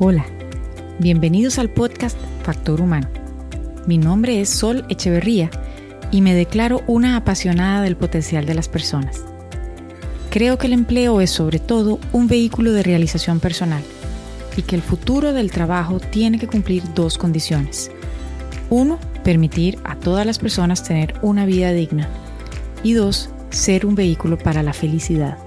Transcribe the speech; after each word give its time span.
Hola, 0.00 0.24
bienvenidos 1.00 1.58
al 1.58 1.70
podcast 1.70 2.16
Factor 2.44 2.80
Humano. 2.80 3.08
Mi 3.88 3.98
nombre 3.98 4.40
es 4.40 4.48
Sol 4.48 4.84
Echeverría 4.88 5.50
y 6.12 6.20
me 6.20 6.34
declaro 6.34 6.82
una 6.86 7.16
apasionada 7.16 7.82
del 7.82 7.96
potencial 7.96 8.46
de 8.46 8.54
las 8.54 8.68
personas. 8.68 9.24
Creo 10.30 10.56
que 10.56 10.68
el 10.68 10.74
empleo 10.74 11.20
es 11.20 11.30
sobre 11.30 11.58
todo 11.58 11.98
un 12.12 12.28
vehículo 12.28 12.70
de 12.70 12.84
realización 12.84 13.40
personal 13.40 13.82
y 14.56 14.62
que 14.62 14.76
el 14.76 14.82
futuro 14.82 15.32
del 15.32 15.50
trabajo 15.50 15.98
tiene 15.98 16.38
que 16.38 16.46
cumplir 16.46 16.84
dos 16.94 17.18
condiciones. 17.18 17.90
Uno, 18.70 19.00
permitir 19.24 19.80
a 19.82 19.96
todas 19.96 20.24
las 20.24 20.38
personas 20.38 20.84
tener 20.84 21.14
una 21.22 21.44
vida 21.44 21.72
digna. 21.72 22.08
Y 22.84 22.92
dos, 22.92 23.30
ser 23.50 23.84
un 23.84 23.96
vehículo 23.96 24.38
para 24.38 24.62
la 24.62 24.74
felicidad. 24.74 25.38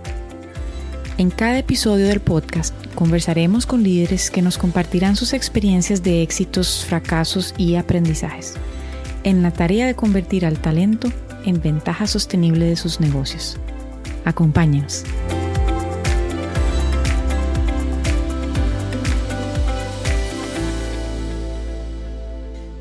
En 1.22 1.30
cada 1.30 1.60
episodio 1.60 2.08
del 2.08 2.20
podcast 2.20 2.74
conversaremos 2.96 3.68
con 3.68 3.84
líderes 3.84 4.32
que 4.32 4.42
nos 4.42 4.58
compartirán 4.58 5.16
sus 5.16 5.34
experiencias 5.34 6.02
de 6.02 6.24
éxitos, 6.24 6.84
fracasos 6.84 7.54
y 7.60 7.76
aprendizajes 7.76 8.56
en 9.24 9.44
la 9.44 9.54
tarea 9.54 9.86
de 9.86 9.96
convertir 9.96 10.48
al 10.48 10.60
talento 10.60 11.10
en 11.46 11.62
ventaja 11.62 12.08
sostenible 12.08 12.66
de 12.66 12.76
sus 12.76 13.00
negocios. 13.00 13.60
Acompáñenos. 14.26 15.04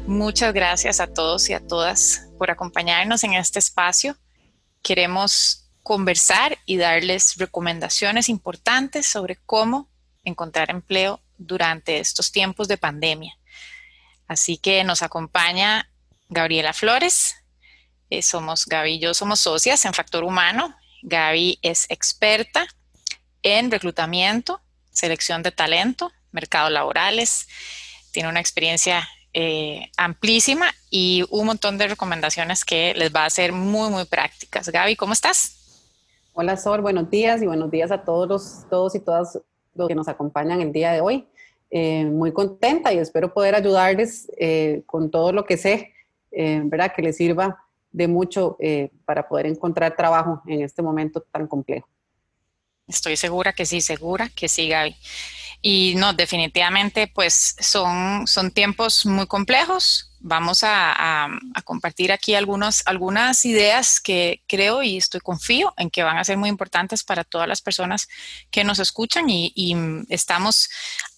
Muchas 0.06 0.54
gracias 0.54 1.00
a 1.00 1.08
todos 1.08 1.50
y 1.50 1.52
a 1.52 1.60
todas 1.60 2.30
por 2.38 2.50
acompañarnos 2.50 3.22
en 3.22 3.34
este 3.34 3.58
espacio. 3.58 4.16
Queremos 4.80 5.69
conversar 5.82 6.58
y 6.66 6.76
darles 6.76 7.36
recomendaciones 7.36 8.28
importantes 8.28 9.06
sobre 9.06 9.36
cómo 9.46 9.88
encontrar 10.24 10.70
empleo 10.70 11.20
durante 11.38 11.98
estos 11.98 12.32
tiempos 12.32 12.68
de 12.68 12.76
pandemia. 12.76 13.36
Así 14.28 14.58
que 14.58 14.84
nos 14.84 15.02
acompaña 15.02 15.90
Gabriela 16.28 16.72
Flores. 16.72 17.36
Eh, 18.10 18.22
somos 18.22 18.66
Gaby 18.66 18.94
y 18.94 18.98
yo 18.98 19.14
somos 19.14 19.40
socias 19.40 19.84
en 19.84 19.94
Factor 19.94 20.24
Humano. 20.24 20.76
Gaby 21.02 21.58
es 21.62 21.86
experta 21.88 22.66
en 23.42 23.70
reclutamiento, 23.70 24.60
selección 24.92 25.42
de 25.42 25.50
talento, 25.50 26.12
mercados 26.30 26.70
laborales. 26.70 27.48
Tiene 28.12 28.28
una 28.28 28.40
experiencia 28.40 29.08
eh, 29.32 29.90
amplísima 29.96 30.74
y 30.90 31.24
un 31.30 31.46
montón 31.46 31.78
de 31.78 31.88
recomendaciones 31.88 32.64
que 32.64 32.94
les 32.94 33.14
va 33.14 33.22
a 33.22 33.26
hacer 33.26 33.52
muy, 33.52 33.88
muy 33.90 34.04
prácticas. 34.04 34.68
Gaby, 34.68 34.96
¿cómo 34.96 35.12
estás? 35.12 35.59
Hola 36.32 36.56
Sol, 36.56 36.80
buenos 36.80 37.10
días 37.10 37.42
y 37.42 37.46
buenos 37.46 37.72
días 37.72 37.90
a 37.90 38.04
todos 38.04 38.28
los, 38.28 38.66
todos 38.70 38.94
y 38.94 39.00
todas 39.00 39.38
los 39.74 39.88
que 39.88 39.94
nos 39.96 40.06
acompañan 40.06 40.60
el 40.60 40.72
día 40.72 40.92
de 40.92 41.00
hoy. 41.00 41.26
Eh, 41.70 42.04
muy 42.04 42.32
contenta 42.32 42.92
y 42.92 42.98
espero 42.98 43.34
poder 43.34 43.56
ayudarles 43.56 44.30
eh, 44.38 44.82
con 44.86 45.10
todo 45.10 45.32
lo 45.32 45.44
que 45.44 45.56
sé, 45.56 45.92
eh, 46.30 46.60
¿verdad? 46.64 46.92
Que 46.94 47.02
les 47.02 47.16
sirva 47.16 47.64
de 47.90 48.06
mucho 48.06 48.56
para 49.04 49.28
poder 49.28 49.46
encontrar 49.46 49.96
trabajo 49.96 50.40
en 50.46 50.62
este 50.62 50.80
momento 50.80 51.20
tan 51.32 51.48
complejo. 51.48 51.88
Estoy 52.86 53.16
segura 53.16 53.52
que 53.52 53.66
sí, 53.66 53.80
segura 53.80 54.28
que 54.28 54.48
sí, 54.48 54.68
Gaby. 54.68 54.94
Y 55.60 55.94
no, 55.96 56.12
definitivamente, 56.12 57.10
pues 57.12 57.56
son, 57.58 58.28
son 58.28 58.52
tiempos 58.52 59.04
muy 59.04 59.26
complejos, 59.26 60.09
vamos 60.20 60.60
a, 60.62 61.28
compartir 61.64 62.12
aquí 62.12 62.34
algunos, 62.34 62.82
algunas 62.86 63.44
ideas 63.44 64.00
que 64.00 64.42
creo 64.46 64.82
y 64.82 64.96
estoy 64.96 65.20
confío 65.20 65.72
en 65.76 65.90
que 65.90 66.02
van 66.02 66.18
a 66.18 66.24
ser 66.24 66.36
muy 66.36 66.48
importantes 66.48 67.04
para 67.04 67.24
todas 67.24 67.46
las 67.48 67.62
personas 67.62 68.08
que 68.50 68.64
nos 68.64 68.78
escuchan 68.78 69.26
y, 69.28 69.76
estamos 70.08 70.68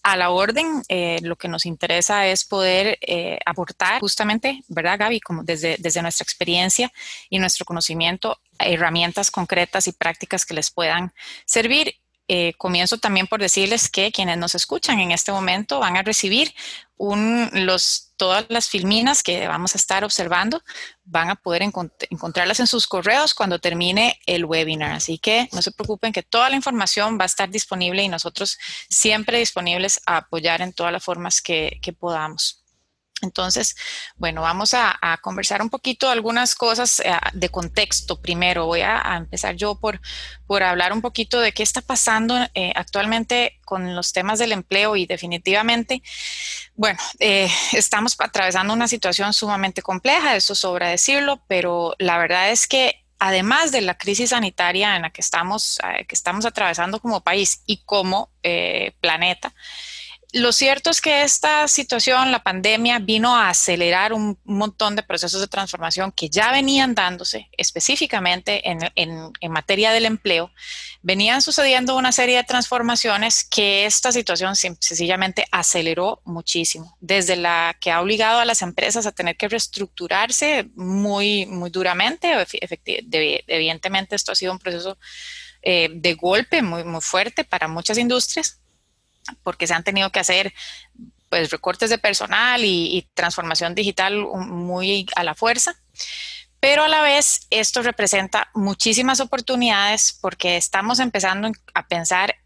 a 0.02 0.16
la 0.16 0.30
orden. 0.30 0.82
Eh, 0.88 1.18
lo 1.22 1.36
que 1.36 1.48
nos 1.48 1.66
interesa 1.66 2.26
es 2.26 2.44
poder 2.44 2.98
eh, 3.00 3.38
aportar 3.46 4.00
justamente, 4.00 4.62
¿verdad, 4.68 4.98
Gaby? 4.98 5.20
Como 5.20 5.42
desde, 5.42 5.76
desde 5.78 6.02
nuestra 6.02 6.24
experiencia 6.24 6.92
y 7.30 7.38
nuestro 7.38 7.64
conocimiento, 7.64 8.40
herramientas 8.58 9.30
concretas 9.30 9.86
y 9.88 9.92
prácticas 9.92 10.44
que 10.46 10.54
les 10.54 10.70
puedan 10.70 11.12
servir 11.44 12.01
eh, 12.28 12.54
comienzo 12.56 12.98
también 12.98 13.26
por 13.26 13.40
decirles 13.40 13.90
que 13.90 14.12
quienes 14.12 14.38
nos 14.38 14.54
escuchan 14.54 15.00
en 15.00 15.10
este 15.10 15.32
momento 15.32 15.80
van 15.80 15.96
a 15.96 16.02
recibir 16.02 16.54
un, 16.96 17.50
los, 17.52 18.12
todas 18.16 18.46
las 18.48 18.68
filminas 18.68 19.22
que 19.22 19.48
vamos 19.48 19.74
a 19.74 19.78
estar 19.78 20.04
observando, 20.04 20.62
van 21.04 21.30
a 21.30 21.34
poder 21.34 21.62
encontrarlas 21.62 22.60
en 22.60 22.68
sus 22.68 22.86
correos 22.86 23.34
cuando 23.34 23.58
termine 23.58 24.20
el 24.26 24.44
webinar. 24.44 24.92
Así 24.92 25.18
que 25.18 25.48
no 25.52 25.62
se 25.62 25.72
preocupen 25.72 26.12
que 26.12 26.22
toda 26.22 26.48
la 26.48 26.56
información 26.56 27.18
va 27.18 27.24
a 27.24 27.26
estar 27.26 27.50
disponible 27.50 28.02
y 28.04 28.08
nosotros 28.08 28.58
siempre 28.88 29.38
disponibles 29.38 30.00
a 30.06 30.18
apoyar 30.18 30.62
en 30.62 30.72
todas 30.72 30.92
las 30.92 31.02
formas 31.02 31.42
que 31.42 31.96
podamos. 31.98 32.61
Entonces, 33.22 33.76
bueno, 34.16 34.42
vamos 34.42 34.74
a, 34.74 34.98
conversar 35.22 35.62
un 35.62 35.70
poquito 35.70 36.10
algunas 36.10 36.56
cosas 36.56 36.98
eh, 37.00 37.12
de 37.32 37.48
contexto. 37.48 38.20
Primero, 38.20 38.66
voy 38.66 38.80
a, 38.80 39.16
empezar 39.16 39.54
yo 39.54 39.76
por, 39.76 40.00
por, 40.46 40.64
hablar 40.64 40.92
un 40.92 41.00
poquito 41.00 41.40
de 41.40 41.52
qué 41.52 41.62
está 41.62 41.80
pasando 41.80 42.36
eh, 42.54 42.72
actualmente 42.74 43.60
con 43.64 43.94
los 43.94 44.12
temas 44.12 44.40
del 44.40 44.50
empleo 44.50 44.96
y 44.96 45.06
definitivamente, 45.06 46.02
bueno, 46.74 46.98
eh, 47.20 47.48
estamos 47.72 48.16
atravesando 48.18 48.74
una 48.74 48.88
situación 48.88 49.32
sumamente 49.32 49.82
compleja, 49.82 50.34
eso 50.34 50.56
sobra 50.56 50.88
decirlo, 50.88 51.40
pero 51.46 51.94
la 51.98 52.18
verdad 52.18 52.50
es 52.50 52.66
que 52.66 53.04
además 53.20 53.70
de 53.70 53.82
la 53.82 53.96
crisis 53.96 54.30
sanitaria 54.30 54.96
en 54.96 55.02
la 55.02 55.10
que 55.10 55.20
estamos, 55.20 55.78
que 56.08 56.14
estamos 56.14 56.44
atravesando 56.44 56.98
como 56.98 57.20
país 57.20 57.62
y 57.66 57.84
como 57.84 58.32
planeta, 59.00 59.54
lo 60.32 60.50
cierto 60.52 60.88
es 60.88 61.02
que 61.02 61.22
esta 61.22 61.68
situación, 61.68 62.32
la 62.32 62.42
pandemia, 62.42 62.98
vino 62.98 63.36
a 63.36 63.50
acelerar 63.50 64.14
un 64.14 64.38
montón 64.44 64.96
de 64.96 65.02
procesos 65.02 65.42
de 65.42 65.46
transformación 65.46 66.10
que 66.10 66.30
ya 66.30 66.50
venían 66.50 66.94
dándose 66.94 67.50
específicamente 67.58 68.62
en, 68.64 69.32
materia 69.50 69.92
del 69.92 70.06
empleo. 70.06 70.50
Venían 71.02 71.42
sucediendo 71.42 71.96
una 71.96 72.12
serie 72.12 72.38
de 72.38 72.44
transformaciones 72.44 73.44
que 73.44 73.84
esta 73.84 74.10
situación 74.10 74.56
sencillamente 74.56 75.44
aceleró 75.52 76.22
muchísimo, 76.24 76.96
desde 77.00 77.36
la 77.36 77.76
que 77.78 77.90
ha 77.90 78.00
obligado 78.00 78.40
a 78.40 78.46
las 78.46 78.62
empresas 78.62 79.04
a 79.04 79.12
tener 79.12 79.36
que 79.36 79.48
reestructurarse 79.48 80.70
muy, 80.74 81.44
muy 81.44 81.68
duramente. 81.68 82.32
Evidentemente 83.46 84.16
esto 84.16 84.32
ha 84.32 84.34
sido 84.34 84.52
un 84.52 84.58
proceso 84.58 84.96
eh, 85.60 85.90
de 85.92 86.14
golpe 86.14 86.62
muy, 86.62 86.84
muy 86.84 87.02
fuerte 87.02 87.44
para 87.44 87.68
muchas 87.68 87.98
industrias 87.98 88.61
porque 89.42 89.66
se 89.66 89.74
han 89.74 89.84
tenido 89.84 90.10
que 90.10 90.20
hacer 90.20 90.52
pues 91.28 91.50
recortes 91.50 91.88
de 91.88 91.96
personal 91.96 92.62
y, 92.64 93.08
transformación 93.14 93.74
digital 93.74 94.18
muy 94.18 95.06
a 95.16 95.24
la 95.24 95.34
fuerza. 95.34 95.74
Pero 96.60 96.84
a 96.84 96.88
la 96.88 97.02
vez 97.02 97.46
esto 97.50 97.82
representa 97.82 98.50
muchísimas 98.54 99.18
oportunidades 99.18 100.16
porque 100.20 100.56
estamos 100.56 101.00
empezando 101.00 101.50
a 101.74 101.88
pensar 101.88 102.36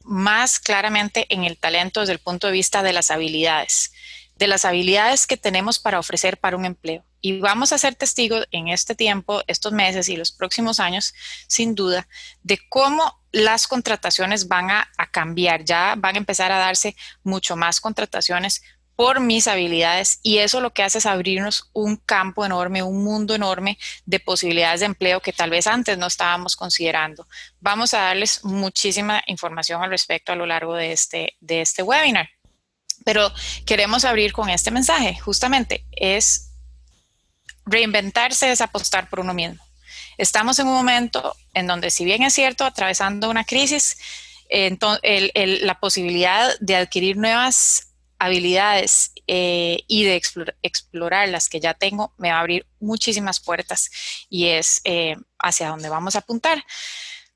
más 0.00 0.58
claramente 0.58 1.26
en 1.30 1.44
el 1.44 1.56
talento 1.56 2.00
desde 2.00 2.12
el 2.12 2.18
punto 2.18 2.48
de 2.48 2.52
vista 2.52 2.82
de 2.82 2.92
las 2.92 3.10
habilidades, 3.10 3.92
de 4.36 4.48
las 4.48 4.64
habilidades 4.64 5.26
que 5.26 5.36
tenemos 5.36 5.78
para 5.78 5.98
ofrecer 5.98 6.36
para 6.38 6.56
un 6.56 6.64
empleo. 6.64 7.04
Y 7.20 7.38
vamos 7.38 7.72
a 7.72 7.78
ser 7.78 7.94
testigos 7.94 8.46
en 8.50 8.68
este 8.68 8.94
tiempo, 8.94 9.42
estos 9.46 9.72
meses 9.72 10.08
y 10.08 10.16
los 10.16 10.30
próximos 10.30 10.78
años, 10.78 11.14
sin 11.46 11.74
duda, 11.74 12.06
de 12.42 12.58
cómo 12.68 13.23
las 13.34 13.66
contrataciones 13.66 14.46
van 14.46 14.70
a, 14.70 14.88
cambiar, 15.10 15.64
ya 15.64 15.96
van 15.98 16.14
a 16.14 16.18
empezar 16.18 16.52
a 16.52 16.58
darse 16.58 16.94
mucho 17.24 17.56
más 17.56 17.80
contrataciones 17.80 18.62
por 18.94 19.18
mis 19.18 19.48
habilidades 19.48 20.20
y 20.22 20.38
eso 20.38 20.60
lo 20.60 20.72
que 20.72 20.84
hace 20.84 20.98
es 20.98 21.06
abrirnos 21.06 21.68
un 21.72 21.96
campo 21.96 22.46
enorme, 22.46 22.84
un 22.84 23.02
mundo 23.02 23.34
enorme 23.34 23.76
de 24.06 24.20
posibilidades 24.20 24.80
de 24.80 24.86
empleo 24.86 25.20
que 25.20 25.32
tal 25.32 25.50
vez 25.50 25.66
antes 25.66 25.98
no 25.98 26.06
estábamos 26.06 26.54
considerando. 26.54 27.26
Vamos 27.58 27.92
a 27.92 28.02
darles 28.02 28.44
muchísima 28.44 29.20
información 29.26 29.82
al 29.82 29.90
respecto 29.90 30.30
a 30.30 30.36
lo 30.36 30.46
largo 30.46 30.74
de 30.76 30.92
este, 30.92 31.36
de 31.40 31.60
este 31.60 31.82
webinar. 31.82 32.30
Pero 33.04 33.32
queremos 33.66 34.04
abrir 34.04 34.32
con 34.32 34.48
este 34.48 34.70
mensaje, 34.70 35.18
justamente, 35.18 35.84
es 35.90 36.52
reinventarse, 37.66 38.52
es 38.52 38.60
apostar 38.60 39.10
por 39.10 39.18
uno 39.18 39.34
mismo. 39.34 39.62
Estamos 40.16 40.56
en 40.60 40.68
un 40.68 40.74
momento 40.74 41.34
en 41.54 41.66
donde, 41.66 41.90
si 41.90 42.04
bien 42.04 42.22
es 42.22 42.34
cierto, 42.34 42.64
atravesando 42.64 43.30
una 43.30 43.44
crisis, 43.44 43.96
la 44.50 45.80
posibilidad 45.80 46.50
de 46.60 46.76
adquirir 46.76 47.16
nuevas 47.16 47.94
habilidades 48.18 49.12
eh, 49.26 49.84
y 49.88 50.04
de 50.04 50.20
explorar, 50.62 51.28
las 51.28 51.48
que 51.48 51.60
ya 51.60 51.74
tengo 51.74 52.12
me 52.18 52.30
va 52.30 52.36
a 52.36 52.40
abrir 52.40 52.66
muchísimas 52.78 53.40
puertas 53.40 53.90
y 54.28 54.48
es 54.48 54.80
eh, 54.84 55.16
hacia 55.38 55.68
dónde 55.68 55.88
vamos 55.88 56.14
a 56.14 56.20
apuntar. 56.20 56.64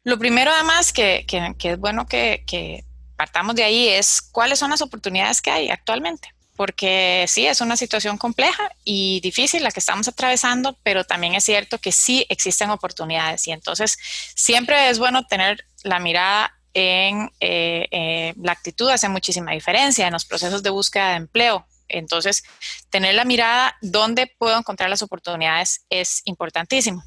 Lo 0.04 0.18
primero 0.18 0.50
además 0.50 0.92
que, 0.92 1.26
es 1.28 1.78
bueno 1.78 2.06
que 2.06 2.84
partamos 3.16 3.56
de 3.56 3.64
ahí 3.64 3.88
es 3.88 4.22
cuáles 4.22 4.58
son 4.58 4.70
las 4.70 4.80
oportunidades 4.80 5.42
que 5.42 5.50
hay 5.50 5.70
actualmente 5.70 6.32
porque 6.58 7.24
sí, 7.28 7.46
es 7.46 7.60
una 7.60 7.76
situación 7.76 8.18
compleja 8.18 8.68
y 8.82 9.20
difícil 9.20 9.62
la 9.62 9.70
que 9.70 9.78
estamos 9.78 10.08
atravesando, 10.08 10.76
pero 10.82 11.04
también 11.04 11.36
es 11.36 11.44
cierto 11.44 11.78
que 11.78 11.92
sí 11.92 12.26
existen 12.28 12.70
oportunidades 12.70 13.46
y 13.46 13.52
entonces 13.52 13.96
siempre 14.34 14.90
es 14.90 14.98
bueno 14.98 15.24
tener 15.24 15.64
la 15.84 16.00
mirada 16.00 16.52
en 16.74 17.30
eh, 17.38 18.34
la 18.42 18.50
actitud 18.50 18.90
hace 18.90 19.08
muchísima 19.08 19.52
diferencia 19.52 20.08
en 20.08 20.12
los 20.12 20.24
procesos 20.24 20.64
de 20.64 20.70
búsqueda 20.70 21.10
de 21.10 21.16
empleo. 21.18 21.64
Entonces, 21.86 22.42
tener 22.90 23.14
la 23.14 23.24
mirada 23.24 23.76
dónde 23.80 24.26
puedo 24.26 24.58
encontrar 24.58 24.90
las 24.90 25.02
oportunidades 25.02 25.86
es 25.90 26.22
importantísimo. 26.24 27.04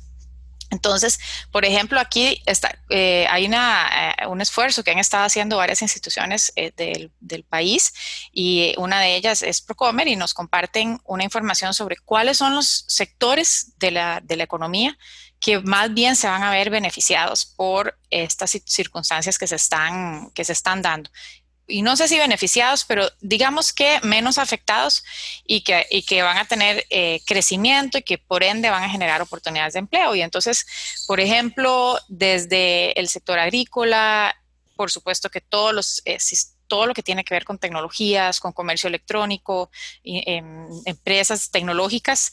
Entonces, 0.72 1.20
por 1.52 1.66
ejemplo, 1.66 2.00
aquí 2.00 2.42
está, 2.46 2.80
eh, 2.90 3.28
hay 3.30 3.46
una, 3.46 4.16
eh, 4.18 4.28
un 4.28 4.40
esfuerzo 4.40 4.84
que 4.84 4.92
han 4.92 5.00
estado 5.00 5.26
haciendo 5.26 5.58
varias 5.58 5.82
instituciones 5.82 6.54
eh, 6.56 6.72
del, 6.76 7.12
del, 7.20 7.44
país 7.44 7.94
y 8.32 8.74
una 8.78 9.02
de 9.02 9.16
ellas 9.16 9.44
es 9.44 9.62
Procomer 9.62 10.08
y 10.08 10.16
nos 10.16 10.34
comparten 10.34 11.00
una 11.04 11.26
información 11.26 11.74
sobre 11.74 11.98
cuáles 11.98 12.38
son 12.38 12.56
los 12.56 12.86
sectores 12.88 13.74
de 13.78 13.92
la, 13.92 14.22
de 14.24 14.38
la 14.38 14.44
economía 14.44 14.98
que 15.42 15.60
más 15.60 15.94
bien 15.94 16.16
se 16.16 16.28
van 16.28 16.44
a 16.44 16.52
ver 16.52 16.70
beneficiados 16.70 17.46
por 17.46 17.98
estas 18.12 18.52
circunstancias 18.66 19.38
que 19.38 19.48
se 19.48 19.56
están, 19.56 20.30
que 20.32 20.46
se 20.46 20.54
están 20.54 20.82
dando 20.84 21.10
y 21.68 21.81
no 21.81 21.96
sé 21.96 22.08
si 22.08 22.18
beneficiados, 22.18 22.84
pero 22.86 23.10
digamos 23.22 23.74
que 23.74 24.00
menos 24.04 24.38
afectados 24.38 25.04
y 25.46 25.62
que, 25.62 25.86
y 25.90 26.04
que 26.04 26.22
van 26.22 26.38
a 26.38 26.46
tener 26.46 26.86
eh, 26.90 27.22
crecimiento 27.25 27.98
y 27.98 28.04
que 28.04 28.18
por 28.18 28.44
ende 28.44 28.69
van 28.69 28.84
a 28.84 28.90
generar 28.90 29.22
oportunidades 29.22 29.74
de 29.74 29.80
empleo. 29.80 30.16
Y 30.16 30.22
entonces, 30.22 30.66
por 31.08 31.19
ejemplo, 31.19 31.98
desde 32.08 33.00
el 33.00 33.08
sector 33.08 33.40
agrícola, 33.40 34.36
por 34.75 34.92
supuesto 34.92 35.30
que 35.30 35.42
todos 35.42 35.74
los, 35.74 36.02
eh, 36.06 36.18
todo 36.68 36.86
lo 36.86 36.94
que 36.94 37.04
tiene 37.04 37.24
que 37.24 37.34
ver 37.34 37.44
con 37.44 37.60
tecnologías, 37.60 38.40
con 38.40 38.54
comercio 38.54 38.88
electrónico, 38.88 39.69
em, 40.04 40.68
empresas 40.86 41.52
tecnológicas, 41.52 42.31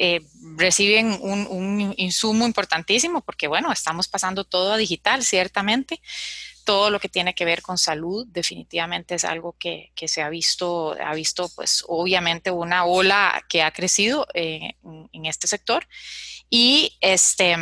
eh, 0.00 0.20
reciben 0.56 1.18
un, 1.22 1.46
un 1.48 1.94
insumo 1.96 2.46
importantísimo 2.46 3.22
porque, 3.22 3.48
bueno, 3.48 3.72
estamos 3.72 4.06
pasando 4.06 4.44
todo 4.44 4.74
a 4.74 4.76
digital, 4.76 5.24
ciertamente 5.24 6.00
todo 6.68 6.90
lo 6.90 7.00
que 7.00 7.08
tiene 7.08 7.34
que 7.34 7.46
ver 7.46 7.62
con 7.62 7.78
salud 7.78 8.26
definitivamente 8.28 9.14
es 9.14 9.24
algo 9.24 9.56
que, 9.58 9.90
se 10.06 10.20
ha 10.20 10.28
visto, 10.28 10.94
ha 11.02 11.14
visto 11.14 11.48
pues 11.56 11.82
obviamente 11.88 12.50
una 12.50 12.84
ola 12.84 13.42
que 13.48 13.62
ha 13.62 13.70
crecido 13.70 14.26
eh, 14.34 14.74
en, 15.14 15.24
este 15.24 15.46
sector 15.46 15.88
y 16.50 16.98
este 17.00 17.56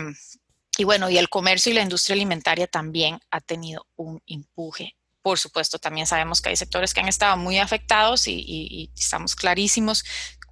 y 0.76 0.82
bueno, 0.82 1.08
y 1.08 1.18
el 1.18 1.28
comercio 1.28 1.70
y 1.70 1.76
la 1.76 1.82
industria 1.82 2.14
alimentaria 2.14 2.66
también 2.66 3.20
ha 3.30 3.40
tenido 3.40 3.86
un 3.94 4.20
empuje. 4.26 4.96
Por 5.22 5.38
supuesto, 5.38 5.78
también 5.78 6.08
sabemos 6.08 6.42
que 6.42 6.48
hay 6.48 6.56
sectores 6.56 6.92
que 6.92 6.98
han 6.98 7.08
estado 7.08 7.36
muy 7.36 7.58
afectados 7.58 8.26
y 8.26 8.90
estamos 8.96 9.36
clarísimos 9.36 10.04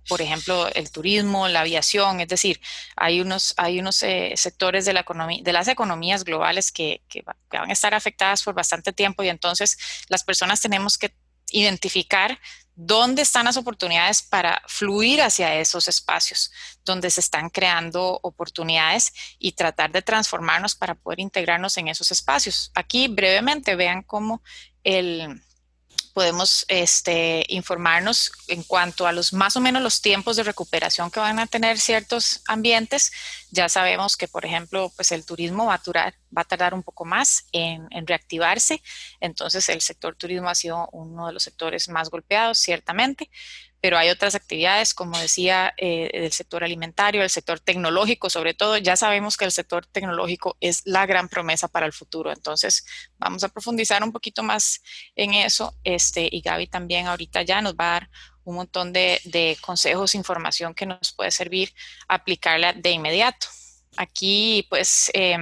por 0.09 0.21
ejemplo, 0.21 0.69
el 0.75 0.91
turismo, 0.91 1.49
la 1.49 1.61
aviación, 1.61 2.21
es 2.21 2.29
decir, 2.29 2.61
hay 2.97 3.21
unos, 3.21 3.55
hay 3.57 3.81
unos 3.81 4.03
eh, 4.03 4.33
sectores 4.37 4.85
de, 4.85 4.93
la 4.93 5.01
economía, 5.01 5.43
de 5.43 5.53
las 5.53 5.69
economías 5.69 6.25
globales 6.25 6.73
que, 6.73 7.03
van 7.51 7.71
a 7.71 7.73
estar 7.73 7.95
afectadas 7.95 8.43
por 8.43 8.55
bastante 8.55 8.93
tiempo 8.93 9.23
y 9.23 9.29
entonces 9.29 9.79
las 10.09 10.25
personas 10.25 10.61
tenemos 10.61 10.99
que 10.99 11.15
identificar 11.51 12.39
dónde 12.75 13.23
están 13.23 13.45
las 13.45 13.57
oportunidades 13.57 14.23
para 14.23 14.61
fluir 14.67 15.23
hacia 15.23 15.55
esos 15.55 15.87
espacios, 15.87 16.51
donde 16.85 17.11
se 17.11 17.21
están 17.21 17.49
creando 17.49 18.19
oportunidades 18.23 19.13
y 19.39 19.53
tratar 19.53 19.93
de 19.93 20.03
transformarnos 20.03 20.75
para 20.75 20.97
poder 20.97 21.21
integrarnos 21.21 21.77
en 21.77 21.89
esos 21.89 22.11
espacios. 22.11 22.73
Aquí 22.75 23.07
brevemente 23.07 23.77
vean 23.77 24.03
cómo 24.03 24.43
el, 24.83 25.41
podemos 26.15 26.65
este, 26.69 27.45
informarnos 27.49 28.33
en 28.49 28.63
cuanto 28.63 29.07
a 29.07 29.13
los 29.13 29.33
más 29.33 29.57
o 29.57 29.61
menos 29.61 29.83
los 29.83 30.01
tiempos 30.01 30.37
de 30.37 30.45
recuperación 30.45 31.11
que 31.11 31.21
van 31.21 31.41
a 31.41 31.47
tener 31.47 31.79
ciertos 31.79 32.41
ambientes. 32.47 33.13
Ya 33.51 33.69
sabemos 33.69 34.17
que, 34.17 34.29
por 34.29 34.47
ejemplo, 34.47 34.93
pues 34.97 35.13
el 35.13 35.27
turismo 35.27 35.67
va 35.67 35.75
a, 35.75 35.83
durar, 35.85 36.15
va 36.37 36.43
a 36.43 36.45
tardar 36.45 36.75
un 36.75 36.83
poco 36.83 37.05
más 37.05 37.47
en, 37.53 37.87
en 37.91 38.07
reactivarse. 38.07 38.83
Entonces, 39.21 39.69
el 39.69 39.81
sector 39.81 40.17
turismo 40.17 40.49
ha 40.49 40.55
sido 40.55 40.89
uno 40.93 41.27
de 41.27 41.33
los 41.33 41.43
sectores 41.43 41.89
más 41.89 42.11
golpeados, 42.11 42.59
ciertamente 42.59 43.31
pero 43.85 43.99
hay 43.99 44.09
otras 44.09 44.35
actividades, 44.35 44.95
como 44.95 45.19
decía, 45.19 45.75
eh, 45.77 46.09
del 46.19 46.33
sector 46.33 46.65
alimentario, 46.65 47.23
el 47.23 47.29
sector 47.29 47.61
tecnológico, 47.61 48.31
sobre 48.31 48.55
todo. 48.55 48.79
Ya 48.79 48.97
sabemos 48.97 49.37
que 49.37 49.45
el 49.45 49.53
sector 49.53 49.85
tecnológico 49.85 50.57
es 50.59 50.81
la 50.87 51.05
gran 51.05 51.29
promesa 51.29 51.69
para 51.69 51.85
el 51.85 51.93
futuro. 51.93 52.33
Entonces, 52.33 52.87
vamos 53.19 53.45
a 53.45 53.51
profundizar 53.51 54.03
un 54.03 54.11
poquito 54.11 54.43
más 54.43 54.81
en 55.15 55.35
eso. 55.35 55.77
Este, 55.85 56.27
y 56.33 56.41
Gaby 56.41 56.69
también 56.69 57.09
ahorita 57.09 57.43
ya 57.43 57.61
nos 57.61 57.75
va 57.75 57.89
a 57.89 58.01
dar 58.01 58.11
un 58.45 58.55
montón 58.55 58.95
de, 58.95 59.21
de 59.25 59.59
consejos, 59.61 60.15
información 60.15 60.73
que 60.73 60.87
nos 60.87 61.13
puede 61.13 61.31
servir 61.31 61.75
aplicarla 62.09 62.73
de 62.73 62.91
inmediato. 62.91 63.49
Aquí, 63.99 64.67
pues, 64.71 65.11
eh, 65.13 65.37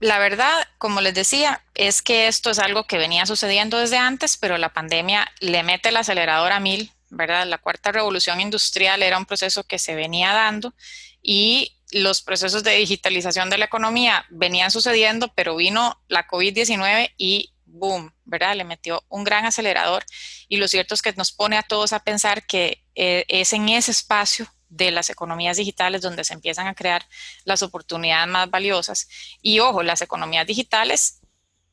la 0.00 0.18
verdad, 0.18 0.66
como 0.78 1.02
les 1.02 1.14
decía, 1.14 1.62
es 1.74 2.00
que 2.00 2.26
esto 2.26 2.50
es 2.50 2.58
algo 2.58 2.86
que 2.86 2.96
venía 2.98 3.26
sucediendo 3.26 3.78
desde 3.78 3.98
antes, 3.98 4.38
pero 4.38 4.56
la 4.56 4.72
pandemia 4.72 5.30
le 5.40 5.62
mete 5.62 5.90
el 5.90 5.96
acelerador 5.98 6.52
a 6.52 6.60
mil, 6.60 6.90
¿verdad? 7.10 7.46
La 7.46 7.58
cuarta 7.58 7.92
revolución 7.92 8.40
industrial 8.40 9.02
era 9.02 9.18
un 9.18 9.26
proceso 9.26 9.64
que 9.64 9.78
se 9.78 9.94
venía 9.94 10.32
dando 10.32 10.74
y 11.22 11.76
los 11.92 12.22
procesos 12.22 12.64
de 12.64 12.76
digitalización 12.76 13.50
de 13.50 13.58
la 13.58 13.66
economía 13.66 14.24
venían 14.30 14.70
sucediendo, 14.70 15.28
pero 15.34 15.56
vino 15.56 16.00
la 16.08 16.26
COVID-19 16.26 17.12
y 17.18 17.52
boom, 17.66 18.14
¿verdad? 18.24 18.56
Le 18.56 18.64
metió 18.64 19.04
un 19.10 19.24
gran 19.24 19.44
acelerador 19.44 20.04
y 20.48 20.56
lo 20.56 20.66
cierto 20.66 20.94
es 20.94 21.02
que 21.02 21.12
nos 21.12 21.32
pone 21.32 21.58
a 21.58 21.62
todos 21.62 21.92
a 21.92 22.00
pensar 22.00 22.46
que 22.46 22.82
eh, 22.94 23.26
es 23.28 23.52
en 23.52 23.68
ese 23.68 23.90
espacio 23.90 24.50
de 24.70 24.90
las 24.90 25.10
economías 25.10 25.58
digitales 25.58 26.00
donde 26.00 26.24
se 26.24 26.32
empiezan 26.32 26.66
a 26.66 26.74
crear 26.74 27.04
las 27.44 27.62
oportunidades 27.62 28.28
más 28.28 28.48
valiosas. 28.50 29.08
Y 29.42 29.58
ojo, 29.58 29.82
las 29.82 30.00
economías 30.00 30.46
digitales 30.46 31.20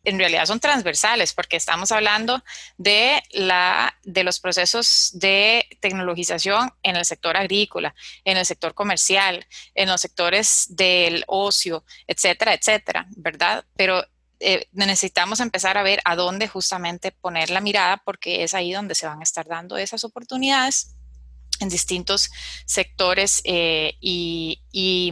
en 0.03 0.17
realidad 0.17 0.45
son 0.45 0.59
transversales 0.59 1.33
porque 1.33 1.57
estamos 1.57 1.91
hablando 1.91 2.41
de, 2.77 3.21
la, 3.31 3.93
de 4.03 4.23
los 4.23 4.39
procesos 4.39 5.11
de 5.13 5.67
tecnologización 5.81 6.71
en 6.81 6.95
el 6.95 7.03
sector 7.03 7.35
agrícola, 7.35 7.93
en 8.23 8.37
el 8.37 8.45
sector 8.45 8.73
comercial, 8.73 9.45
en 9.75 9.89
los 9.89 9.99
sectores 9.99 10.67
del 10.69 11.25
ocio, 11.27 11.83
etcétera, 12.07 12.53
etcétera, 12.53 13.05
¿verdad? 13.17 13.65
Pero 13.75 14.05
eh, 14.39 14.67
necesitamos 14.71 15.39
empezar 15.39 15.77
a 15.77 15.83
ver 15.83 15.99
a 16.05 16.15
dónde 16.15 16.47
justamente 16.47 17.11
poner 17.11 17.49
la 17.49 17.59
mirada 17.59 17.97
porque 18.05 18.43
es 18.43 18.53
ahí 18.53 18.71
donde 18.71 18.95
se 18.95 19.07
van 19.07 19.19
a 19.19 19.23
estar 19.23 19.45
dando 19.45 19.77
esas 19.77 20.03
oportunidades 20.03 20.95
en 21.59 21.69
distintos 21.69 22.29
sectores 22.65 23.41
eh, 23.43 23.95
y, 23.99 24.61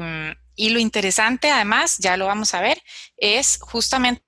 mm, 0.01 0.31
y, 0.55 0.69
lo 0.69 0.79
interesante 0.79 1.51
además, 1.51 1.97
ya 1.97 2.17
lo 2.17 2.27
vamos 2.27 2.53
a 2.53 2.61
ver, 2.61 2.81
es 3.17 3.59
justamente 3.61 4.23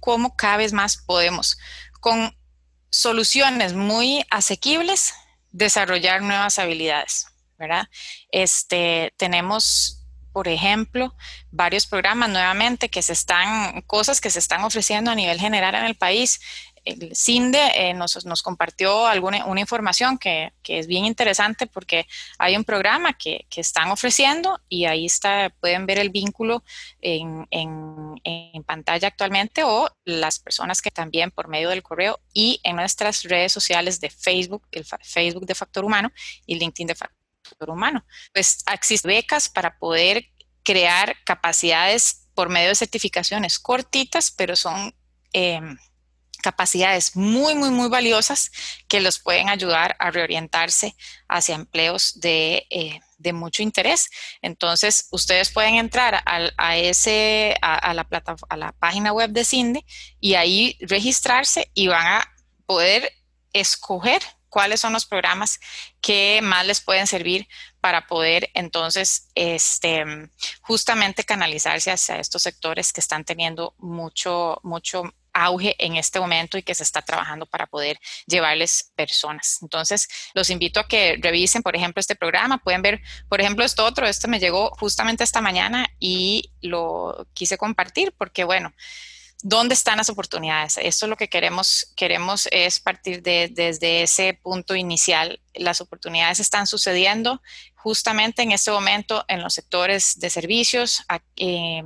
cómo 0.00 0.36
cada 0.36 0.56
vez 0.56 0.72
más 0.72 0.96
podemos 0.96 1.58
con 2.00 2.36
soluciones 2.90 3.74
muy 3.74 4.24
asequibles 4.30 5.14
desarrollar 5.50 6.22
nuevas 6.22 6.58
habilidades, 6.58 7.26
¿verdad? 7.58 7.88
Este, 8.30 9.12
tenemos 9.16 9.96
por 10.36 10.48
ejemplo, 10.48 11.14
varios 11.50 11.86
programas 11.86 12.28
nuevamente 12.28 12.90
que 12.90 13.00
se 13.00 13.14
están, 13.14 13.80
cosas 13.86 14.20
que 14.20 14.28
se 14.28 14.38
están 14.38 14.64
ofreciendo 14.64 15.10
a 15.10 15.14
nivel 15.14 15.40
general 15.40 15.74
en 15.74 15.86
el 15.86 15.94
país 15.94 16.42
el 16.86 17.16
CINDE 17.16 17.90
eh, 17.90 17.94
nos, 17.94 18.42
compartió 18.42 19.06
alguna 19.06 19.44
una 19.46 19.60
información 19.60 20.18
que, 20.18 20.52
es 20.64 20.86
bien 20.86 21.04
interesante 21.04 21.66
porque 21.66 22.06
hay 22.38 22.56
un 22.56 22.64
programa 22.64 23.12
que, 23.12 23.46
están 23.56 23.90
ofreciendo 23.90 24.60
y 24.68 24.84
ahí 24.84 25.06
está, 25.06 25.50
pueden 25.60 25.86
ver 25.86 25.98
el 25.98 26.10
vínculo 26.10 26.62
en, 27.00 27.46
pantalla 28.64 29.08
actualmente 29.08 29.62
o 29.64 29.88
las 30.04 30.38
personas 30.38 30.82
que 30.82 30.90
también 30.90 31.30
por 31.30 31.48
medio 31.48 31.70
del 31.70 31.82
correo 31.82 32.20
y 32.32 32.60
en 32.64 32.76
nuestras 32.76 33.22
redes 33.24 33.52
sociales 33.52 34.00
de 34.00 34.10
Facebook, 34.10 34.66
el 34.72 34.84
Facebook 35.02 35.46
de 35.46 35.54
Factor 35.54 35.84
Humano 35.84 36.12
y 36.46 36.56
LinkedIn 36.56 36.88
de 36.88 36.94
Factor 36.94 37.70
Humano. 37.70 38.04
Pues 38.32 38.64
existen 38.72 39.08
becas 39.08 39.48
para 39.48 39.78
poder 39.78 40.26
crear 40.62 41.16
capacidades 41.24 42.28
por 42.34 42.48
medio 42.48 42.68
de 42.68 42.74
certificaciones 42.74 43.58
cortitas, 43.58 44.30
pero 44.30 44.54
son... 44.54 44.94
Eh, 45.32 45.60
capacidades 46.46 47.16
muy, 47.16 47.56
muy, 47.56 47.70
muy 47.70 47.88
valiosas 47.88 48.52
que 48.86 49.00
los 49.00 49.18
pueden 49.18 49.48
ayudar 49.48 49.96
a 49.98 50.12
reorientarse 50.12 50.94
hacia 51.28 51.56
empleos 51.56 52.20
de, 52.20 52.68
eh, 52.70 53.00
de 53.18 53.32
mucho 53.32 53.64
interés. 53.64 54.08
Entonces, 54.42 55.08
ustedes 55.10 55.50
pueden 55.50 55.74
entrar 55.74 56.14
a, 56.14 56.50
a 56.56 56.76
ese, 56.76 57.56
a, 57.60 57.92
la 57.94 58.04
plata, 58.04 58.36
a 58.48 58.56
la 58.56 58.70
página 58.70 59.12
web 59.12 59.30
de 59.30 59.44
CINDE 59.44 59.84
y 60.20 60.34
ahí 60.34 60.78
registrarse 60.82 61.68
y 61.74 61.88
van 61.88 62.06
a 62.06 62.32
poder 62.64 63.10
escoger 63.52 64.22
cuáles 64.48 64.80
son 64.80 64.92
los 64.92 65.04
programas 65.04 65.58
que 66.00 66.38
más 66.44 66.64
les 66.64 66.80
pueden 66.80 67.08
servir 67.08 67.48
para 67.80 68.06
poder 68.06 68.50
entonces 68.54 69.30
este, 69.34 70.04
justamente 70.60 71.24
canalizarse 71.24 71.90
hacia 71.90 72.20
estos 72.20 72.42
sectores 72.42 72.92
que 72.92 73.00
están 73.00 73.24
teniendo 73.24 73.74
mucho, 73.78 74.60
mucho 74.62 75.12
auge 75.36 75.76
en 75.78 75.96
este 75.96 76.18
momento 76.18 76.56
y 76.56 76.62
que 76.62 76.74
se 76.74 76.82
está 76.82 77.02
trabajando 77.02 77.46
para 77.46 77.66
poder 77.66 77.98
llevarles 78.26 78.92
personas. 78.96 79.58
Entonces, 79.62 80.08
los 80.34 80.50
invito 80.50 80.80
a 80.80 80.88
que 80.88 81.18
revisen, 81.20 81.62
por 81.62 81.76
ejemplo, 81.76 82.00
este 82.00 82.16
programa. 82.16 82.58
Pueden 82.58 82.82
ver, 82.82 83.02
por 83.28 83.40
ejemplo, 83.40 83.64
esto 83.64 83.84
otro, 83.84 84.06
este 84.06 84.28
me 84.28 84.40
llegó 84.40 84.70
justamente 84.70 85.24
esta 85.24 85.40
mañana 85.40 85.86
y 86.00 86.50
lo 86.62 87.26
quise 87.34 87.58
compartir 87.58 88.14
porque, 88.16 88.44
bueno, 88.44 88.72
¿Dónde 89.42 89.74
están 89.74 89.98
las 89.98 90.08
oportunidades? 90.08 90.78
Esto 90.78 91.04
es 91.04 91.10
lo 91.10 91.16
que 91.16 91.28
queremos, 91.28 91.92
queremos 91.94 92.48
es 92.50 92.80
partir 92.80 93.22
de, 93.22 93.50
desde 93.52 94.02
ese 94.02 94.32
punto 94.32 94.74
inicial. 94.74 95.40
Las 95.54 95.82
oportunidades 95.82 96.40
están 96.40 96.66
sucediendo 96.66 97.42
justamente 97.76 98.42
en 98.42 98.52
este 98.52 98.70
momento 98.70 99.24
en 99.28 99.42
los 99.42 99.52
sectores 99.52 100.18
de 100.18 100.30
servicios, 100.30 101.04
eh, 101.36 101.82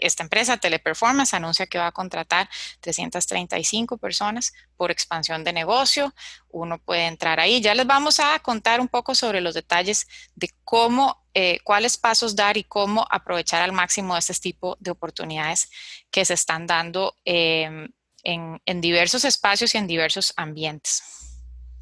esta 0.00 0.22
empresa, 0.22 0.56
Teleperformance, 0.56 1.34
anuncia 1.34 1.66
que 1.66 1.78
va 1.78 1.88
a 1.88 1.92
contratar 1.92 2.48
335 2.80 3.98
personas 3.98 4.52
por 4.76 4.90
expansión 4.90 5.44
de 5.44 5.52
negocio. 5.52 6.14
Uno 6.48 6.78
puede 6.78 7.06
entrar 7.06 7.40
ahí. 7.40 7.60
Ya 7.60 7.74
les 7.74 7.86
vamos 7.86 8.20
a 8.20 8.38
contar 8.40 8.80
un 8.80 8.88
poco 8.88 9.14
sobre 9.14 9.40
los 9.40 9.54
detalles 9.54 10.06
de 10.34 10.50
cómo, 10.64 11.24
eh, 11.34 11.58
cuáles 11.64 11.96
pasos 11.96 12.36
dar 12.36 12.56
y 12.56 12.64
cómo 12.64 13.06
aprovechar 13.10 13.62
al 13.62 13.72
máximo 13.72 14.16
este 14.16 14.34
tipo 14.34 14.76
de 14.80 14.90
oportunidades 14.90 15.70
que 16.10 16.24
se 16.24 16.34
están 16.34 16.66
dando 16.66 17.14
em, 17.24 17.88
en, 18.22 18.80
diversos 18.80 19.24
espacios 19.24 19.74
y 19.74 19.78
en 19.78 19.86
diversos 19.86 20.32
ambientes. 20.36 21.02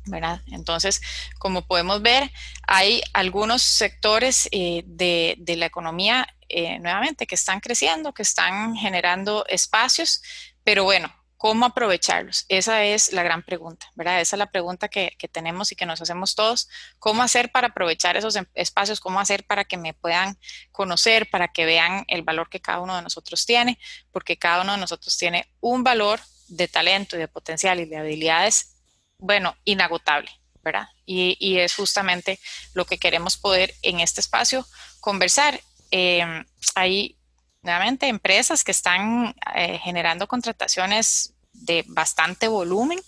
¿verdad? 0.06 0.40
Entonces, 0.46 1.02
como 1.38 1.66
podemos 1.66 2.00
ver, 2.00 2.30
hay 2.66 3.02
algunos 3.12 3.62
sectores 3.62 4.48
eh, 4.52 4.82
de, 4.86 5.36
de, 5.38 5.56
la 5.56 5.66
economía 5.66 6.26
eh, 6.48 6.78
nuevamente, 6.78 7.26
que 7.26 7.34
están 7.34 7.60
creciendo, 7.60 8.12
que 8.12 8.22
están 8.22 8.76
generando 8.76 9.44
espacios, 9.48 10.22
pero 10.64 10.84
bueno, 10.84 11.12
¿cómo 11.38 11.64
aprovecharlos? 11.64 12.44
Esa 12.48 12.84
es 12.84 13.12
la 13.12 13.22
gran 13.22 13.42
pregunta, 13.42 13.86
¿verdad? 13.94 14.20
Esa 14.20 14.36
es 14.36 14.38
la 14.38 14.50
pregunta 14.50 14.88
que, 14.88 15.16
tenemos 15.32 15.72
y 15.72 15.76
que 15.76 15.86
nos 15.86 16.02
hacemos 16.02 16.34
todos. 16.34 16.68
¿Cómo 16.98 17.22
hacer 17.22 17.50
para 17.50 17.68
aprovechar 17.68 18.16
esos 18.16 18.36
em, 18.36 18.44
espacios? 18.54 19.00
¿Cómo 19.00 19.20
hacer 19.20 19.46
para 19.46 19.64
que 19.64 19.76
me 19.76 19.94
puedan 19.94 20.36
conocer, 20.72 21.30
para 21.30 21.48
que 21.48 21.64
vean 21.64 22.04
el 22.08 22.22
valor 22.22 22.50
que 22.50 22.60
cada 22.60 22.80
uno 22.80 22.96
de 22.96 23.02
nosotros 23.02 23.46
tiene? 23.46 23.78
Porque 24.10 24.36
cada 24.36 24.62
uno 24.62 24.72
de 24.72 24.78
nosotros 24.78 25.16
tiene 25.16 25.48
un 25.60 25.84
valor 25.84 26.20
de 26.48 26.66
talento 26.66 27.16
y 27.16 27.20
de 27.20 27.28
potencial 27.28 27.78
y 27.80 27.86
de 27.86 27.96
habilidades, 27.96 28.74
bueno, 29.18 29.56
inagotable. 29.64 30.30
¿verdad? 30.60 30.88
Y, 31.06 31.36
y 31.40 31.60
es 31.60 31.74
justamente 31.74 32.38
lo 32.74 32.84
que 32.84 32.98
queremos 32.98 33.38
poder 33.38 33.74
en 33.80 34.00
este 34.00 34.20
espacio 34.20 34.66
conversar 35.00 35.62
eh, 35.90 36.44
hay 36.74 37.16
nuevamente 37.62 38.06
empresas 38.06 38.64
que 38.64 38.72
están 38.72 39.34
eh, 39.54 39.78
generando 39.78 40.26
contrataciones 40.26 41.34
de 41.52 41.84
bastante 41.86 42.48
volumen. 42.48 43.00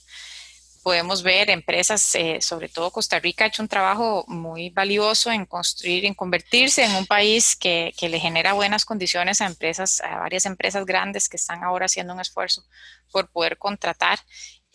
Podemos 0.83 1.23
ver 1.23 1.51
empresas, 1.51 2.15
eh, 2.15 2.39
sobre 2.41 2.69
todo 2.71 2.91
Costa 2.91 3.19
Rica 3.19 3.45
ha 3.45 3.49
hecho 3.49 3.63
un 3.63 3.69
trabajo 3.69 4.25
muy 4.29 4.71
valioso 4.71 5.31
en 5.31 5.45
construir, 5.45 6.07
en 6.07 6.15
convertirse 6.15 6.85
en 6.85 6.95
un 6.95 7.07
país 7.07 7.55
que, 7.55 7.93
le 8.01 8.19
genera 8.19 8.55
buenas 8.55 8.87
condiciones 8.87 9.43
a 9.43 9.47
empresas, 9.47 10.01
a 10.01 10.17
varias 10.19 10.47
empresas 10.47 10.87
grandes 10.87 11.29
que 11.29 11.37
están 11.37 11.63
ahora 11.63 11.87
haciendo 11.87 12.15
un 12.15 12.21
esfuerzo 12.21 12.65
por 13.13 13.31
poder 13.31 13.59
contratar. 13.59 14.21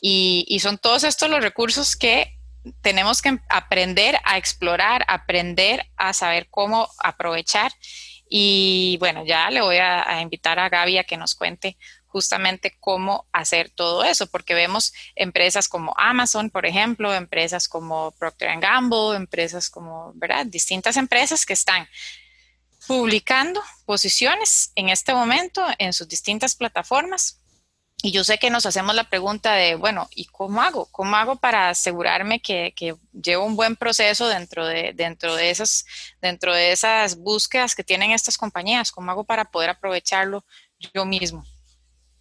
Y 0.07 0.59
son 0.61 0.77
todos 0.77 1.03
estos 1.03 1.31
los 1.31 1.41
recursos 1.41 1.95
que 1.95 2.34
tenemos 2.81 3.21
que 3.21 3.39
aprender 3.49 4.17
a 4.23 4.37
explorar, 4.37 5.05
aprender 5.07 5.85
a 5.97 6.13
saber 6.13 6.47
cómo 6.49 6.89
aprovechar. 6.99 7.71
Y 8.27 8.97
bueno, 8.99 9.25
ya 9.25 9.49
le 9.49 9.61
voy 9.61 9.77
a, 9.77 10.21
invitar 10.21 10.59
a 10.59 10.69
Gaby 10.69 10.97
a 10.97 11.03
que 11.03 11.17
nos 11.17 11.35
cuente 11.35 11.77
justamente 12.07 12.75
cómo 12.79 13.27
hacer 13.33 13.69
todo 13.69 14.03
eso, 14.03 14.27
porque 14.27 14.53
vemos 14.53 14.93
empresas 15.15 15.67
como 15.67 15.93
Amazon, 15.97 16.49
por 16.49 16.65
ejemplo, 16.65 17.13
empresas 17.13 17.67
como 17.67 18.11
Procter 18.11 18.57
Gamble, 18.59 19.15
empresas 19.15 19.69
como, 19.69 20.13
¿verdad? 20.15 20.45
Distintas 20.45 20.97
empresas 20.97 21.45
que 21.45 21.53
están 21.53 21.87
publicando 22.87 23.61
posiciones 23.85 24.71
en 24.75 24.89
este 24.89 25.13
momento 25.13 25.65
en 25.77 25.91
sus 25.91 26.07
distintas 26.07 26.55
plataformas 26.55 27.41
y 28.01 28.11
yo 28.11 28.23
sé 28.23 28.37
que 28.37 28.49
nos 28.49 28.65
hacemos 28.65 28.93
la 28.93 29.09
pregunta 29.09 29.53
de, 29.53 29.75
bueno, 29.75 30.07
¿y 30.13 30.25
cómo 30.25 30.61
hago? 30.61 30.85
¿Cómo 30.91 31.15
hago 31.15 31.37
para 31.37 31.69
asegurarme 31.69 32.39
que, 32.39 32.73
llevo 33.11 33.45
un 33.45 33.55
buen 33.55 33.75
proceso 33.75 34.27
dentro 34.27 34.67
de, 34.67 34.93
dentro, 34.93 35.35
de 35.35 35.49
esas, 35.49 35.85
dentro 36.21 36.53
de 36.53 36.71
esas 36.71 37.17
búsquedas 37.17 37.73
que 37.73 37.83
tienen 37.83 38.11
estas 38.11 38.37
compañías? 38.37 38.91
¿Cómo 38.91 39.11
hago 39.11 39.23
para 39.23 39.45
poder 39.45 39.71
aprovecharlo 39.71 40.45
yo 40.93 41.05
mismo? 41.05 41.43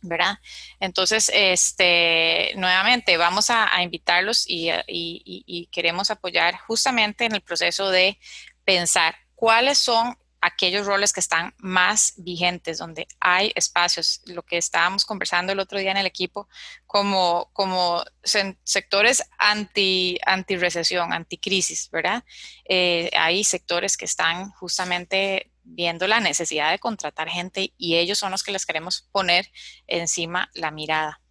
¿verdad? 0.06 0.38
Entonces, 0.80 1.30
este, 1.32 2.52
nuevamente, 2.56 3.16
vamos 3.16 3.48
a, 3.48 3.82
invitarlos 3.82 4.44
y, 4.46 4.70
y, 4.86 5.66
queremos 5.72 6.10
apoyar 6.10 6.58
justamente 6.58 7.24
en 7.24 7.34
el 7.34 7.40
proceso 7.40 7.90
de 7.90 8.18
pensar 8.64 9.16
cuáles 9.34 9.78
son 9.78 10.16
aquellos 10.44 10.86
roles 10.86 11.14
que 11.14 11.20
están 11.20 11.54
más 11.56 12.12
vigentes, 12.18 12.76
donde 12.76 13.08
hay 13.18 13.50
espacios, 13.54 14.20
lo 14.26 14.42
que 14.42 14.58
estábamos 14.58 15.06
conversando 15.06 15.52
el 15.52 15.58
otro 15.58 15.78
día 15.78 15.90
en 15.90 15.96
el 15.96 16.04
equipo, 16.04 16.48
como, 16.86 17.48
como 17.54 18.04
sectores 18.22 19.24
anti, 19.38 20.18
anti 20.26 20.56
recesión, 20.56 21.14
anti 21.14 21.38
crisis, 21.38 21.88
¿verdad? 21.90 22.24
Eh, 22.68 23.10
hay 23.16 23.42
sectores 23.42 23.96
que 23.96 24.04
están 24.04 24.50
justamente 24.50 25.50
viendo 25.62 26.06
la 26.06 26.20
necesidad 26.20 26.72
de 26.72 26.78
contratar 26.78 27.30
gente 27.30 27.72
y 27.78 27.96
ellos 27.96 28.18
son 28.18 28.30
los 28.30 28.42
que 28.42 28.52
les 28.52 28.66
queremos 28.66 29.08
poner 29.12 29.50
encima 29.86 30.50
la 30.52 30.70
mirada. 30.70 31.22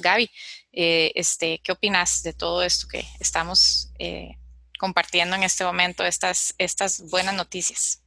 Gaby, 0.00 0.30
eh, 0.72 1.12
este, 1.14 1.60
¿qué 1.62 1.70
opinas 1.70 2.24
de 2.24 2.32
todo 2.32 2.64
esto 2.64 2.88
que 2.88 3.06
estamos 3.20 3.92
eh, 4.00 4.36
compartiendo 4.80 5.36
en 5.36 5.44
este 5.44 5.62
momento, 5.62 6.04
estas, 6.04 6.54
estas 6.58 7.08
buenas 7.08 7.34
noticias? 7.34 8.02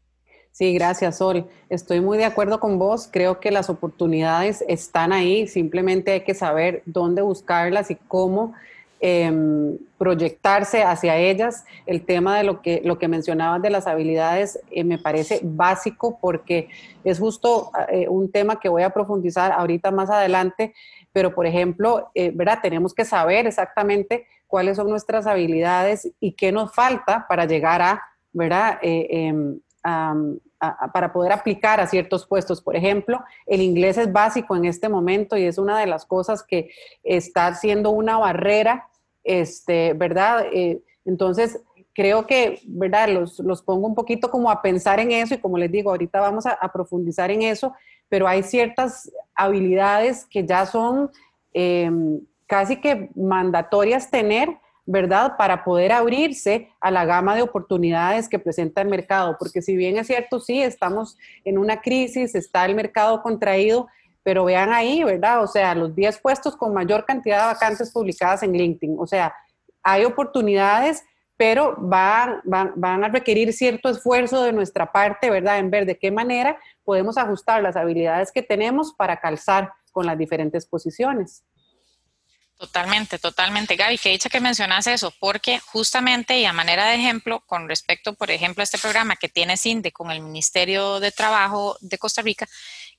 Sí, 0.51 0.74
gracias, 0.74 1.17
Sol. 1.17 1.48
Estoy 1.70 2.01
muy 2.01 2.17
de 2.17 2.25
acuerdo 2.25 2.60
con 2.60 2.77
vos. 2.77 3.08
Creo 3.10 3.39
que 3.39 3.51
las 3.51 3.70
oportunidades 3.70 4.63
están 4.67 5.13
ahí. 5.13 5.48
Simplemente 5.48 6.12
hay 6.12 6.22
que 6.22 6.34
saber 6.34 6.84
dónde 6.86 7.22
buscarlas 7.22 7.89
y 7.89 7.96
cómo 7.96 8.53
em, 9.00 9.77
proyectarse 9.98 10.84
hacia 10.84 11.15
ellas. 11.15 11.63
El 11.86 12.03
tema 12.05 12.38
de 12.38 12.43
lo 12.43 12.62
que, 12.62 12.81
lo 12.84 13.00
que 13.00 13.08
mencionabas 13.08 13.62
de 13.62 13.70
las 13.70 13.88
habilidades 13.88 14.60
eh, 14.72 14.84
me 14.84 14.98
parece 14.98 15.39
básico 15.41 16.20
porque 16.20 16.67
es 17.05 17.17
justo 17.17 17.72
eh, 17.89 18.10
un 18.10 18.29
tema 18.29 18.60
que 18.60 18.67
voy 18.67 18.84
a 18.84 18.89
profundizar 18.89 19.53
ahorita 19.53 19.89
más 19.89 20.10
adelante. 20.10 20.74
Pero, 21.13 21.34
por 21.34 21.46
ejemplo, 21.46 22.12
eh, 22.13 22.31
¿verdad? 22.36 22.60
tenemos 22.62 22.93
que 22.93 23.05
saber 23.05 23.48
exactamente 23.48 24.27
cuáles 24.48 24.75
son 24.75 24.89
nuestras 24.89 25.27
habilidades 25.27 26.12
y 26.20 26.34
qué 26.34 26.51
nos 26.51 26.74
falta 26.75 27.25
para 27.29 27.46
llegar 27.46 27.81
a, 27.81 28.03
¿verdad? 28.34 28.79
Para 29.83 31.11
poder 31.11 31.31
aplicar 31.31 31.79
a 31.79 31.88
ciertos 31.88 32.27
puestos. 32.27 32.61
Por 32.61 32.75
ejemplo, 32.75 33.23
el 33.47 33.61
inglés 33.61 33.97
es 33.97 34.11
básico 34.11 34.55
en 34.55 34.65
este 34.65 34.89
momento 34.89 35.35
y 35.35 35.45
es 35.45 35.57
una 35.57 35.79
de 35.79 35.88
las 35.88 36.05
cosas 36.05 36.43
que 36.43 36.69
está 37.03 37.53
siendo 37.55 37.89
una 37.89 38.17
barrera, 38.17 38.88
este, 39.23 39.93
¿verdad? 39.93 40.45
Eh, 40.53 40.81
entonces, 41.05 41.59
creo 41.93 42.25
que, 42.27 42.61
¿verdad? 42.65 43.09
Los, 43.09 43.39
los, 43.39 43.61
pongo 43.61 43.88
un 43.88 43.95
poquito 43.95 44.29
como 44.29 44.50
a 44.50 44.61
pensar 44.61 45.00
en 45.00 45.11
eso 45.11 45.33
y 45.33 45.39
como 45.39 45.57
les 45.57 45.71
digo, 45.71 45.89
ahorita 45.91 46.19
vamos 46.19 46.45
a, 46.45 46.57
profundizar 46.71 47.31
en 47.31 47.41
eso, 47.41 47.73
pero 48.09 48.27
hay 48.27 48.43
ciertas 48.43 49.11
habilidades 49.35 50.25
que 50.25 50.45
ya 50.45 50.65
son 50.65 51.11
em, 51.53 52.21
casi 52.47 52.77
que 52.77 53.09
mandatorias 53.15 54.09
tener 54.09 54.50
¿verdad? 54.91 55.38
Para 55.38 55.63
poder 55.63 55.93
abrirse 55.93 56.69
a 56.81 56.91
la 56.91 57.05
gama 57.05 57.36
de 57.36 57.41
oportunidades 57.41 58.27
que 58.27 58.39
presenta 58.39 58.81
el 58.81 58.89
mercado, 58.89 59.38
porque 59.39 59.62
si 59.62 59.75
bien 59.75 59.98
es 59.98 60.07
cierto, 60.07 60.39
sí, 60.39 60.62
estamos 60.62 61.17
en 61.45 61.57
una 61.57 61.81
crisis, 61.81 62.36
está 62.36 62.65
el 62.65 62.75
mercado 62.75 63.21
contraído, 63.21 63.88
pero 64.21 64.43
vean 64.43 64.74
ahí, 64.74 65.03
¿verdad? 65.03 65.43
O 65.43 65.48
sea, 65.48 65.74
los 65.75 65.95
10 65.95 66.19
puestos 66.19 66.57
con 66.57 66.74
mayor 66.74 67.05
cantidad 67.05 67.39
de 67.39 67.53
vacantes 67.53 67.91
publicadas 67.91 68.43
en 68.43 68.51
LinkedIn, 68.51 68.98
o 69.00 69.07
sea, 69.07 69.33
hay 69.81 70.03
oportunidades, 70.03 71.03
pero 71.38 71.75
van, 71.79 72.41
van, 72.43 72.74
van 72.75 73.03
a 73.03 73.07
requerir 73.07 73.51
cierto 73.53 73.89
esfuerzo 73.89 74.43
de 74.43 74.51
nuestra 74.51 74.91
parte, 74.91 75.29
¿verdad? 75.31 75.57
En 75.57 75.71
ver 75.71 75.86
de 75.86 75.98
qué 75.98 76.12
manera 76.12 76.57
podemos 76.83 77.17
ajustar 77.17 77.63
las 77.63 77.75
habilidades 77.77 78.31
que 78.31 78.43
tenemos 78.43 78.93
para 78.93 79.19
calzar 79.19 79.71
con 79.91 80.05
las 80.05 80.17
diferentes 80.17 80.67
posiciones. 80.67 81.43
Totalmente, 82.62 83.18
totalmente. 83.18 83.75
Gaby, 83.75 83.98
que 83.98 84.10
dicha 84.10 84.30
que 84.30 84.39
mencionas 84.39 84.86
eso, 84.86 85.12
porque 85.20 85.58
justamente 85.58 86.38
y 86.38 86.46
a 86.46 86.53
manera 86.53 86.86
de 86.86 86.94
ejemplo, 86.94 87.39
con 87.48 87.68
respecto, 87.68 88.13
por 88.13 88.30
ejemplo, 88.30 88.62
a 88.62 88.65
este 88.65 88.77
programa 88.77 89.15
que 89.15 89.30
tiene 89.30 89.58
CINDE 89.58 89.91
con 89.91 90.12
el 90.12 90.22
Ministerio 90.22 91.00
de 91.00 91.12
Trabajo 91.12 91.75
de 91.82 91.98
Costa 91.98 92.22
Rica, 92.22 92.48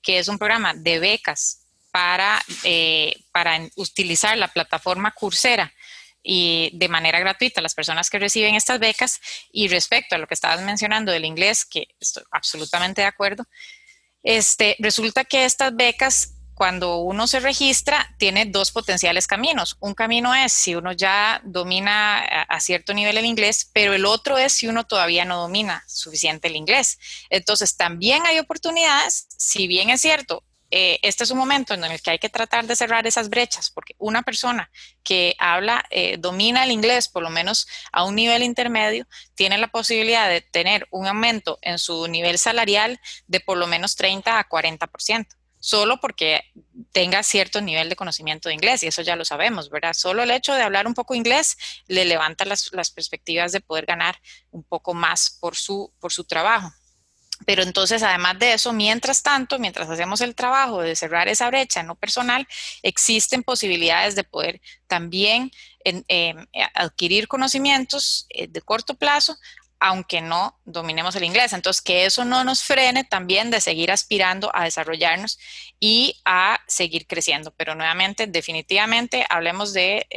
que 0.01 0.19
es 0.19 0.27
un 0.27 0.37
programa 0.37 0.73
de 0.73 0.99
becas 0.99 1.65
para, 1.91 2.43
eh, 2.65 3.15
para 3.31 3.57
utilizar 3.77 4.37
la 4.37 4.49
plataforma 4.49 5.11
Coursera 5.11 5.73
y 6.21 6.69
de 6.73 6.89
manera 6.89 7.21
gratuita 7.21 7.61
las 7.61 7.73
personas 7.73 8.09
que 8.09 8.19
reciben 8.19 8.55
estas 8.55 8.79
becas. 8.79 9.21
Y 9.53 9.69
respecto 9.69 10.15
a 10.15 10.17
lo 10.17 10.27
que 10.27 10.33
estabas 10.33 10.59
mencionando 10.59 11.13
del 11.13 11.23
inglés, 11.23 11.63
que 11.63 11.87
estoy 12.01 12.23
absolutamente 12.31 12.99
de 12.99 13.07
acuerdo, 13.07 13.45
este, 14.23 14.75
resulta 14.79 15.23
que 15.23 15.45
estas 15.45 15.73
becas 15.73 16.33
cuando 16.53 16.97
uno 16.97 17.27
se 17.27 17.39
registra, 17.39 18.13
tiene 18.17 18.45
dos 18.45 18.71
potenciales 18.71 19.27
caminos. 19.27 19.77
Un 19.79 19.93
camino 19.93 20.33
es 20.35 20.53
si 20.53 20.75
uno 20.75 20.91
ya 20.91 21.41
domina 21.43 22.19
a, 22.19 22.59
cierto 22.59 22.93
nivel 22.93 23.17
el 23.17 23.25
inglés, 23.25 23.69
pero 23.73 23.93
el 23.93 24.05
otro 24.05 24.37
es 24.37 24.53
si 24.53 24.67
uno 24.67 24.85
todavía 24.85 25.25
no 25.25 25.41
domina 25.41 25.83
suficiente 25.87 26.47
el 26.47 26.55
inglés. 26.55 26.99
Entonces, 27.29 27.75
también 27.75 28.25
hay 28.25 28.39
oportunidades, 28.39 29.27
si 29.35 29.67
bien 29.67 29.89
es 29.89 30.01
cierto, 30.01 30.43
eh, 30.75 30.99
este 31.03 31.23
es 31.23 31.29
un 31.29 31.37
momento 31.37 31.75
en 31.75 31.83
el 31.83 32.01
que 32.01 32.11
hay 32.11 32.19
que 32.19 32.29
tratar 32.29 32.65
de 32.65 32.75
cerrar 32.75 33.05
esas 33.05 33.29
brechas, 33.29 33.69
porque 33.69 33.95
una 33.99 34.23
persona 34.23 34.71
que 35.03 35.35
habla, 35.37 35.85
eh, 35.91 36.17
domina 36.17 36.63
el 36.63 36.71
inglés, 36.71 37.09
por 37.09 37.21
lo 37.21 37.29
menos 37.29 37.67
a 37.91 38.03
un 38.03 38.15
nivel 38.15 38.41
intermedio, 38.41 39.05
tiene 39.35 39.59
la 39.59 39.67
posibilidad 39.67 40.27
de 40.27 40.41
tener 40.41 40.87
un 40.89 41.05
aumento 41.05 41.59
en 41.61 41.77
su 41.77 42.07
nivel 42.07 42.39
salarial 42.39 42.99
de 43.27 43.39
por 43.39 43.57
lo 43.57 43.67
menos 43.67 43.95
30 43.95 44.39
a 44.39 44.49
40% 44.49 45.27
solo 45.63 45.97
porque 46.01 46.51
tenga 46.91 47.23
cierto 47.23 47.61
nivel 47.61 47.87
de 47.87 47.95
conocimiento 47.95 48.49
de 48.49 48.55
inglés, 48.55 48.83
y 48.83 48.87
eso 48.87 49.01
ya 49.01 49.15
lo 49.15 49.23
sabemos, 49.23 49.69
¿verdad? 49.69 49.93
Solo 49.93 50.21
el 50.21 50.31
hecho 50.31 50.53
de 50.53 50.61
hablar 50.61 50.87
un 50.87 50.93
poco 50.93 51.15
inglés 51.15 51.57
le 51.87 52.03
levanta 52.03 52.43
las, 52.43 52.69
perspectivas 52.93 53.53
de 53.53 53.61
poder 53.61 53.85
ganar 53.85 54.19
un 54.51 54.63
poco 54.63 54.93
más 54.93 55.37
por 55.39 55.55
su, 55.55 55.93
trabajo. 56.27 56.69
Pero 57.45 57.63
entonces, 57.63 58.03
además 58.03 58.39
de 58.39 58.51
eso, 58.51 58.73
mientras 58.73 59.23
tanto, 59.23 59.57
mientras 59.57 59.89
hacemos 59.89 60.19
el 60.19 60.35
trabajo 60.35 60.81
de 60.81 60.97
cerrar 60.97 61.29
esa 61.29 61.47
brecha 61.47 61.79
en 61.79 61.87
lo 61.87 61.95
personal, 61.95 62.45
existen 62.81 63.41
posibilidades 63.41 64.15
de 64.15 64.25
poder 64.25 64.59
también 64.87 65.49
em, 65.85 66.45
adquirir 66.73 67.29
conocimientos 67.29 68.25
eh, 68.31 68.47
de 68.47 68.61
corto 68.61 68.95
plazo 68.95 69.37
aunque 69.85 70.21
no 70.21 70.57
dominemos 70.63 71.13
el 71.17 71.25
inglés. 71.25 71.51
Entonces, 71.51 71.81
que 71.81 72.05
eso 72.05 72.23
no 72.23 72.45
nos 72.45 72.63
frene 72.63 73.03
también 73.03 73.51
de 73.51 73.59
seguir 73.59 73.91
aspirando 73.91 74.49
a 74.55 74.63
desarrollarnos 74.63 75.37
y 75.77 76.21
a 76.23 76.57
seguir 76.67 77.05
creciendo. 77.05 77.51
Pero 77.51 77.75
nuevamente, 77.75 78.25
definitivamente, 78.25 79.25
hablemos 79.29 79.73
de, 79.73 80.07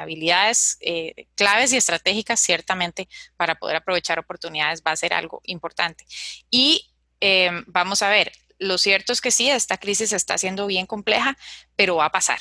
habilidades 0.00 0.78
eh, 0.80 1.28
claves 1.36 1.72
y 1.72 1.76
estratégicas, 1.76 2.40
ciertamente, 2.40 3.08
para 3.36 3.54
poder 3.54 3.76
aprovechar 3.76 4.18
oportunidades 4.18 4.82
va 4.84 4.90
a 4.90 4.96
ser 4.96 5.14
algo 5.14 5.42
importante. 5.44 6.04
Y 6.50 6.90
em, 7.20 7.62
vamos 7.68 8.02
a 8.02 8.08
ver, 8.08 8.32
lo 8.58 8.78
cierto 8.78 9.12
es 9.12 9.20
que 9.20 9.30
sí, 9.30 9.48
esta 9.48 9.78
crisis 9.78 10.12
está 10.12 10.36
siendo 10.38 10.66
bien 10.66 10.86
compleja, 10.86 11.38
pero 11.76 11.94
va 11.94 12.06
a 12.06 12.10
pasar. 12.10 12.40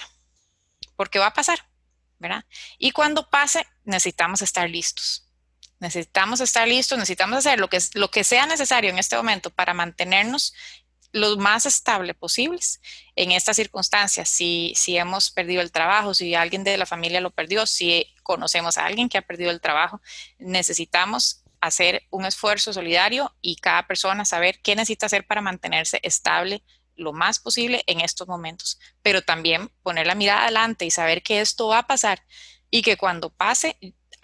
¿Por 0.96 1.12
qué 1.12 1.20
va 1.20 1.28
a 1.28 1.34
pasar? 1.34 1.60
¿verdad? 2.18 2.46
Y 2.80 2.90
cuando 2.90 3.30
pase, 3.30 3.64
necesitamos 3.84 4.42
estar 4.42 4.68
listos 4.68 5.27
Necesitamos 5.80 6.42
estar 6.42 6.68
listos, 6.68 6.98
necesitamos 6.98 7.38
hacer 7.38 7.60
lo 7.60 7.70
que, 7.70 7.80
lo 7.94 8.10
que 8.10 8.24
sea 8.24 8.46
necesario 8.46 8.90
en 8.90 8.98
este 8.98 9.16
momento 9.16 9.52
para 9.52 9.74
mantenernos 9.74 10.54
lo 11.12 11.38
más 11.38 11.66
estable 11.66 12.14
posibles 12.14 12.82
en 13.16 13.32
estas 13.32 13.56
circunstancias. 13.56 14.30
Si, 14.30 14.74
si 14.76 14.98
hemos 14.98 15.32
perdido 15.32 15.62
el 15.62 15.72
trabajo, 15.72 16.14
si 16.14 16.36
alguien 16.36 16.64
de 16.64 16.78
la 16.78 16.86
familia 16.86 17.22
lo 17.22 17.32
perdió, 17.32 17.66
si 17.66 18.14
conocemos 18.24 18.78
a 18.78 18.86
alguien 18.86 19.10
que 19.10 19.18
ha 19.18 19.22
perdido 19.22 19.52
el 19.52 19.62
trabajo, 19.62 20.02
necesitamos 20.38 21.44
hacer 21.62 22.04
un 22.10 22.26
esfuerzo 22.26 22.74
solidario 22.74 23.36
y 23.42 23.56
cada 23.58 23.88
persona 23.88 24.26
saber 24.26 24.60
qué 24.62 24.76
necesita 24.76 25.08
hacer 25.08 25.26
para 25.26 25.42
mantenerse 25.42 26.00
estable 26.04 26.64
lo 26.96 27.14
más 27.14 27.40
posible 27.40 27.84
en 27.88 28.02
estos 28.02 28.28
momentos, 28.28 28.80
pero 29.02 29.22
también 29.22 29.70
poner 29.84 30.08
la 30.08 30.16
mirada 30.16 30.44
adelante 30.44 30.86
y 30.86 30.92
saber 30.92 31.22
que 31.24 31.42
esto 31.42 31.68
va 31.68 31.80
a 31.80 31.88
pasar 31.88 32.24
y 32.70 32.82
que 32.82 32.98
cuando 32.98 33.30
pase 33.30 33.78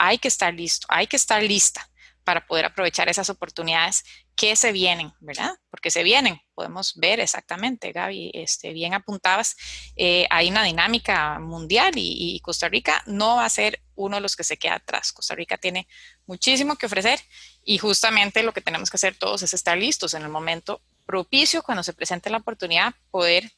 hay 0.03 0.17
que 0.17 0.27
estar 0.27 0.53
listo, 0.53 0.85
hay 0.89 1.07
que 1.07 1.15
estar 1.15 1.41
lista 1.41 1.89
para 2.25 2.45
poder 2.45 2.65
aprovechar 2.65 3.07
esas 3.09 3.29
oportunidades 3.29 4.03
que 4.35 4.55
se 4.55 4.71
vienen, 4.71 5.13
¿verdad? 5.19 5.55
Porque 5.69 5.91
se 5.91 6.03
vienen, 6.03 6.41
podemos 6.55 6.93
ver 6.95 7.19
exactamente, 7.19 7.91
Gaby, 7.91 8.31
este, 8.33 8.73
bien 8.73 8.93
apuntabas, 8.93 9.55
eh, 9.95 10.25
hay 10.29 10.49
una 10.49 10.63
dinámica 10.63 11.39
mundial 11.39 11.93
y, 11.95 12.39
Costa 12.41 12.67
Rica 12.67 13.01
no 13.05 13.37
va 13.37 13.45
a 13.45 13.49
ser 13.49 13.81
uno 13.95 14.17
de 14.17 14.21
los 14.21 14.35
que 14.35 14.43
se 14.43 14.57
queda 14.57 14.75
atrás. 14.75 15.13
Costa 15.13 15.35
Rica 15.35 15.57
tiene 15.57 15.87
muchísimo 16.25 16.75
que 16.75 16.87
ofrecer 16.87 17.19
y 17.63 17.77
justamente 17.77 18.43
lo 18.43 18.53
que 18.53 18.61
tenemos 18.61 18.89
que 18.89 18.97
hacer 18.97 19.15
todos 19.15 19.43
es 19.43 19.53
estar 19.53 19.77
listos 19.77 20.13
en 20.13 20.23
el 20.23 20.29
momento 20.29 20.81
propicio, 21.05 21.63
cuando 21.63 21.83
se 21.83 21.93
presente 21.93 22.29
la 22.29 22.37
oportunidad, 22.37 22.93
poder 23.11 23.51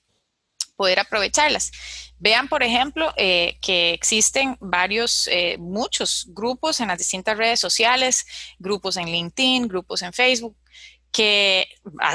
poder 0.75 1.00
aprovecharlas. 1.00 1.72
Vean, 2.17 2.48
por 2.48 2.63
ejemplo, 2.63 3.13
eh, 3.17 3.57
que 3.61 3.94
existen 3.94 4.57
varios, 4.59 5.27
eh, 5.31 5.57
muchos 5.59 6.27
grupos 6.29 6.79
en 6.79 6.88
las 6.88 6.98
distintas 6.98 7.38
redes 7.38 7.59
sociales, 7.59 8.25
grupos 8.59 8.98
en 8.98 9.11
LinkedIn, 9.11 9.68
grupos 9.68 10.01
en 10.01 10.14
Facebook, 10.14 10.55
que 11.11 11.70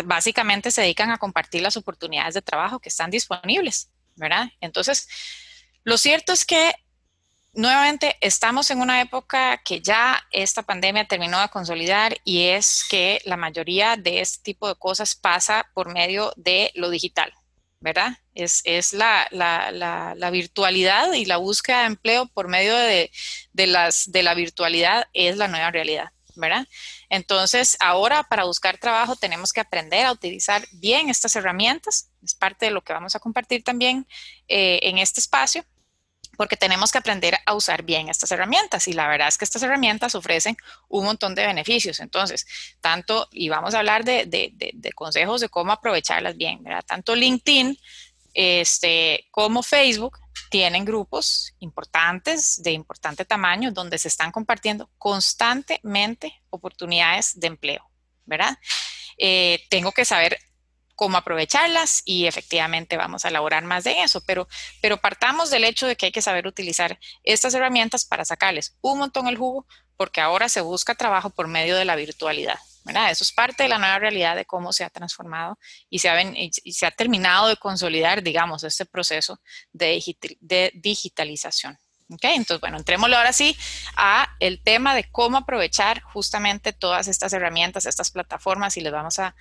básicamente 0.04 0.70
se 0.70 0.82
dedican 0.82 1.10
a 1.10 1.18
compartir 1.18 1.62
las 1.62 1.76
oportunidades 1.76 2.34
de 2.34 2.42
trabajo 2.42 2.80
que 2.80 2.90
están 2.90 3.10
disponibles, 3.10 3.90
¿verdad? 4.14 4.50
Entonces, 4.60 5.08
lo 5.84 5.96
cierto 5.96 6.32
es 6.32 6.44
que 6.44 6.74
nuevamente 7.54 8.16
estamos 8.20 8.70
en 8.70 8.80
una 8.80 9.00
época 9.00 9.58
que 9.64 9.80
ya 9.80 10.22
esta 10.30 10.62
pandemia 10.62 11.08
terminó 11.08 11.40
de 11.40 11.48
consolidar 11.48 12.18
y 12.24 12.48
es 12.48 12.84
que 12.88 13.20
la 13.24 13.36
mayoría 13.36 13.96
de 13.96 14.20
este 14.20 14.42
tipo 14.42 14.68
de 14.68 14.74
cosas 14.74 15.14
pasa 15.14 15.70
por 15.74 15.92
medio 15.92 16.32
de 16.36 16.70
lo 16.74 16.90
digital. 16.90 17.32
¿Verdad? 17.80 18.12
Es, 18.34 18.92
la, 18.92 20.30
virtualidad 20.30 21.12
y 21.14 21.24
la 21.24 21.38
búsqueda 21.38 21.80
de 21.80 21.86
empleo 21.86 22.26
por 22.26 22.48
medio 22.48 22.76
de, 22.76 23.10
las, 23.54 24.10
de 24.12 24.22
la 24.22 24.34
virtualidad 24.34 25.08
es 25.14 25.36
la 25.36 25.48
nueva 25.48 25.70
realidad, 25.70 26.10
¿verdad? 26.36 26.68
Entonces, 27.08 27.76
ahora 27.80 28.22
para 28.24 28.44
buscar 28.44 28.78
trabajo 28.78 29.16
tenemos 29.16 29.52
que 29.52 29.60
aprender 29.60 30.06
a 30.06 30.12
utilizar 30.12 30.62
bien 30.72 31.08
estas 31.08 31.34
herramientas. 31.36 32.10
Es 32.22 32.34
parte 32.34 32.66
de 32.66 32.72
lo 32.72 32.82
que 32.82 32.92
vamos 32.92 33.16
a 33.16 33.20
compartir 33.20 33.64
también 33.64 34.06
eh, 34.46 34.80
en 34.82 34.98
este 34.98 35.20
espacio 35.20 35.64
porque 36.40 36.56
tenemos 36.56 36.90
que 36.90 36.96
aprender 36.96 37.36
a 37.44 37.52
usar 37.52 37.82
bien 37.82 38.08
estas 38.08 38.32
herramientas 38.32 38.88
y 38.88 38.94
la 38.94 39.06
verdad 39.08 39.28
es 39.28 39.36
que 39.36 39.44
estas 39.44 39.62
herramientas 39.62 40.14
ofrecen 40.14 40.56
un 40.88 41.04
montón 41.04 41.34
de 41.34 41.44
beneficios. 41.44 42.00
Entonces, 42.00 42.46
tanto, 42.80 43.28
y 43.30 43.50
vamos 43.50 43.74
a 43.74 43.80
hablar 43.80 44.06
de, 44.06 44.56
consejos 44.94 45.42
de 45.42 45.50
cómo 45.50 45.70
aprovecharlas 45.70 46.38
bien, 46.38 46.62
¿verdad? 46.62 46.82
Tanto 46.86 47.14
LinkedIn 47.14 47.76
este, 48.32 49.28
como 49.30 49.62
Facebook 49.62 50.18
tienen 50.48 50.86
grupos 50.86 51.52
importantes, 51.58 52.62
de 52.62 52.72
importante 52.72 53.26
tamaño, 53.26 53.70
donde 53.70 53.98
se 53.98 54.08
están 54.08 54.32
compartiendo 54.32 54.88
constantemente 54.96 56.32
oportunidades 56.48 57.38
de 57.38 57.48
empleo, 57.48 57.90
¿verdad? 58.24 58.56
Eh, 59.18 59.62
tengo 59.68 59.92
que 59.92 60.06
saber 60.06 60.38
cómo 61.00 61.16
aprovecharlas 61.16 62.02
y 62.04 62.26
efectivamente 62.26 62.98
vamos 62.98 63.24
a 63.24 63.28
elaborar 63.28 63.64
más 63.64 63.84
de 63.84 64.02
eso, 64.02 64.20
pero, 64.26 64.46
pero 64.82 64.98
partamos 64.98 65.48
del 65.48 65.64
hecho 65.64 65.86
de 65.86 65.96
que 65.96 66.04
hay 66.04 66.12
que 66.12 66.20
saber 66.20 66.46
utilizar 66.46 66.98
estas 67.24 67.54
herramientas 67.54 68.04
para 68.04 68.26
sacarles 68.26 68.76
un 68.82 68.98
montón 68.98 69.26
el 69.26 69.38
jugo, 69.38 69.66
porque 69.96 70.20
ahora 70.20 70.50
se 70.50 70.60
busca 70.60 70.94
trabajo 70.94 71.30
por 71.30 71.48
medio 71.48 71.74
de 71.78 71.86
la 71.86 71.96
virtualidad. 71.96 72.58
¿verdad? 72.84 73.10
Eso 73.10 73.24
es 73.24 73.32
parte 73.32 73.62
de 73.62 73.70
la 73.70 73.78
nueva 73.78 73.98
realidad 73.98 74.36
de 74.36 74.44
cómo 74.44 74.74
se 74.74 74.84
ha 74.84 74.90
transformado 74.90 75.58
y 75.88 76.00
se 76.00 76.10
ha, 76.10 76.20
y 76.22 76.50
se 76.50 76.84
ha 76.84 76.90
terminado 76.90 77.48
de 77.48 77.56
consolidar, 77.56 78.22
digamos, 78.22 78.62
este 78.62 78.84
proceso 78.84 79.40
de, 79.72 80.02
de 80.40 80.70
digitalización. 80.74 81.78
Ok, 82.12 82.24
entonces, 82.24 82.60
bueno, 82.60 82.76
entrémosle 82.76 83.14
ahora 83.14 83.32
sí 83.32 83.56
a 83.96 84.28
el 84.40 84.60
tema 84.60 84.96
de 84.96 85.04
cómo 85.12 85.38
aprovechar 85.38 86.02
justamente 86.02 86.72
todas 86.72 87.06
estas 87.06 87.32
herramientas, 87.32 87.86
estas 87.86 88.10
plataformas 88.10 88.76
y 88.76 88.80
les 88.80 88.92
vamos 88.92 89.20
a, 89.20 89.34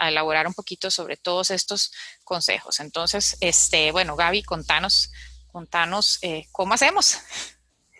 elaborar 0.00 0.46
un 0.46 0.54
poquito 0.54 0.90
sobre 0.92 1.16
todos 1.16 1.50
estos 1.50 1.92
consejos. 2.22 2.78
Entonces, 2.78 3.36
este, 3.40 3.90
bueno, 3.90 4.14
Gaby, 4.14 4.44
contanos, 4.44 5.12
contanos 5.50 6.20
eh, 6.22 6.46
cómo 6.52 6.74
hacemos. 6.74 7.18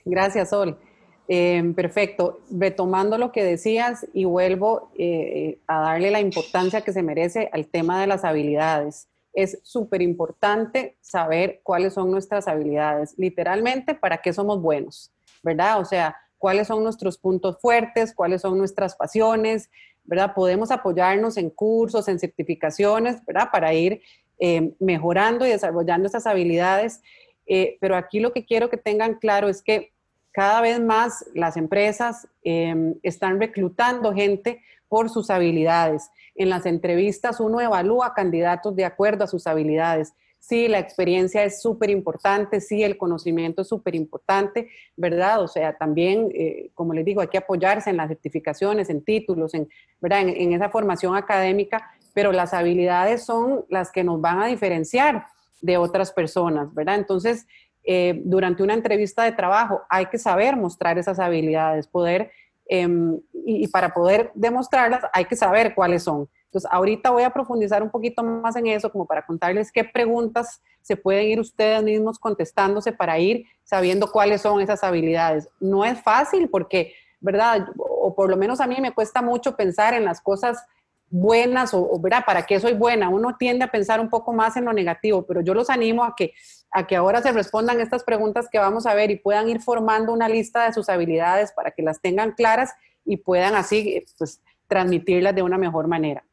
Gracias, 0.04 0.50
Sol. 0.50 0.78
Eh, 1.26 1.72
perfecto. 1.74 2.40
Retomando 2.50 3.18
lo 3.18 3.32
que 3.32 3.42
decías 3.42 4.06
y 4.12 4.26
vuelvo 4.26 4.92
eh, 4.96 5.58
a 5.66 5.80
darle 5.80 6.12
la 6.12 6.20
importancia 6.20 6.82
que 6.82 6.92
se 6.92 7.02
merece 7.02 7.50
al 7.52 7.66
tema 7.66 8.00
de 8.00 8.06
las 8.06 8.24
habilidades 8.24 9.08
es 9.34 9.58
súper 9.62 10.00
importante 10.00 10.96
saber 11.00 11.60
cuáles 11.62 11.94
son 11.94 12.10
nuestras 12.10 12.46
habilidades, 12.48 13.14
literalmente, 13.18 13.94
para 13.94 14.18
qué 14.18 14.32
somos 14.32 14.62
buenos, 14.62 15.12
¿verdad? 15.42 15.80
O 15.80 15.84
sea, 15.84 16.16
cuáles 16.38 16.68
son 16.68 16.82
nuestros 16.84 17.18
puntos 17.18 17.58
fuertes, 17.60 18.14
cuáles 18.14 18.42
son 18.42 18.56
nuestras 18.58 18.94
pasiones, 18.94 19.70
¿verdad? 20.04 20.34
Podemos 20.34 20.70
apoyarnos 20.70 21.36
en 21.36 21.50
cursos, 21.50 22.06
en 22.08 22.18
certificaciones, 22.18 23.24
¿verdad? 23.26 23.48
Para 23.50 23.74
ir 23.74 24.02
eh, 24.38 24.74
mejorando 24.78 25.46
y 25.46 25.50
desarrollando 25.50 26.06
esas 26.06 26.26
habilidades. 26.26 27.02
Eh, 27.46 27.76
pero 27.80 27.96
aquí 27.96 28.20
lo 28.20 28.32
que 28.32 28.44
quiero 28.44 28.70
que 28.70 28.76
tengan 28.76 29.14
claro 29.14 29.48
es 29.48 29.62
que 29.62 29.92
cada 30.32 30.60
vez 30.60 30.80
más 30.80 31.24
las 31.34 31.56
empresas 31.56 32.28
eh, 32.42 32.94
están 33.02 33.40
reclutando 33.40 34.12
gente 34.12 34.60
por 34.94 35.10
sus 35.10 35.28
habilidades. 35.28 36.08
En 36.36 36.48
las 36.48 36.66
entrevistas 36.66 37.40
uno 37.40 37.60
evalúa 37.60 38.14
candidatos 38.14 38.76
de 38.76 38.84
acuerdo 38.84 39.24
a 39.24 39.26
sus 39.26 39.48
habilidades. 39.48 40.12
Sí, 40.38 40.68
la 40.68 40.78
experiencia 40.78 41.42
es 41.42 41.60
súper 41.60 41.90
importante, 41.90 42.60
sí, 42.60 42.84
el 42.84 42.96
conocimiento 42.96 43.62
es 43.62 43.68
súper 43.68 43.96
importante, 43.96 44.68
¿verdad? 44.96 45.42
O 45.42 45.48
sea, 45.48 45.76
también, 45.76 46.30
eh, 46.32 46.70
como 46.74 46.94
les 46.94 47.04
digo, 47.04 47.22
hay 47.22 47.26
que 47.26 47.38
apoyarse 47.38 47.90
en 47.90 47.96
las 47.96 48.06
certificaciones, 48.06 48.88
en 48.88 49.02
títulos, 49.02 49.52
en, 49.54 49.68
¿verdad? 50.00 50.28
En, 50.28 50.52
esa 50.52 50.68
formación 50.68 51.16
académica, 51.16 51.90
pero 52.14 52.30
las 52.30 52.54
habilidades 52.54 53.24
son 53.24 53.64
las 53.68 53.90
que 53.90 54.04
nos 54.04 54.20
van 54.20 54.44
a 54.44 54.46
diferenciar 54.46 55.26
de 55.60 55.76
otras 55.76 56.12
personas, 56.12 56.72
¿verdad? 56.72 56.94
Entonces, 56.94 57.48
eh, 57.82 58.22
durante 58.24 58.62
una 58.62 58.74
entrevista 58.74 59.24
de 59.24 59.32
trabajo 59.32 59.82
hay 59.90 60.06
que 60.06 60.18
saber 60.18 60.54
mostrar 60.54 60.98
esas 60.98 61.18
habilidades, 61.18 61.88
poder, 61.88 62.30
em, 62.66 63.20
y, 63.32 63.68
para 63.68 63.92
poder 63.92 64.30
demostrarlas 64.34 65.02
hay 65.12 65.26
que 65.26 65.36
saber 65.36 65.74
cuáles 65.74 66.02
son. 66.02 66.28
Entonces, 66.46 66.70
ahorita 66.70 67.10
voy 67.10 67.24
a 67.24 67.30
profundizar 67.30 67.82
un 67.82 67.90
poquito 67.90 68.22
más 68.22 68.54
en 68.56 68.68
eso, 68.68 68.90
como 68.90 69.06
para 69.06 69.26
contarles 69.26 69.72
qué 69.72 69.84
preguntas 69.84 70.62
se 70.82 70.96
pueden 70.96 71.26
ir 71.26 71.40
ustedes 71.40 71.82
mismos 71.82 72.18
contestándose 72.18 72.92
para 72.92 73.18
ir 73.18 73.46
sabiendo 73.64 74.10
cuáles 74.10 74.42
son 74.42 74.60
esas 74.60 74.84
habilidades. 74.84 75.48
No 75.58 75.84
es 75.84 76.00
fácil 76.00 76.48
porque, 76.48 76.92
¿verdad? 77.20 77.66
O 77.76 78.14
por 78.14 78.30
lo 78.30 78.36
menos 78.36 78.60
a 78.60 78.66
mí 78.66 78.76
me 78.80 78.92
cuesta 78.92 79.20
mucho 79.20 79.56
pensar 79.56 79.94
en 79.94 80.04
las 80.04 80.20
cosas 80.20 80.64
buenas 81.10 81.74
o, 81.74 81.98
¿verdad? 82.00 82.24
¿Para 82.26 82.44
qué 82.44 82.58
soy 82.58 82.74
buena? 82.74 83.08
Uno 83.08 83.36
tiende 83.38 83.64
a 83.64 83.70
pensar 83.70 84.00
un 84.00 84.08
poco 84.08 84.32
más 84.32 84.56
en 84.56 84.64
lo 84.64 84.72
negativo, 84.72 85.24
pero 85.26 85.40
yo 85.40 85.54
los 85.54 85.70
animo 85.70 86.04
a 86.04 86.14
que, 86.16 86.32
a 86.70 86.86
que 86.86 86.96
ahora 86.96 87.22
se 87.22 87.32
respondan 87.32 87.80
estas 87.80 88.04
preguntas 88.04 88.48
que 88.50 88.58
vamos 88.58 88.86
a 88.86 88.94
ver 88.94 89.10
y 89.10 89.16
puedan 89.16 89.48
ir 89.48 89.60
formando 89.60 90.12
una 90.12 90.28
lista 90.28 90.66
de 90.66 90.72
sus 90.72 90.88
habilidades 90.88 91.52
para 91.52 91.70
que 91.70 91.82
las 91.82 92.00
tengan 92.00 92.32
claras 92.32 92.72
y 93.04 93.18
puedan 93.18 93.54
así 93.54 94.04
pues, 94.18 94.40
transmitirlas 94.66 95.34
de 95.34 95.42
una 95.42 95.58
mejor 95.58 95.86
manera. 95.86 96.24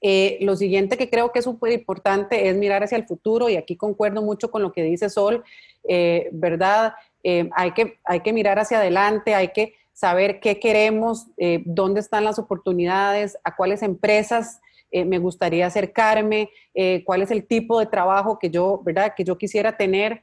Eh, 0.00 0.38
lo 0.42 0.56
siguiente 0.56 0.96
que 0.96 1.10
creo 1.10 1.32
que 1.32 1.40
es 1.40 1.44
súper 1.44 1.72
importante 1.72 2.48
es 2.48 2.56
mirar 2.56 2.82
hacia 2.82 2.96
el 2.96 3.06
futuro 3.06 3.48
y 3.48 3.56
aquí 3.56 3.76
concuerdo 3.76 4.22
mucho 4.22 4.50
con 4.50 4.62
lo 4.62 4.72
que 4.72 4.82
dice 4.82 5.10
Sol, 5.10 5.44
eh, 5.84 6.28
¿verdad? 6.32 6.94
Eh, 7.22 7.50
hay, 7.54 7.72
que, 7.72 7.98
hay 8.04 8.20
que 8.20 8.32
mirar 8.32 8.58
hacia 8.58 8.78
adelante, 8.78 9.34
hay 9.34 9.48
que 9.48 9.74
saber 10.00 10.40
qué 10.40 10.58
queremos, 10.58 11.26
eh, 11.36 11.62
dónde 11.66 12.00
están 12.00 12.24
las 12.24 12.38
oportunidades, 12.38 13.36
a 13.44 13.54
cuáles 13.54 13.82
empresas 13.82 14.62
eh, 14.90 15.04
me 15.04 15.18
gustaría 15.18 15.66
acercarme, 15.66 16.48
eh, 16.72 17.04
cuál 17.04 17.20
es 17.20 17.30
el 17.30 17.46
tipo 17.46 17.78
de 17.78 17.84
trabajo 17.84 18.38
que 18.38 18.48
yo, 18.48 18.80
¿verdad? 18.82 19.12
Que 19.14 19.24
yo 19.24 19.36
quisiera 19.36 19.76
tener. 19.76 20.22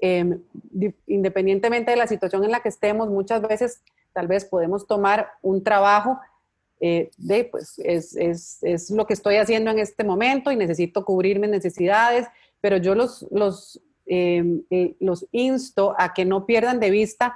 Em, 0.00 0.42
independientemente 1.06 1.92
de 1.92 1.96
la 1.96 2.06
situación 2.06 2.44
en 2.44 2.50
la 2.50 2.60
que 2.60 2.68
estemos, 2.68 3.08
muchas 3.08 3.40
veces 3.40 3.82
tal 4.12 4.26
vez 4.26 4.44
podemos 4.44 4.86
tomar 4.86 5.30
un 5.40 5.64
trabajo 5.64 6.18
de, 6.78 7.48
pues, 7.50 7.78
es, 7.78 8.14
es, 8.16 8.58
es, 8.60 8.90
lo 8.90 9.06
que 9.06 9.14
estoy 9.14 9.36
haciendo 9.36 9.70
en 9.70 9.78
este 9.78 10.04
momento 10.04 10.52
y 10.52 10.56
necesito 10.56 11.06
cubrir 11.06 11.40
mis 11.40 11.48
necesidades, 11.48 12.26
pero 12.60 12.76
yo 12.76 12.94
los, 12.94 13.26
los, 13.30 13.80
em, 14.04 14.62
los 15.00 15.26
insto 15.32 15.94
a 15.96 16.12
que 16.12 16.26
no 16.26 16.44
pierdan 16.44 16.78
de 16.78 16.90
vista 16.90 17.34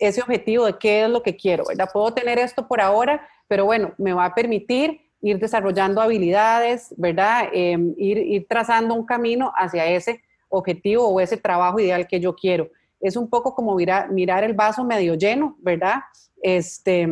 ese 0.00 0.22
objetivo 0.22 0.64
de 0.64 0.78
qué 0.78 1.04
es 1.04 1.10
lo 1.10 1.22
que 1.22 1.36
quiero, 1.36 1.64
¿verdad? 1.68 1.90
Puedo 1.92 2.12
tener 2.12 2.38
esto 2.38 2.66
por 2.66 2.80
ahora, 2.80 3.28
pero 3.46 3.66
bueno, 3.66 3.92
me 3.98 4.12
va 4.12 4.24
a 4.24 4.34
permitir 4.34 5.02
ir 5.20 5.38
desarrollando 5.38 6.00
habilidades, 6.00 6.94
¿verdad? 6.96 7.48
Em, 7.52 7.94
ir, 7.98 8.46
trazando 8.48 8.94
un 8.94 9.04
camino 9.04 9.52
hacia 9.54 9.84
ese 9.86 10.22
objetivo 10.48 11.06
o 11.06 11.20
ese 11.20 11.36
trabajo 11.36 11.78
ideal 11.78 12.08
que 12.08 12.18
yo 12.18 12.34
quiero. 12.34 12.70
Es 12.98 13.16
un 13.16 13.28
poco 13.28 13.54
como 13.54 13.74
mirar, 13.74 14.10
mirar 14.10 14.42
el 14.42 14.54
vaso 14.54 14.82
medio 14.84 15.14
lleno, 15.14 15.56
¿verdad? 15.60 16.00
Este, 16.42 17.06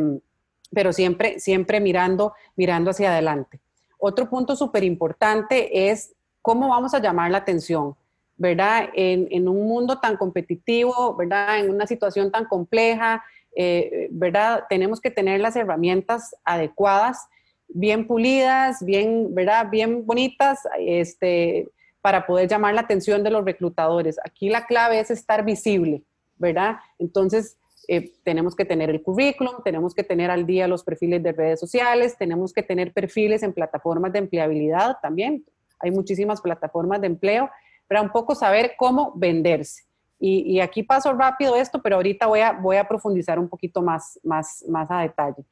pero 0.73 0.93
siempre, 0.93 1.39
siempre 1.39 1.81
mirando, 1.81 2.33
mirando 2.57 2.91
hacia 2.91 3.13
adelante. 3.13 3.61
Otro 3.99 4.31
punto 4.31 4.57
súper 4.57 4.85
importante 4.85 5.91
es 5.91 6.15
cómo 6.41 6.69
vamos 6.69 6.95
a 6.95 7.01
llamar 7.01 7.31
la 7.31 7.39
atención. 7.39 7.95
¿Verdad? 8.39 8.91
En, 8.95 9.49
un 9.49 9.67
mundo 9.67 9.99
tan 9.99 10.17
competitivo, 10.17 11.17
¿verdad? 11.17 11.59
En 11.59 11.71
una 11.71 11.87
situación 11.87 12.31
tan 12.31 12.47
compleja, 12.47 13.23
eh, 13.55 14.09
¿verdad? 14.13 14.65
Tenemos 14.71 15.01
que 15.01 15.11
tener 15.11 15.41
las 15.41 15.57
herramientas 15.57 16.35
adecuadas, 16.45 17.27
bien 17.67 18.07
pulidas, 18.07 18.83
bien, 18.85 19.35
¿verdad? 19.35 19.69
Bien 19.71 20.07
bonitas, 20.07 20.61
este, 20.79 21.69
para 22.01 22.27
poder 22.27 22.49
llamar 22.49 22.75
la 22.75 22.83
atención 22.83 23.25
de 23.25 23.31
los 23.31 23.45
reclutadores. 23.45 24.19
Aquí 24.25 24.49
la 24.49 24.67
clave 24.67 25.01
es 25.01 25.11
estar 25.11 25.45
visible, 25.45 26.05
¿verdad? 26.37 26.77
Entonces, 27.01 27.59
eh, 27.89 28.13
tenemos 28.23 28.55
que 28.55 28.65
tener 28.65 28.89
el 28.89 29.03
currículum, 29.03 29.63
tenemos 29.65 29.95
que 29.95 30.05
tener 30.05 30.31
al 30.31 30.47
día 30.47 30.69
los 30.69 30.85
perfiles 30.85 31.23
de 31.23 31.33
redes 31.33 31.59
sociales, 31.59 32.17
tenemos 32.17 32.53
que 32.53 32.63
tener 32.63 32.93
perfiles 32.93 33.43
en 33.43 33.53
plataformas 33.53 34.13
de 34.13 34.21
empleabilidad 34.21 34.99
también. 35.03 35.45
Hay 35.81 35.91
muchísimas 35.91 36.41
plataformas 36.41 37.01
de 37.01 37.09
empleo 37.09 37.51
para 37.89 38.03
un 38.03 38.11
poco 38.11 38.35
saber 38.35 38.75
cómo 38.77 39.13
venderse. 39.17 39.83
Y, 40.21 40.59
aquí 40.59 40.83
paso 40.83 41.13
rápido 41.13 41.55
esto, 41.55 41.81
pero 41.81 41.95
ahorita 41.97 42.27
voy 42.27 42.41
a, 42.41 42.53
voy 42.53 42.77
a 42.77 42.89
profundizar 42.89 43.39
un 43.39 43.49
poquito 43.49 43.83
más, 43.83 44.19
más, 44.25 44.65
más 44.69 44.91
a 44.91 45.03
detalle. 45.03 45.45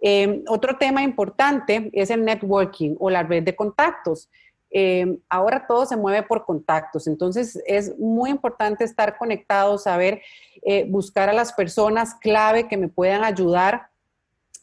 Em, 0.00 0.42
otro 0.48 0.76
tema 0.76 1.02
importante 1.02 1.90
es 1.92 2.10
el 2.10 2.24
networking 2.24 2.96
o 2.98 3.08
la 3.08 3.22
red 3.22 3.44
de 3.44 3.54
contactos. 3.54 4.28
Em, 4.70 5.18
ahora 5.28 5.64
todo 5.66 5.86
se 5.86 5.96
mueve 5.96 6.24
por 6.24 6.44
contactos, 6.44 7.06
entonces 7.06 7.60
es 7.66 7.98
muy 7.98 8.30
importante 8.30 8.84
estar 8.84 9.16
conectados, 9.18 9.82
saber 9.82 10.22
eh, 10.62 10.86
buscar 10.88 11.28
a 11.28 11.32
las 11.32 11.52
personas 11.52 12.14
clave 12.14 12.68
que 12.68 12.76
me 12.76 12.88
puedan 12.88 13.24
ayudar 13.24 13.88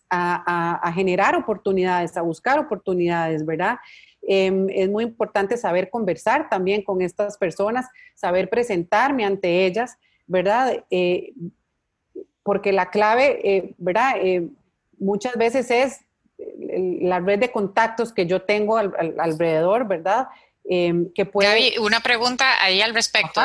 a, 0.09 0.79
a, 0.81 0.93
generar 0.93 1.35
oportunidades, 1.35 2.15
a 2.15 2.21
buscar 2.21 2.57
oportunidades, 2.59 3.45
¿verdad? 3.45 3.77
Em, 4.29 4.67
es 4.69 4.89
muy 4.89 5.05
importante 5.05 5.55
saber 5.55 5.89
conversar 5.89 6.49
también 6.49 6.81
con 6.81 7.01
estas 7.01 7.37
personas, 7.37 7.87
saber 8.13 8.49
presentarme 8.49 9.23
ante 9.23 9.65
ellas, 9.65 9.97
¿verdad? 10.27 10.83
Eh, 10.91 11.33
porque 12.43 12.73
la 12.73 12.89
clave, 12.89 13.39
eh, 13.43 13.73
¿verdad? 13.77 14.15
Eh, 14.21 14.49
muchas 14.99 15.35
veces 15.37 15.71
es 15.71 16.01
la 16.99 17.21
red 17.21 17.39
de 17.39 17.51
contactos 17.51 18.11
que 18.11 18.25
yo 18.25 18.41
tengo 18.41 18.77
alrededor, 18.77 19.87
¿verdad? 19.87 20.27
Que 20.69 21.25
puede... 21.25 21.79
una 21.79 22.01
pregunta 22.01 22.61
ahí 22.61 22.81
al 22.81 22.93
respecto, 22.93 23.41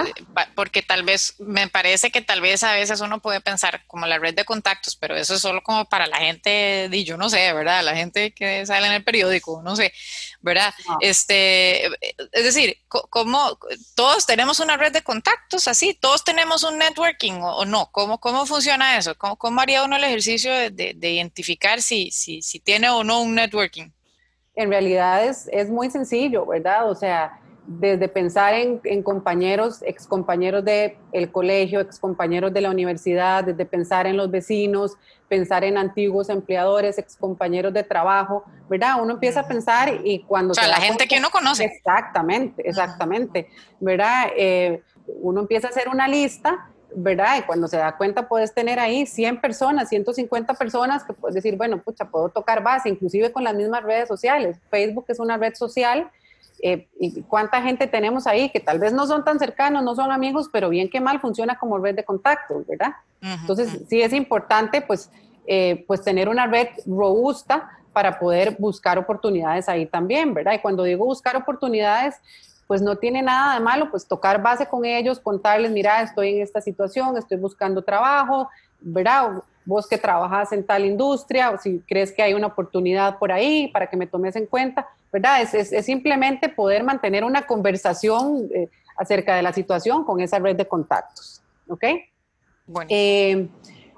porque 0.57 0.83
tal 0.83 1.05
vez, 1.05 1.37
me 1.39 1.69
parece 1.69 2.11
que 2.11 2.21
tal 2.21 2.41
vez 2.41 2.65
a 2.65 2.73
veces 2.73 3.01
uno 3.01 3.21
puede 3.21 3.41
pensar 3.41 3.87
como 3.87 4.07
la 4.07 4.19
red 4.19 4.35
de 4.35 4.45
contactos, 4.45 4.97
pero 4.97 5.15
eso 5.15 5.37
es 5.37 5.41
solo 5.41 5.63
como 5.63 5.85
para 5.85 6.09
la 6.09 6.17
gente, 6.17 6.89
y 6.91 7.05
yo 7.05 7.17
no 7.17 7.31
sé, 7.31 7.53
¿verdad? 7.53 7.85
La 7.85 7.95
gente 7.95 8.33
que 8.33 8.67
sale 8.67 8.89
en 8.89 8.95
el 8.95 9.05
periódico, 9.05 9.63
no 9.63 9.77
sé, 9.77 9.93
¿verdad? 10.41 10.75
Este, 11.01 11.87
es 11.87 12.43
decir, 12.43 12.79
como 12.89 13.57
todos 13.95 14.27
tenemos 14.27 14.59
una 14.59 14.77
red 14.77 14.93
de 14.93 15.03
contactos 15.03 15.69
así, 15.69 15.95
todos 15.95 16.25
tenemos 16.25 16.65
un 16.65 16.77
networking 16.79 17.35
o, 17.43 17.65
no, 17.65 17.89
¿Cómo, 17.93 18.19
¿cómo 18.19 18.47
funciona 18.47 18.99
eso? 18.99 19.17
¿Cómo, 19.17 19.37
¿Cómo, 19.37 19.61
haría 19.61 19.85
uno 19.85 19.95
el 19.95 20.03
ejercicio 20.03 20.53
de, 20.53 20.71
de 20.97 21.11
identificar 21.11 21.83
si, 21.83 22.11
si, 22.11 22.43
si 22.43 22.59
tiene 22.59 22.91
o 22.91 23.05
no 23.05 23.21
un 23.21 23.37
networking? 23.37 23.91
En 24.55 24.71
realidad 24.71 25.25
es, 25.25 25.49
es 25.53 25.71
muy 25.71 25.91
sencillo, 25.91 26.47
¿verdad? 26.47 26.91
O 26.91 26.95
sea, 26.95 27.41
desde 27.67 28.09
pensar 28.09 28.55
en, 28.55 28.81
en 28.85 29.03
compañeros, 29.03 29.83
excompañeros 29.83 30.65
del 30.65 30.97
el 31.13 31.31
colegio, 31.31 31.81
excompañeros 31.81 32.53
de 32.53 32.61
la 32.61 32.71
universidad, 32.71 33.45
desde 33.45 33.65
pensar 33.65 34.07
en 34.07 34.17
los 34.17 34.31
vecinos, 34.31 34.97
pensar 35.29 35.65
en 35.65 35.79
antiguos 35.79 36.29
empleadores, 36.29 36.99
excompañeros 36.99 37.73
de 37.73 37.85
trabajo, 37.85 38.45
¿verdad? 38.69 39.01
Uno 39.01 39.15
empieza 39.15 39.41
a 39.41 39.49
pensar 39.49 40.01
y 40.05 40.23
cuando... 40.25 40.53
O 40.53 40.55
sea, 40.55 40.69
la 40.69 40.77
gente 40.77 41.07
que 41.07 41.19
uno 41.19 41.31
conoce. 41.31 41.65
Exactamente, 41.65 42.69
exactamente, 42.69 43.49
¿verdad? 43.81 44.27
Eh, 44.37 44.83
uno 45.07 45.41
empieza 45.41 45.69
a 45.69 45.71
hacer 45.71 45.89
una 45.89 46.09
lista 46.09 46.72
¿verdad? 46.95 47.39
Y 47.39 47.43
cuando 47.43 47.69
se 47.69 47.77
da 47.77 47.97
cuenta 47.97 48.29
puedes 48.29 48.55
tener 48.55 48.79
ahí 48.79 49.07
100 49.07 49.41
personas, 49.41 49.89
150 49.89 50.55
personas 50.55 51.05
que 51.05 51.13
puedes 51.13 51.35
decir, 51.35 51.57
bueno, 51.57 51.81
pucha, 51.83 52.07
puedo 52.07 52.29
tocar 52.29 52.63
base, 52.63 52.89
inclusive 52.89 53.33
con 53.33 53.45
las 53.45 53.55
mismas 53.55 53.83
redes 53.83 54.09
sociales. 54.09 54.59
Facebook 54.71 55.07
es 55.09 55.19
una 55.19 55.37
red 55.37 55.55
social 55.55 56.11
eh, 56.63 56.89
y 57.01 57.23
cuánta 57.23 57.61
gente 57.61 57.87
tenemos 57.87 58.27
ahí 58.27 58.49
que 58.51 58.61
tal 58.61 58.79
vez 58.79 58.93
no 58.93 59.07
son 59.07 59.25
tan 59.25 59.39
cercanos, 59.39 59.83
no 59.83 59.95
son 59.95 60.13
amigos, 60.13 60.49
pero 60.53 60.69
bien 60.69 60.89
que 60.89 61.01
mal 61.01 61.21
funciona 61.21 61.59
como 61.59 61.79
red 61.79 61.97
de 61.97 62.05
contactos, 62.05 62.67
¿verdad? 62.67 62.93
Entonces, 63.21 63.81
sí 63.89 64.03
es 64.03 64.13
importante 64.13 64.81
pues, 64.81 65.11
eh, 65.47 65.85
pues 65.87 66.03
tener 66.03 66.29
una 66.29 66.47
red 66.47 66.69
robusta 66.87 67.71
para 67.93 68.19
poder 68.19 68.57
buscar 68.59 68.99
oportunidades 68.99 69.69
ahí 69.69 69.87
también, 69.87 70.35
¿verdad? 70.35 70.55
Y 70.55 70.59
cuando 70.61 70.85
digo 70.85 71.05
buscar 71.05 71.37
oportunidades, 71.37 72.17
pues 72.73 72.81
no 72.81 72.97
tiene 72.97 73.21
nada 73.21 73.53
de 73.53 73.61
malo, 73.61 73.91
pues 73.91 74.09
tocar 74.09 74.41
base 74.41 74.65
con 74.65 74.87
ellos, 74.87 75.21
contarles, 75.21 75.71
mira, 75.71 76.01
estoy 76.01 76.37
en 76.37 76.41
esta 76.41 76.59
situación, 76.63 77.19
estoy 77.19 77.37
buscando 77.37 77.83
trabajo, 77.83 78.49
¿verdad? 78.81 79.43
Vos 79.67 79.87
que 79.87 79.99
trabajas 79.99 80.53
en 80.53 80.65
tal 80.65 80.87
industria, 80.87 81.51
o 81.51 81.59
si 81.59 81.81
crees 81.81 82.13
que 82.13 82.23
hay 82.23 82.33
una 82.33 82.47
oportunidad 82.47 83.19
por 83.19 83.31
ahí 83.31 83.69
para 83.69 83.89
que 83.89 83.97
me 83.99 84.07
tomes 84.07 84.37
en 84.37 84.47
cuenta, 84.47 84.89
¿verdad? 85.13 85.43
Es, 85.43 85.53
es, 85.53 85.85
simplemente 85.85 86.49
poder 86.49 86.83
mantener 86.83 87.25
una 87.25 87.43
conversación 87.43 88.49
eh, 88.55 88.71
acerca 88.97 89.37
de 89.37 89.43
la 89.43 89.53
situación 89.53 90.03
con 90.03 90.23
esa 90.23 90.39
red 90.39 90.57
de 90.57 90.67
contactos, 90.67 91.43
¿ok? 91.69 91.85
Bueno. 92.67 92.89
Eh, 92.91 93.51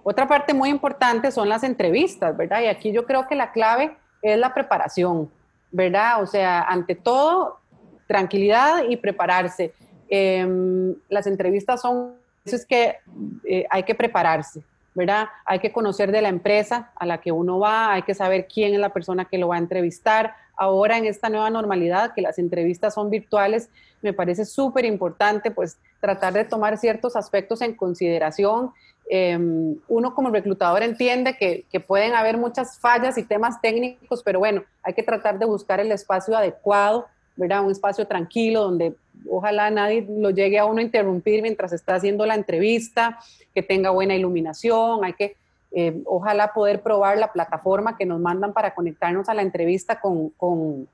otra 0.03 0.27
parte 0.27 0.53
muy 0.53 0.69
importante 0.69 1.31
son 1.31 1.49
las 1.49 1.63
entrevistas, 1.63 2.37
¿verdad? 2.37 2.61
Y 2.63 2.67
aquí 2.67 2.91
yo 2.91 3.07
creo 3.07 3.29
que 3.29 3.37
la 3.37 3.53
clave 3.53 3.97
es 4.21 4.37
la 4.37 4.53
preparación, 4.53 5.31
¿verdad? 5.71 6.21
O 6.25 6.27
sea, 6.27 6.63
ante 6.63 6.97
todo, 6.97 7.61
tranquilidad 8.07 8.85
y 8.89 8.97
prepararse. 8.97 9.73
Em, 10.09 10.95
las 11.09 11.27
entrevistas 11.27 11.81
son, 11.81 12.15
eso 12.45 12.57
es 12.57 12.67
que 12.67 12.97
eh, 13.45 13.67
hay 13.71 13.83
que 13.85 13.95
prepararse, 13.95 14.63
¿verdad? 14.95 15.29
Hay 15.45 15.59
que 15.59 15.73
conocer 15.73 16.13
de 16.13 16.23
la 16.23 16.29
empresa 16.29 16.93
a 16.97 17.07
la 17.07 17.19
que 17.19 17.33
uno 17.33 17.59
va, 17.59 17.93
hay 17.93 18.03
que 18.03 18.15
saber 18.15 18.47
quién 18.47 18.75
es 18.75 18.81
la 18.81 18.93
persona 18.93 19.25
que 19.25 19.39
lo 19.39 19.49
va 19.49 19.57
a 19.57 19.59
entrevistar, 19.59 20.35
ahora 20.57 20.99
en 20.99 21.07
esta 21.07 21.29
nueva 21.29 21.51
normalidad, 21.51 22.13
que 22.15 22.23
las 22.23 22.39
entrevistas 22.39 22.95
son 22.95 23.11
virtuales, 23.11 23.71
me 24.03 24.13
parece 24.13 24.45
súper 24.45 24.85
importante 24.85 25.51
pues 25.51 25.79
tratar 26.01 26.33
de 26.33 26.45
tomar 26.45 26.79
ciertos 26.79 27.17
aspectos 27.17 27.61
en 27.63 27.75
consideración. 27.75 28.73
Em, 29.09 29.77
uno 29.89 30.15
como 30.15 30.31
reclutador 30.31 30.83
entiende 30.83 31.37
que, 31.37 31.65
que, 31.71 31.81
pueden 31.81 32.15
haber 32.15 32.39
muchas 32.39 32.79
fallas 32.79 33.19
y 33.19 33.23
temas 33.23 33.61
técnicos, 33.61 34.23
pero 34.23 34.39
bueno, 34.39 34.63
hay 34.83 34.95
que 34.95 35.03
tratar 35.03 35.39
de 35.39 35.45
buscar 35.45 35.81
el 35.81 35.93
espacio 35.93 36.37
adecuado, 36.37 37.07
¿verdad? 37.37 37.65
Un 37.65 37.73
espacio 37.73 38.07
tranquilo 38.07 38.63
donde 38.63 38.95
ojalá 39.29 39.71
nadie 39.71 40.07
lo 40.09 40.31
llegue 40.31 40.59
a 40.59 40.67
uno 40.67 40.81
a 40.81 40.83
interrumpir 40.83 41.43
mientras 41.43 41.73
está 41.73 41.95
haciendo 41.95 42.27
la 42.27 42.35
entrevista, 42.35 43.19
que 43.55 43.63
tenga 43.63 43.91
buena 43.91 44.15
iluminación, 44.15 45.05
hay 45.05 45.15
que 45.15 45.37
eh, 45.77 46.03
ojalá 46.07 46.53
poder 46.53 46.83
probar 46.83 47.19
la 47.19 47.33
plataforma 47.33 47.97
que 47.97 48.07
nos 48.07 48.21
mandan 48.21 48.53
para 48.53 48.75
conectarnos 48.75 49.29
a 49.29 49.35
la 49.35 49.43
entrevista 49.43 50.01
con, 50.01 50.31
con, 50.31 50.89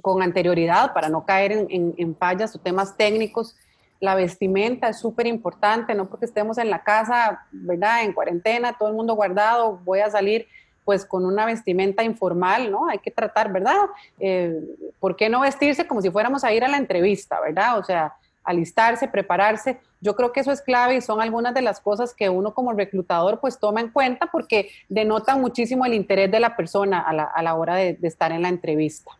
con 0.00 0.22
anterioridad 0.22 0.94
para 0.94 1.10
no 1.10 1.26
caer 1.26 1.66
en, 1.68 2.16
fallas 2.16 2.54
o 2.54 2.58
temas 2.58 2.96
técnicos. 2.96 3.54
La 4.00 4.14
vestimenta 4.14 4.88
es 4.88 4.98
súper 4.98 5.26
importante, 5.26 5.94
no 5.94 6.08
porque 6.08 6.24
estemos 6.24 6.56
en 6.56 6.70
la 6.70 6.82
casa, 6.84 7.46
¿verdad? 7.50 8.04
En 8.04 8.14
cuarentena, 8.14 8.76
todo 8.78 8.88
el 8.88 8.94
mundo 8.94 9.14
guardado, 9.14 9.78
voy 9.84 10.00
a 10.00 10.10
salir 10.10 10.46
pues 10.88 11.04
con 11.04 11.26
una 11.26 11.44
vestimenta 11.44 12.02
informal, 12.02 12.70
¿no? 12.70 12.88
Hay 12.88 12.98
que 13.00 13.10
tratar, 13.10 13.52
¿verdad? 13.52 13.76
Eh, 14.18 14.58
¿Por 14.98 15.16
qué 15.16 15.28
no 15.28 15.40
vestirse 15.40 15.86
como 15.86 16.00
si 16.00 16.10
fuéramos 16.10 16.44
a 16.44 16.52
ir 16.54 16.64
a 16.64 16.68
la 16.68 16.78
entrevista, 16.78 17.38
¿verdad? 17.42 17.78
O 17.78 17.84
sea, 17.84 18.14
alistarse, 18.42 19.06
prepararse. 19.06 19.78
Yo 20.00 20.16
creo 20.16 20.32
que 20.32 20.40
eso 20.40 20.50
es 20.50 20.62
clave 20.62 20.96
y 20.96 21.02
son 21.02 21.20
algunas 21.20 21.52
de 21.52 21.60
las 21.60 21.78
cosas 21.78 22.14
que 22.14 22.30
uno 22.30 22.54
como 22.54 22.72
reclutador 22.72 23.38
pues 23.38 23.58
toma 23.58 23.82
en 23.82 23.90
cuenta 23.90 24.28
porque 24.32 24.70
denotan 24.88 25.42
muchísimo 25.42 25.84
el 25.84 25.92
interés 25.92 26.30
de 26.30 26.40
la 26.40 26.56
persona 26.56 27.00
a 27.00 27.12
la, 27.12 27.24
a 27.24 27.42
la 27.42 27.54
hora 27.54 27.74
de, 27.74 27.92
de, 27.92 28.08
estar 28.08 28.32
en 28.32 28.40
la 28.40 28.48
entrevista. 28.48 29.10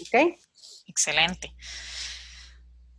¿Ok? 0.00 0.38
Excelente. 0.86 1.52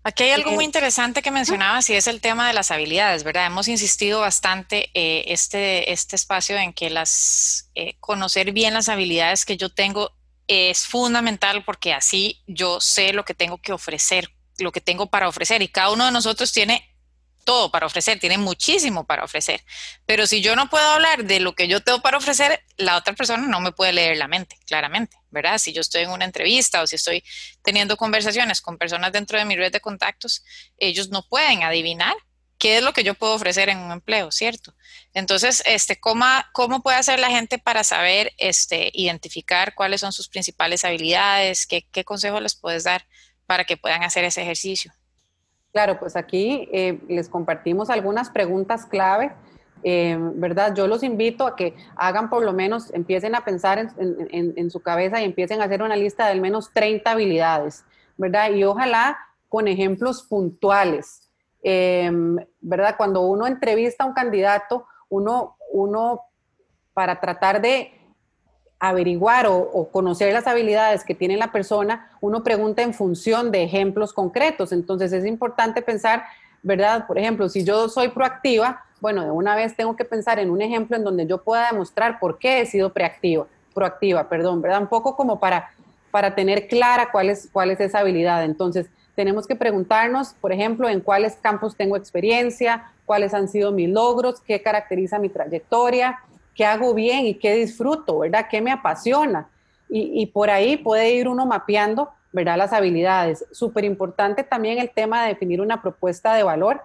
Aquí 0.06 0.24
hay 0.24 0.32
algo 0.32 0.52
muy 0.52 0.66
interesante 0.66 1.22
que 1.22 1.32
mencionabas 1.32 1.90
y 1.90 1.94
es 1.96 2.08
el 2.08 2.20
tema 2.20 2.48
de 2.48 2.54
las 2.54 2.72
habilidades, 2.72 3.24
¿verdad? 3.24 3.46
Hemos 3.46 3.70
insistido 3.70 4.20
bastante 4.20 4.90
eh, 4.94 5.24
este, 5.28 5.94
este 5.94 6.18
espacio 6.18 6.58
en 6.58 6.74
que 6.74 6.90
las 6.90 7.72
eh, 7.74 7.96
conocer 8.02 8.52
bien 8.52 8.74
las 8.74 8.90
habilidades 8.90 9.46
que 9.46 9.56
yo 9.56 9.70
tengo 9.70 10.12
es 10.48 10.86
fundamental 10.86 11.64
porque 11.64 11.94
así 11.94 12.44
yo 12.48 12.82
sé 12.82 13.14
lo 13.14 13.24
que 13.24 13.34
tengo 13.34 13.60
que 13.60 13.72
ofrecer, 13.72 14.30
lo 14.60 14.74
que 14.74 14.82
tengo 14.82 15.10
para 15.10 15.30
ofrecer 15.30 15.62
y 15.62 15.70
cada 15.70 15.92
uno 15.92 16.06
de 16.06 16.12
nosotros 16.12 16.52
tiene 16.52 16.93
todo 17.44 17.72
para 17.72 17.86
ofrecer, 17.86 18.20
tiene 18.20 18.38
muchísimo 18.38 19.06
para 19.06 19.24
ofrecer. 19.24 19.64
Pero 20.06 20.26
si 20.28 20.42
yo 20.42 20.56
no 20.56 20.70
puedo 20.70 20.86
hablar 20.86 21.26
de 21.26 21.40
lo 21.40 21.54
que 21.54 21.68
yo 21.68 21.82
tengo 21.82 22.02
para 22.02 22.18
ofrecer, 22.18 22.64
la 22.78 22.98
otra 22.98 23.14
persona 23.14 23.48
no 23.48 23.60
me 23.60 23.72
puede 23.72 23.94
leer 23.94 24.18
la 24.18 24.28
mente, 24.28 24.58
claramente, 24.66 25.18
¿verdad? 25.30 25.58
Si 25.58 25.74
yo 25.74 25.82
estoy 25.82 26.04
en 26.04 26.12
una 26.12 26.26
entrevista 26.26 26.82
o 26.82 26.88
si 26.88 26.96
estoy 26.96 27.24
teniendo 27.64 27.98
conversaciones 27.98 28.62
con 28.62 28.78
personas 28.78 29.12
dentro 29.12 29.38
de 29.38 29.46
mi 29.46 29.56
red 29.56 29.72
de 29.72 29.82
contactos, 29.82 30.44
ellos 30.78 31.10
no 31.10 31.28
pueden 31.28 31.64
adivinar 31.64 32.16
qué 32.58 32.78
es 32.78 32.84
lo 32.84 32.94
que 32.94 33.04
yo 33.04 33.14
puedo 33.14 33.34
ofrecer 33.34 33.68
en 33.68 33.80
un 33.80 33.92
empleo, 33.92 34.32
¿cierto? 34.32 34.74
Entonces, 35.14 35.62
este, 35.66 36.00
¿cómo, 36.00 36.26
cómo 36.54 36.82
puede 36.82 36.98
hacer 36.98 37.20
la 37.20 37.30
gente 37.30 37.58
para 37.60 37.84
saber, 37.84 38.34
este, 38.38 38.90
identificar 38.94 39.76
cuáles 39.76 40.00
son 40.00 40.14
sus 40.14 40.30
principales 40.30 40.86
habilidades? 40.86 41.68
¿Qué, 41.68 41.86
qué 41.92 42.06
consejos 42.06 42.42
les 42.42 42.56
puedes 42.56 42.86
dar 42.86 43.06
para 43.46 43.66
que 43.66 43.76
puedan 43.76 44.04
hacer 44.04 44.24
ese 44.24 44.44
ejercicio? 44.44 44.94
Claro, 45.74 46.00
pues 46.00 46.16
aquí 46.16 46.70
eh, 46.72 47.02
les 47.08 47.28
compartimos 47.28 47.90
algunas 47.90 48.30
preguntas 48.30 48.86
clave, 48.86 49.32
eh, 49.82 50.16
¿verdad? 50.36 50.76
Yo 50.76 50.88
los 50.88 51.02
invito 51.02 51.48
a 51.48 51.56
que 51.56 51.74
hagan 51.96 52.30
por 52.30 52.46
lo 52.46 52.54
menos, 52.54 52.94
empiecen 52.94 53.34
a 53.34 53.44
pensar 53.44 53.80
en, 53.98 54.70
su 54.70 54.82
cabeza 54.82 55.20
y 55.20 55.26
empiecen 55.26 55.62
a 55.62 55.66
hacer 55.66 55.82
una 55.82 55.96
lista 55.96 56.26
de 56.26 56.34
al 56.34 56.42
menos 56.42 56.72
30 56.74 57.10
habilidades, 57.10 57.86
¿verdad? 58.18 58.52
Y 58.52 58.64
ojalá 58.64 59.18
con 59.50 59.68
ejemplos 59.68 60.22
puntuales, 60.22 61.32
eh, 61.64 62.12
¿verdad? 62.62 62.94
Cuando 62.96 63.22
uno 63.22 63.48
entrevista 63.48 64.04
a 64.04 64.08
un 64.08 64.14
candidato, 64.14 64.86
uno, 65.10 65.58
uno 65.72 66.22
para 66.94 67.20
tratar 67.20 67.62
de 67.62 67.92
averiguar 68.84 69.48
o, 69.48 69.88
conocer 69.94 70.34
las 70.34 70.46
habilidades 70.46 71.06
que 71.06 71.16
tiene 71.16 71.38
la 71.38 71.54
persona, 71.54 72.10
uno 72.20 72.44
pregunta 72.44 72.82
en 72.82 72.94
función 72.94 73.50
de 73.50 73.64
ejemplos 73.64 74.12
concretos. 74.12 74.74
Entonces 74.74 75.14
es 75.14 75.26
importante 75.26 75.82
pensar, 75.82 76.26
¿verdad? 76.62 77.08
Por 77.08 77.18
ejemplo, 77.18 77.48
si 77.48 77.64
yo 77.64 77.88
soy 77.88 78.10
proactiva, 78.10 78.84
bueno, 79.00 79.24
de 79.24 79.32
una 79.32 79.56
vez 79.56 79.74
tengo 79.78 79.96
que 79.96 80.04
pensar 80.04 80.38
en 80.38 80.50
un 80.50 80.62
ejemplo 80.62 80.98
en 80.98 81.06
donde 81.06 81.26
yo 81.26 81.38
pueda 81.38 81.72
demostrar 81.72 82.20
por 82.20 82.38
qué 82.38 82.60
he 82.60 82.66
sido 82.66 82.92
proactiva, 82.92 83.48
proactiva, 83.74 84.28
perdón, 84.28 84.62
¿verdad? 84.62 84.82
Un 84.82 84.88
poco 84.88 85.16
como 85.16 85.40
para, 85.40 85.72
para 86.12 86.36
tener 86.36 86.68
clara 86.68 87.10
cuál 87.10 87.30
es, 87.30 87.48
cuál 87.54 87.72
es 87.72 87.80
esa 87.80 88.00
habilidad. 88.00 88.44
Entonces, 88.44 88.88
tenemos 89.16 89.48
que 89.48 89.56
preguntarnos, 89.56 90.34
por 90.42 90.52
ejemplo, 90.52 90.90
en 90.90 91.00
cuáles 91.00 91.38
campos 91.38 91.78
tengo 91.78 91.96
experiencia, 91.96 92.92
cuáles 93.06 93.34
han 93.34 93.48
sido 93.48 93.72
mis 93.72 93.88
logros, 93.88 94.42
qué 94.42 94.62
caracteriza 94.62 95.20
mi 95.20 95.30
trayectoria, 95.30 96.20
qué 96.56 96.66
hago 96.66 96.94
bien 96.94 97.26
y 97.26 97.36
qué 97.36 97.56
disfruto, 97.56 98.20
¿verdad? 98.20 98.48
¿Qué 98.50 98.62
me 98.62 98.72
apasiona? 98.72 99.50
Y, 99.96 100.26
por 100.28 100.50
ahí 100.50 100.76
puede 100.78 101.14
ir 101.14 101.28
uno 101.28 101.46
mapeando, 101.46 102.10
¿verdad? 102.32 102.58
Las 102.58 102.74
habilidades. 102.74 103.46
Súper 103.52 103.84
importante 103.84 104.44
también 104.44 104.80
el 104.80 104.90
tema 104.90 105.22
de 105.22 105.30
definir 105.30 105.62
una 105.62 105.84
propuesta 105.84 106.34
de 106.34 106.42
valor. 106.42 106.82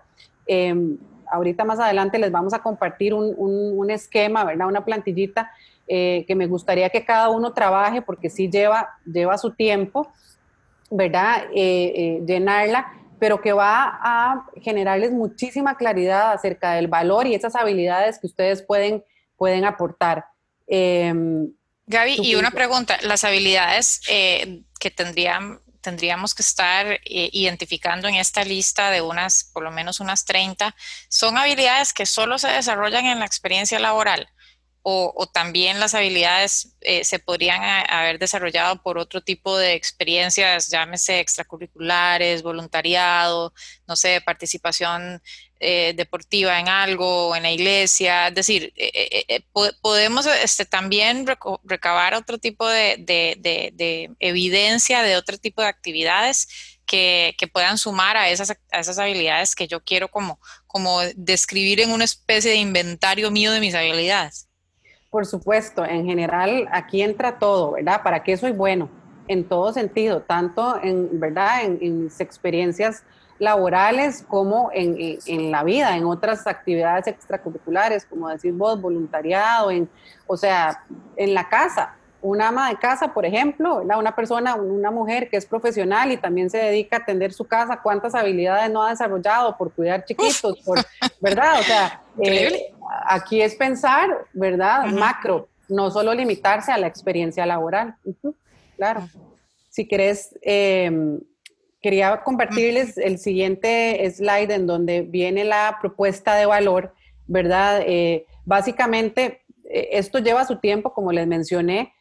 Em, 0.46 0.98
ahorita 1.30 1.64
más 1.64 1.80
adelante 1.80 2.18
les 2.18 2.30
vamos 2.30 2.52
a 2.52 2.58
compartir 2.58 3.14
un, 3.14 3.90
esquema, 3.90 4.44
¿verdad? 4.44 4.66
Una 4.66 4.84
plantillita 4.84 5.50
eh, 5.86 6.26
que 6.28 6.34
me 6.34 6.46
gustaría 6.46 6.90
que 6.90 7.06
cada 7.06 7.30
uno 7.30 7.54
trabaje 7.54 8.02
porque 8.02 8.28
sí 8.28 8.50
lleva, 8.50 8.90
lleva 9.06 9.38
su 9.38 9.52
tiempo, 9.52 10.12
¿verdad? 10.90 11.44
Eh, 11.54 11.92
eh, 11.94 12.22
llenarla 12.26 12.92
pero 13.18 13.40
que 13.40 13.52
va 13.52 13.98
a 14.02 14.46
generarles 14.60 15.12
muchísima 15.12 15.76
claridad 15.76 16.32
acerca 16.32 16.72
del 16.72 16.86
valor 16.86 17.26
y 17.26 17.34
esas 17.34 17.56
habilidades 17.56 18.18
que 18.18 18.26
ustedes 18.26 18.62
pueden 18.62 19.02
pueden 19.38 19.64
aportar. 19.64 20.26
Em, 20.66 21.50
Gaby, 21.86 22.18
y 22.22 22.34
una 22.34 22.50
pregunta, 22.50 22.98
las 23.02 23.24
habilidades 23.24 24.02
eh, 24.08 24.60
que 24.78 24.90
tendrían, 24.90 25.60
tendríamos 25.80 26.34
que 26.34 26.42
estar 26.42 26.86
eh, 26.86 27.00
identificando 27.32 28.08
en 28.08 28.16
esta 28.16 28.44
lista 28.44 28.90
de 28.90 29.00
unas, 29.00 29.44
por 29.54 29.62
lo 29.62 29.70
menos 29.70 30.00
unas 30.00 30.26
30, 30.26 30.76
¿son 31.08 31.38
habilidades 31.38 31.94
que 31.94 32.04
solo 32.04 32.38
se 32.38 32.48
desarrollan 32.48 33.06
en 33.06 33.20
la 33.20 33.24
experiencia 33.24 33.78
laboral? 33.78 34.28
O, 34.90 35.26
también 35.26 35.80
las 35.80 35.94
habilidades 35.94 36.74
eh, 36.80 37.04
se 37.04 37.18
podrían 37.18 37.62
haber 37.90 38.18
desarrollado 38.18 38.82
por 38.82 38.96
otro 38.96 39.20
tipo 39.20 39.58
de 39.58 39.74
experiencias, 39.74 40.70
llámese 40.70 41.20
extracurriculares, 41.20 42.42
voluntariado, 42.42 43.52
no 43.86 43.96
sé, 43.96 44.22
participación 44.24 45.22
eh, 45.60 45.92
deportiva 45.94 46.58
en 46.58 46.68
algo, 46.68 47.36
en 47.36 47.42
la 47.42 47.50
iglesia, 47.50 48.28
es 48.28 48.34
decir, 48.34 48.72
eh, 48.76 49.42
podemos 49.82 50.26
este, 50.26 50.64
también 50.64 51.26
recabar 51.64 52.14
otro 52.14 52.38
tipo 52.38 52.66
de, 52.66 52.96
de, 52.98 54.10
evidencia 54.20 55.02
de 55.02 55.16
otro 55.16 55.36
tipo 55.36 55.60
de 55.60 55.68
actividades 55.68 56.76
que, 56.86 57.34
que, 57.36 57.46
puedan 57.46 57.76
sumar 57.76 58.16
a 58.16 58.30
esas, 58.30 58.50
a 58.50 58.80
esas 58.80 58.98
habilidades 58.98 59.54
que 59.54 59.68
yo 59.68 59.84
quiero 59.84 60.08
como, 60.08 60.40
como 60.66 61.02
describir 61.14 61.80
en 61.80 61.90
una 61.90 62.04
especie 62.04 62.52
de 62.52 62.56
inventario 62.56 63.30
mío 63.30 63.52
de 63.52 63.60
mis 63.60 63.74
habilidades. 63.74 64.47
Por 65.10 65.24
supuesto, 65.24 65.84
en 65.84 66.04
general 66.04 66.68
aquí 66.70 67.02
entra 67.02 67.38
todo, 67.38 67.72
¿verdad? 67.72 68.02
¿Para 68.02 68.22
qué 68.22 68.36
soy 68.36 68.52
bueno? 68.52 68.90
En 69.26 69.48
todo 69.48 69.72
sentido, 69.72 70.20
tanto 70.22 70.78
en, 70.82 71.18
¿verdad? 71.18 71.64
En, 71.64 72.04
mis 72.04 72.20
experiencias 72.20 73.04
laborales 73.38 74.24
como 74.26 74.70
en, 74.72 75.18
en, 75.26 75.50
la 75.50 75.64
vida, 75.64 75.96
en 75.96 76.04
otras 76.04 76.46
actividades 76.46 77.06
extracurriculares, 77.06 78.04
como 78.04 78.28
decir 78.28 78.52
vos, 78.52 78.80
voluntariado, 78.80 79.70
en, 79.70 79.88
o 80.26 80.36
sea, 80.36 80.84
en 81.16 81.34
la 81.34 81.48
casa 81.48 81.97
una 82.20 82.48
ama 82.48 82.68
de 82.68 82.76
casa, 82.76 83.14
por 83.14 83.24
ejemplo, 83.24 83.76
una 83.76 84.14
persona, 84.14 84.56
una 84.56 84.90
mujer 84.90 85.28
que 85.30 85.36
es 85.36 85.46
profesional 85.46 86.10
y 86.10 86.16
también 86.16 86.50
se 86.50 86.58
dedica 86.58 86.96
a 86.96 87.00
atender 87.00 87.32
su 87.32 87.44
casa, 87.44 87.80
cuántas 87.82 88.14
habilidades 88.14 88.70
no 88.70 88.82
ha 88.82 88.90
desarrollado 88.90 89.56
por 89.56 89.72
cuidar 89.72 90.04
chiquitos, 90.04 90.58
por, 90.60 90.78
¿verdad? 91.20 91.60
O 91.60 91.62
sea, 91.62 92.02
eh, 92.22 92.72
aquí 93.06 93.40
es 93.40 93.54
pensar, 93.54 94.26
¿verdad? 94.32 94.86
Macro, 94.86 95.48
no 95.68 95.90
solo 95.90 96.12
limitarse 96.12 96.72
a 96.72 96.78
la 96.78 96.86
experiencia 96.86 97.46
laboral. 97.46 97.94
claro. 98.76 99.08
Si 99.68 99.86
querés, 99.86 100.36
em, 100.42 101.20
quería 101.80 102.22
compartirles 102.24 102.98
el 102.98 103.18
siguiente 103.18 104.10
slide 104.10 104.52
en 104.52 104.66
donde 104.66 105.02
viene 105.02 105.44
la 105.44 105.78
propuesta 105.80 106.34
de 106.34 106.46
valor, 106.46 106.94
¿verdad? 107.28 107.82
Eh, 107.86 108.26
básicamente, 108.44 109.42
eh, 109.70 109.90
esto 109.92 110.18
lleva 110.18 110.44
su 110.44 110.56
tiempo, 110.56 110.92
como 110.92 111.12
les 111.12 111.28
mencioné, 111.28 111.92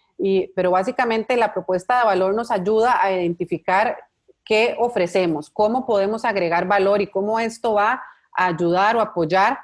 pero 0.56 0.71
básicamente 0.71 1.38
la 1.38 1.53
propuesta 1.53 1.99
de 1.99 2.06
valor 2.06 2.34
nos 2.34 2.51
ayuda 2.51 3.01
a 3.01 3.12
identificar 3.12 3.97
qué 4.43 4.75
ofrecemos, 4.80 5.49
cómo 5.49 5.86
podemos 5.86 6.25
agregar 6.25 6.67
valor 6.67 7.01
y 7.01 7.08
cómo 7.08 7.39
esto 7.39 7.73
va 7.73 8.01
a 8.36 8.47
ayudar 8.47 8.95
o 8.95 9.01
apoyar 9.01 9.60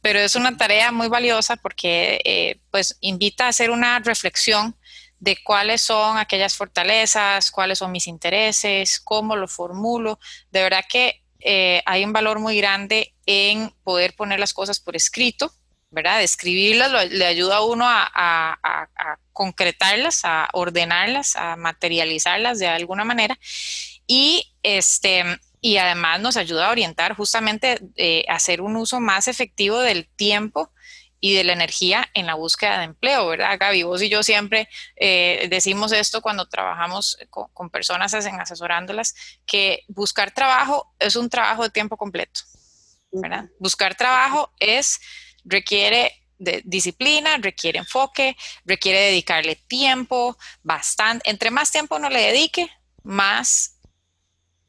pero 0.01 0.21
es 0.21 0.35
una 0.37 0.57
tarea 0.57 0.93
muy 0.93 1.09
valiosa 1.09 1.57
porque 1.57 2.21
eh, 2.25 2.61
pues 2.71 2.97
invita 3.01 3.47
a 3.47 3.49
hacer 3.49 3.71
una 3.71 3.99
reflexión 3.99 4.77
de 5.19 5.39
cuáles 5.45 5.83
son 5.83 6.19
aquellas 6.19 6.57
fortalezas, 6.57 7.53
cuáles 7.53 7.79
son 7.79 7.93
mis 7.93 8.09
intereses, 8.09 8.99
cómo 8.99 9.37
lo 9.37 9.47
formulo. 9.47 10.19
De 10.51 10.65
verdad 10.65 10.85
que 10.89 11.22
eh, 11.45 11.83
hay 11.87 12.05
un 12.05 12.13
valor 12.13 12.39
muy 12.39 12.57
grande 12.57 13.15
en 13.27 13.73
poder 13.85 14.15
poner 14.15 14.41
las 14.41 14.55
cosas 14.55 14.81
por 14.81 14.97
escrito 14.97 15.53
¿verdad? 15.93 16.23
Escribirlas 16.23 17.11
le 17.11 17.27
ayuda 17.27 17.59
a 17.59 17.65
uno 17.65 17.85
a, 17.87 18.89
concretarlas, 19.33 20.25
a 20.25 20.49
ordenarlas, 20.53 21.37
a 21.37 21.57
materializarlas 21.57 22.59
de 22.59 22.67
alguna 22.67 23.05
manera. 23.05 23.39
Y, 24.07 24.55
este, 24.63 25.23
y 25.61 25.77
además 25.77 26.21
nos 26.21 26.37
ayuda 26.37 26.69
a 26.69 26.71
orientar 26.71 27.15
justamente 27.15 27.79
eh, 27.97 28.25
a 28.29 28.35
hacer 28.35 28.63
un 28.63 28.77
uso 28.77 29.01
más 29.01 29.29
efectivo 29.29 29.79
del 29.81 30.09
tiempo 30.09 30.73
y 31.23 31.35
de 31.35 31.45
la 31.45 31.53
energía 31.53 32.11
en 32.15 32.27
la 32.27 32.35
búsqueda 32.35 32.79
de 32.79 32.85
empleo, 32.85 33.29
¿verdad, 33.29 33.57
Gaby? 33.57 33.85
Vos 33.85 34.03
y 34.03 34.09
yo 34.09 34.25
siempre 34.25 34.69
eh, 34.97 35.47
decimos 35.49 35.93
esto 35.93 36.21
cuando 36.21 36.49
trabajamos 36.49 37.17
con, 37.31 37.47
con, 37.55 37.71
personas 37.71 38.13
en 38.13 38.41
asesorándolas, 38.41 39.15
que 39.47 39.85
buscar 39.87 40.33
trabajo 40.33 40.93
es 40.99 41.15
un 41.15 41.31
trabajo 41.31 41.63
de 41.63 41.71
tiempo 41.71 41.97
completo, 41.97 42.41
¿verdad? 43.13 43.45
Buscar 43.61 43.95
trabajo 43.95 44.53
es 44.59 45.01
requiere 45.45 46.25
de 46.39 46.61
disciplina, 46.65 47.37
requiere 47.37 47.79
enfoque, 47.79 48.37
requiere 48.65 48.99
dedicarle 48.99 49.55
tiempo, 49.55 50.37
bastante. 50.65 51.31
Entre 51.31 51.53
más 51.53 51.71
tiempo 51.71 51.95
uno 51.97 52.11
le 52.11 52.21
dedique, 52.21 52.69
más, 53.05 53.79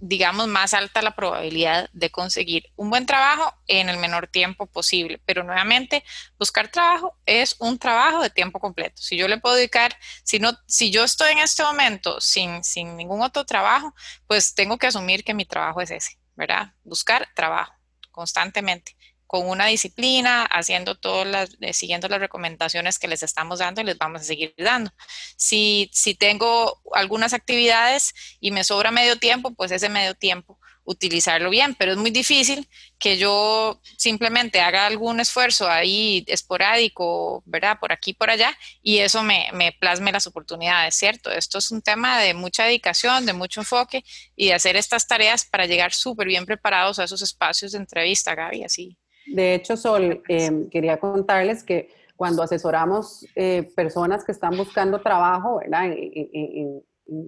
digamos, 0.05 0.49
más 0.49 0.73
alta 0.73 1.01
la 1.01 1.15
probabilidad 1.15 1.89
de 1.93 2.11
conseguir 2.11 2.69
un 2.75 2.89
buen 2.89 3.05
trabajo 3.05 3.55
en 3.67 3.87
el 3.87 3.97
menor 3.97 4.27
tiempo 4.27 4.65
posible. 4.65 5.21
Pero 5.25 5.43
nuevamente, 5.43 6.03
buscar 6.37 6.67
trabajo 6.67 7.17
es 7.25 7.55
un 7.59 7.79
trabajo 7.79 8.21
de 8.21 8.29
tiempo 8.29 8.59
completo. 8.59 9.01
Si 9.01 9.15
yo 9.15 9.29
le 9.29 9.37
puedo 9.37 9.55
dedicar, 9.55 9.97
si 10.23 10.39
no, 10.39 10.51
si 10.67 10.91
yo 10.91 11.05
estoy 11.05 11.31
en 11.31 11.39
este 11.39 11.63
momento 11.63 12.19
sin, 12.19 12.65
sin 12.65 12.97
ningún 12.97 13.21
otro 13.21 13.45
trabajo, 13.45 13.95
pues 14.27 14.53
tengo 14.53 14.77
que 14.77 14.87
asumir 14.87 15.23
que 15.23 15.33
mi 15.33 15.45
trabajo 15.45 15.79
es 15.79 15.89
ese, 15.89 16.19
¿verdad? 16.35 16.73
Buscar 16.83 17.29
trabajo 17.33 17.73
constantemente 18.11 18.97
con 19.33 19.49
una 19.49 19.65
disciplina, 19.65 20.43
haciendo 20.43 20.93
todas 20.93 21.25
las, 21.25 21.57
eh, 21.59 21.73
siguiendo 21.73 22.07
las 22.07 22.19
recomendaciones 22.19 22.99
que 22.99 23.07
les 23.07 23.23
estamos 23.23 23.57
dando 23.57 23.81
y 23.81 23.83
les 23.83 23.97
vamos 23.97 24.21
a 24.21 24.25
seguir 24.25 24.53
dando. 24.59 24.91
Si, 25.37 25.89
si 25.91 26.13
tengo 26.13 26.79
algunas 26.93 27.33
actividades 27.33 28.13
y 28.39 28.51
me 28.51 28.63
sobra 28.63 28.91
medio 28.91 29.17
tiempo, 29.17 29.51
pues 29.55 29.71
ese 29.71 29.89
medio 29.89 30.13
tiempo 30.13 30.59
utilizarlo 30.83 31.49
bien, 31.49 31.73
pero 31.73 31.93
es 31.93 31.97
muy 31.97 32.11
difícil 32.11 32.69
que 32.99 33.17
yo 33.17 33.81
simplemente 33.97 34.61
haga 34.61 34.85
algún 34.85 35.19
esfuerzo 35.19 35.67
ahí 35.67 36.23
esporádico, 36.27 37.41
¿verdad? 37.47 37.79
Por 37.79 37.91
aquí, 37.91 38.13
por 38.13 38.29
allá, 38.29 38.55
y 38.83 38.99
eso 38.99 39.23
me, 39.23 39.49
me 39.53 39.71
plasme 39.71 40.11
las 40.11 40.27
oportunidades, 40.27 40.93
¿cierto? 40.93 41.31
Esto 41.31 41.57
es 41.57 41.71
un 41.71 41.81
tema 41.81 42.19
de 42.19 42.35
mucha 42.35 42.65
dedicación, 42.65 43.25
de 43.25 43.33
mucho 43.33 43.61
enfoque 43.61 44.03
y 44.35 44.49
de 44.49 44.53
hacer 44.53 44.75
estas 44.75 45.07
tareas 45.07 45.43
para 45.43 45.65
llegar 45.65 45.91
súper 45.91 46.27
bien 46.27 46.45
preparados 46.45 46.99
a 46.99 47.05
esos 47.05 47.23
espacios 47.23 47.71
de 47.71 47.79
entrevista, 47.79 48.35
Gaby, 48.35 48.65
así 48.65 48.95
de 49.25 49.55
hecho, 49.55 49.77
Sol, 49.77 50.21
eh, 50.27 50.67
quería 50.71 50.99
contarles 50.99 51.63
que 51.63 51.89
cuando 52.15 52.43
asesoramos 52.43 53.25
eh, 53.35 53.71
personas 53.75 54.23
que 54.23 54.31
están 54.31 54.55
buscando 54.55 55.01
trabajo, 55.01 55.59
¿verdad? 55.59 55.91
En, 55.91 56.83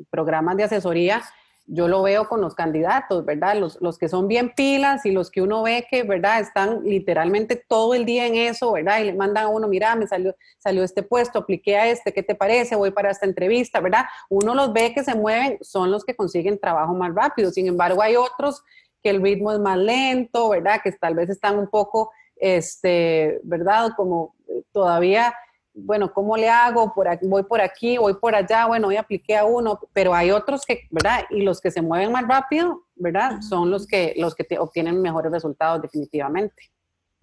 programas 0.09 0.55
de 0.55 0.63
asesoría, 0.63 1.21
yo 1.67 1.87
lo 1.89 2.03
veo 2.03 2.29
con 2.29 2.39
los 2.39 2.55
candidatos, 2.55 3.25
¿verdad? 3.25 3.57
Los, 3.57 3.81
los, 3.81 3.97
que 3.97 4.07
son 4.07 4.27
bien 4.27 4.53
pilas 4.55 5.05
y 5.05 5.11
los 5.11 5.29
que 5.29 5.41
uno 5.41 5.63
ve 5.63 5.85
que, 5.89 6.03
¿verdad? 6.03 6.39
Están 6.39 6.83
literalmente 6.83 7.61
todo 7.67 7.93
el 7.93 8.05
día 8.05 8.25
en 8.25 8.35
eso, 8.35 8.71
¿verdad? 8.71 9.01
Y 9.01 9.05
le 9.05 9.13
mandan 9.13 9.45
a 9.45 9.47
uno, 9.49 9.67
mira, 9.67 9.95
me 9.95 10.07
salió, 10.07 10.33
salió 10.59 10.83
este 10.83 11.03
puesto, 11.03 11.39
apliqué 11.39 11.75
a 11.75 11.87
este, 11.87 12.13
¿qué 12.13 12.23
te 12.23 12.35
parece? 12.35 12.75
Voy 12.75 12.91
para 12.91 13.11
esta 13.11 13.25
entrevista, 13.25 13.81
¿verdad? 13.81 14.05
Uno 14.29 14.55
los 14.55 14.71
ve 14.71 14.93
que 14.93 15.03
se 15.03 15.15
mueven, 15.15 15.57
son 15.61 15.91
los 15.91 16.05
que 16.05 16.15
consiguen 16.15 16.59
trabajo 16.59 16.93
más 16.93 17.13
rápido. 17.13 17.51
Sin 17.51 17.67
embargo, 17.67 18.01
hay 18.01 18.15
otros 18.15 18.63
que 19.05 19.11
el 19.11 19.21
ritmo 19.21 19.51
es 19.51 19.59
más 19.59 19.77
lento, 19.77 20.49
¿verdad? 20.49 20.81
Que 20.83 20.91
tal 20.93 21.13
vez 21.13 21.29
están 21.29 21.59
un 21.59 21.67
poco, 21.67 22.11
este, 22.37 23.39
¿verdad? 23.43 23.91
Como 23.95 24.33
eh, 24.47 24.63
todavía, 24.71 25.31
bueno, 25.75 26.11
¿cómo 26.11 26.35
le 26.35 26.49
hago? 26.49 26.91
Por 26.91 27.07
aquí, 27.07 27.27
voy 27.27 27.43
por 27.43 27.61
aquí, 27.61 27.99
voy 27.99 28.15
por 28.15 28.33
allá, 28.33 28.65
bueno, 28.65 28.87
hoy 28.87 28.97
apliqué 28.97 29.37
a 29.37 29.45
uno, 29.45 29.79
pero 29.93 30.15
hay 30.15 30.31
otros 30.31 30.65
que, 30.65 30.87
¿verdad? 30.89 31.19
Y 31.29 31.43
los 31.43 31.61
que 31.61 31.69
se 31.69 31.83
mueven 31.83 32.11
más 32.11 32.27
rápido, 32.27 32.81
¿verdad? 32.95 33.41
Son 33.41 33.69
los 33.69 33.85
que, 33.85 34.15
los 34.17 34.33
que 34.33 34.57
obtienen 34.57 34.99
mejores 34.99 35.31
resultados 35.31 35.83
definitivamente. 35.83 36.71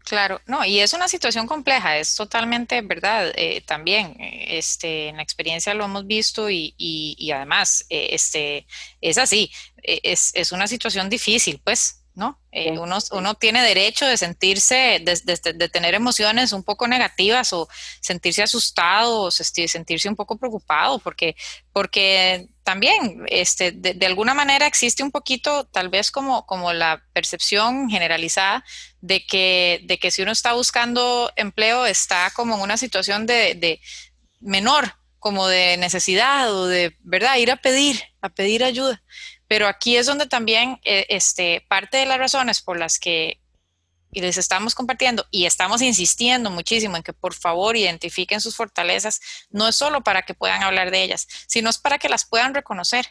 Claro, 0.04 0.40
no, 0.46 0.64
y 0.64 0.80
es 0.80 0.92
una 0.94 1.06
situación 1.08 1.46
compleja, 1.46 1.96
es 1.98 2.14
totalmente 2.16 2.80
verdad. 2.82 3.32
Eh, 3.36 3.62
también, 3.64 4.16
eh, 4.20 4.58
este, 4.58 5.08
en 5.08 5.16
la 5.16 5.22
experiencia 5.22 5.74
lo 5.74 5.84
hemos 5.84 6.06
visto 6.06 6.50
y, 6.50 6.74
y, 6.76 7.30
además, 7.30 7.84
este, 7.88 8.66
es 9.00 9.18
así. 9.18 9.50
Eh, 9.82 10.00
es, 10.02 10.32
es 10.34 10.50
una 10.52 10.66
situación 10.66 11.08
difícil, 11.08 11.60
pues, 11.64 12.01
¿no? 12.14 12.38
Eh, 12.50 12.78
uno, 12.78 12.98
uno, 13.12 13.34
tiene 13.34 13.62
derecho 13.62 14.06
de 14.06 14.16
sentirse, 14.16 15.00
de, 15.02 15.54
de, 15.54 15.68
tener 15.68 15.94
emociones 15.94 16.52
un 16.52 16.62
poco 16.62 16.86
negativas 16.86 17.52
o 17.52 17.68
sentirse 18.00 18.42
asustado 18.42 19.22
o 19.22 19.30
sentirse 19.30 20.08
un 20.08 20.16
poco 20.16 20.36
preocupado, 20.36 20.98
porque, 20.98 21.36
porque 21.72 22.48
también 22.64 23.24
este, 23.28 23.72
de, 23.72 24.06
alguna 24.06 24.34
manera 24.34 24.66
existe 24.66 25.02
un 25.02 25.10
poquito, 25.10 25.64
tal 25.64 25.88
vez 25.88 26.10
como, 26.10 26.44
como 26.44 26.72
la 26.72 27.02
percepción 27.12 27.88
generalizada 27.88 28.64
de 29.00 29.24
que, 29.24 29.80
de 29.84 29.98
que 29.98 30.10
si 30.10 30.22
uno 30.22 30.32
está 30.32 30.52
buscando 30.52 31.30
empleo 31.36 31.86
está 31.86 32.30
como 32.34 32.56
en 32.56 32.60
una 32.60 32.76
situación 32.76 33.26
de 33.26 33.80
menor, 34.40 34.94
como 35.22 35.46
de 35.46 35.76
necesidad 35.76 36.52
o 36.52 36.66
de, 36.66 36.96
¿verdad? 37.04 37.36
Ir 37.36 37.52
a 37.52 37.56
pedir, 37.56 38.02
a 38.20 38.28
pedir 38.28 38.64
ayuda. 38.64 39.00
Pero 39.52 39.68
aquí 39.68 39.98
es 39.98 40.06
donde 40.06 40.24
también 40.24 40.80
eh, 40.82 41.04
este, 41.10 41.62
parte 41.68 41.98
de 41.98 42.06
las 42.06 42.16
razones 42.16 42.62
por 42.62 42.78
las 42.78 42.98
que 42.98 43.38
les 44.10 44.38
estamos 44.38 44.74
compartiendo 44.74 45.26
y 45.30 45.44
estamos 45.44 45.82
insistiendo 45.82 46.48
muchísimo 46.48 46.96
en 46.96 47.02
que 47.02 47.12
por 47.12 47.34
favor 47.34 47.76
identifiquen 47.76 48.40
sus 48.40 48.56
fortalezas, 48.56 49.20
no 49.50 49.68
es 49.68 49.76
solo 49.76 50.02
para 50.02 50.22
que 50.22 50.32
puedan 50.32 50.62
hablar 50.62 50.90
de 50.90 51.02
ellas, 51.02 51.28
sino 51.46 51.68
es 51.68 51.76
para 51.76 51.98
que 51.98 52.08
las 52.08 52.24
puedan 52.24 52.54
reconocer. 52.54 53.08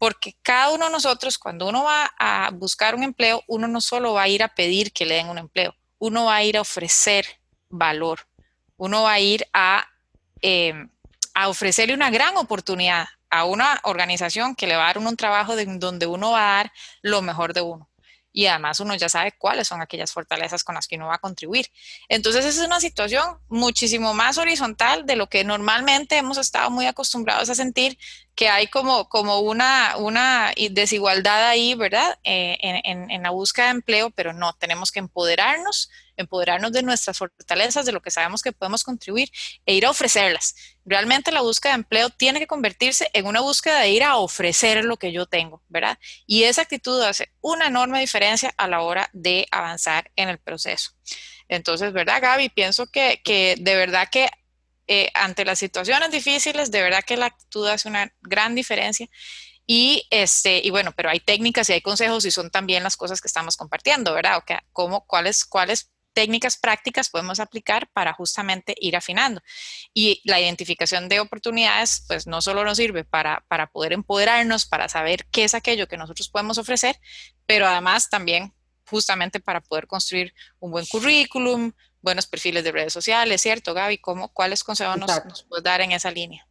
Porque 0.00 0.34
cada 0.42 0.70
uno 0.70 0.86
de 0.86 0.90
nosotros, 0.90 1.38
cuando 1.38 1.68
uno 1.68 1.84
va 1.84 2.10
a 2.18 2.50
buscar 2.50 2.96
un 2.96 3.04
empleo, 3.04 3.44
uno 3.46 3.68
no 3.68 3.80
solo 3.80 4.14
va 4.14 4.22
a 4.22 4.28
ir 4.28 4.42
a 4.42 4.56
pedir 4.56 4.92
que 4.92 5.06
le 5.06 5.14
den 5.14 5.28
un 5.28 5.38
empleo, 5.38 5.76
uno 6.00 6.24
va 6.24 6.34
a 6.34 6.42
ir 6.42 6.56
a 6.56 6.62
ofrecer 6.62 7.24
valor, 7.68 8.26
uno 8.78 9.02
va 9.02 9.12
a 9.12 9.20
ir 9.20 9.46
a, 9.52 9.86
eh, 10.40 10.88
a 11.34 11.48
ofrecerle 11.48 11.94
una 11.94 12.10
gran 12.10 12.36
oportunidad 12.36 13.06
a 13.32 13.44
una 13.46 13.80
organización 13.84 14.54
que 14.54 14.66
le 14.66 14.76
va 14.76 14.84
a 14.84 14.86
dar 14.88 14.98
un 14.98 15.16
trabajo 15.16 15.56
de, 15.56 15.64
donde 15.64 16.06
uno 16.06 16.32
va 16.32 16.40
a 16.40 16.56
dar 16.58 16.72
lo 17.00 17.22
mejor 17.22 17.54
de 17.54 17.62
uno. 17.62 17.88
Y 18.30 18.46
además 18.46 18.78
uno 18.80 18.94
ya 18.94 19.08
sabe 19.08 19.32
cuáles 19.32 19.68
son 19.68 19.80
aquellas 19.80 20.12
fortalezas 20.12 20.64
con 20.64 20.74
las 20.74 20.86
que 20.86 20.96
uno 20.96 21.06
va 21.06 21.14
a 21.14 21.18
contribuir. 21.18 21.66
Entonces 22.08 22.44
es 22.44 22.58
una 22.58 22.78
situación 22.78 23.24
muchísimo 23.48 24.12
más 24.12 24.36
horizontal 24.36 25.06
de 25.06 25.16
lo 25.16 25.28
que 25.28 25.44
normalmente 25.44 26.18
hemos 26.18 26.36
estado 26.36 26.70
muy 26.70 26.86
acostumbrados 26.86 27.48
a 27.48 27.54
sentir 27.54 27.98
que 28.34 28.48
hay 28.48 28.66
como, 28.66 29.08
como 29.08 29.40
una, 29.40 29.96
una 29.96 30.52
desigualdad 30.70 31.48
ahí, 31.48 31.74
¿verdad? 31.74 32.18
Eh, 32.24 32.58
en, 32.60 33.22
la 33.22 33.30
búsqueda 33.30 33.66
de 33.66 33.72
empleo, 33.72 34.10
pero 34.10 34.34
no, 34.34 34.52
tenemos 34.54 34.92
que 34.92 34.98
empoderarnos, 34.98 35.90
empoderarnos 36.16 36.72
de 36.72 36.82
nuestras 36.82 37.18
fortalezas, 37.18 37.86
de 37.86 37.92
lo 37.92 38.00
que 38.02 38.10
sabemos 38.10 38.42
que 38.42 38.52
podemos 38.52 38.84
contribuir 38.84 39.30
e 39.66 39.74
ir 39.74 39.86
a 39.86 39.90
ofrecerlas. 39.90 40.54
Realmente 40.84 41.32
la 41.32 41.40
búsqueda 41.40 41.72
de 41.72 41.80
empleo 41.80 42.10
tiene 42.10 42.38
que 42.38 42.46
convertirse 42.46 43.10
en 43.12 43.26
una 43.26 43.40
búsqueda 43.40 43.80
de 43.80 43.90
ir 43.90 44.02
a 44.02 44.16
ofrecer 44.16 44.84
lo 44.84 44.96
que 44.96 45.12
yo 45.12 45.26
tengo, 45.26 45.62
¿verdad? 45.68 45.98
Y 46.26 46.44
esa 46.44 46.62
actitud 46.62 47.00
hace 47.02 47.32
una 47.40 47.66
enorme 47.66 48.00
diferencia 48.00 48.52
a 48.56 48.68
la 48.68 48.80
hora 48.80 49.08
de 49.12 49.46
avanzar 49.50 50.10
en 50.16 50.28
el 50.28 50.38
proceso. 50.38 50.90
Entonces, 51.48 51.92
¿verdad, 51.92 52.20
Gaby? 52.22 52.48
Pienso 52.48 52.86
que, 52.86 53.20
que 53.22 53.56
de 53.58 53.76
verdad 53.76 54.08
que 54.10 54.30
eh, 54.88 55.10
ante 55.14 55.44
las 55.44 55.58
situaciones 55.58 56.10
difíciles, 56.10 56.70
de 56.70 56.82
verdad 56.82 57.04
que 57.04 57.16
la 57.16 57.26
actitud 57.26 57.68
hace 57.68 57.88
una 57.88 58.12
gran 58.20 58.54
diferencia. 58.54 59.08
Y, 59.66 60.06
este, 60.10 60.60
y 60.62 60.70
bueno, 60.70 60.92
pero 60.92 61.08
hay 61.08 61.20
técnicas 61.20 61.68
y 61.68 61.74
hay 61.74 61.80
consejos 61.80 62.24
y 62.24 62.30
son 62.30 62.50
también 62.50 62.82
las 62.82 62.96
cosas 62.96 63.20
que 63.20 63.28
estamos 63.28 63.56
compartiendo, 63.56 64.12
¿verdad? 64.12 64.38
O 64.38 64.44
¿cómo, 64.72 65.06
cuáles, 65.06 65.44
¿Cuáles 65.44 65.90
técnicas 66.12 66.56
prácticas 66.56 67.10
podemos 67.10 67.40
aplicar 67.40 67.88
para 67.92 68.12
justamente 68.12 68.74
ir 68.78 68.96
afinando? 68.96 69.40
Y 69.94 70.20
la 70.24 70.40
identificación 70.40 71.08
de 71.08 71.20
oportunidades, 71.20 72.04
pues 72.08 72.26
no 72.26 72.40
solo 72.40 72.64
nos 72.64 72.76
sirve 72.76 73.04
para, 73.04 73.44
para 73.48 73.66
poder 73.68 73.92
empoderarnos, 73.92 74.66
para 74.66 74.88
saber 74.88 75.26
qué 75.30 75.44
es 75.44 75.54
aquello 75.54 75.88
que 75.88 75.96
nosotros 75.96 76.28
podemos 76.28 76.58
ofrecer, 76.58 76.96
pero 77.46 77.66
además 77.66 78.08
también 78.08 78.52
justamente 78.88 79.40
para 79.40 79.60
poder 79.60 79.86
construir 79.86 80.34
un 80.60 80.70
buen 80.70 80.84
currículum, 80.86 81.72
buenos 82.02 82.26
perfiles 82.26 82.64
de 82.64 82.72
redes 82.72 82.92
sociales, 82.92 83.40
¿cierto, 83.40 83.74
Gaby? 83.74 83.98
¿Cómo, 83.98 84.28
¿Cuáles 84.28 84.62
consejos 84.64 84.98
nos, 84.98 85.44
puedes 85.48 85.64
dar 85.64 85.80
en 85.80 85.92
esa 85.92 86.10
línea? 86.10 86.46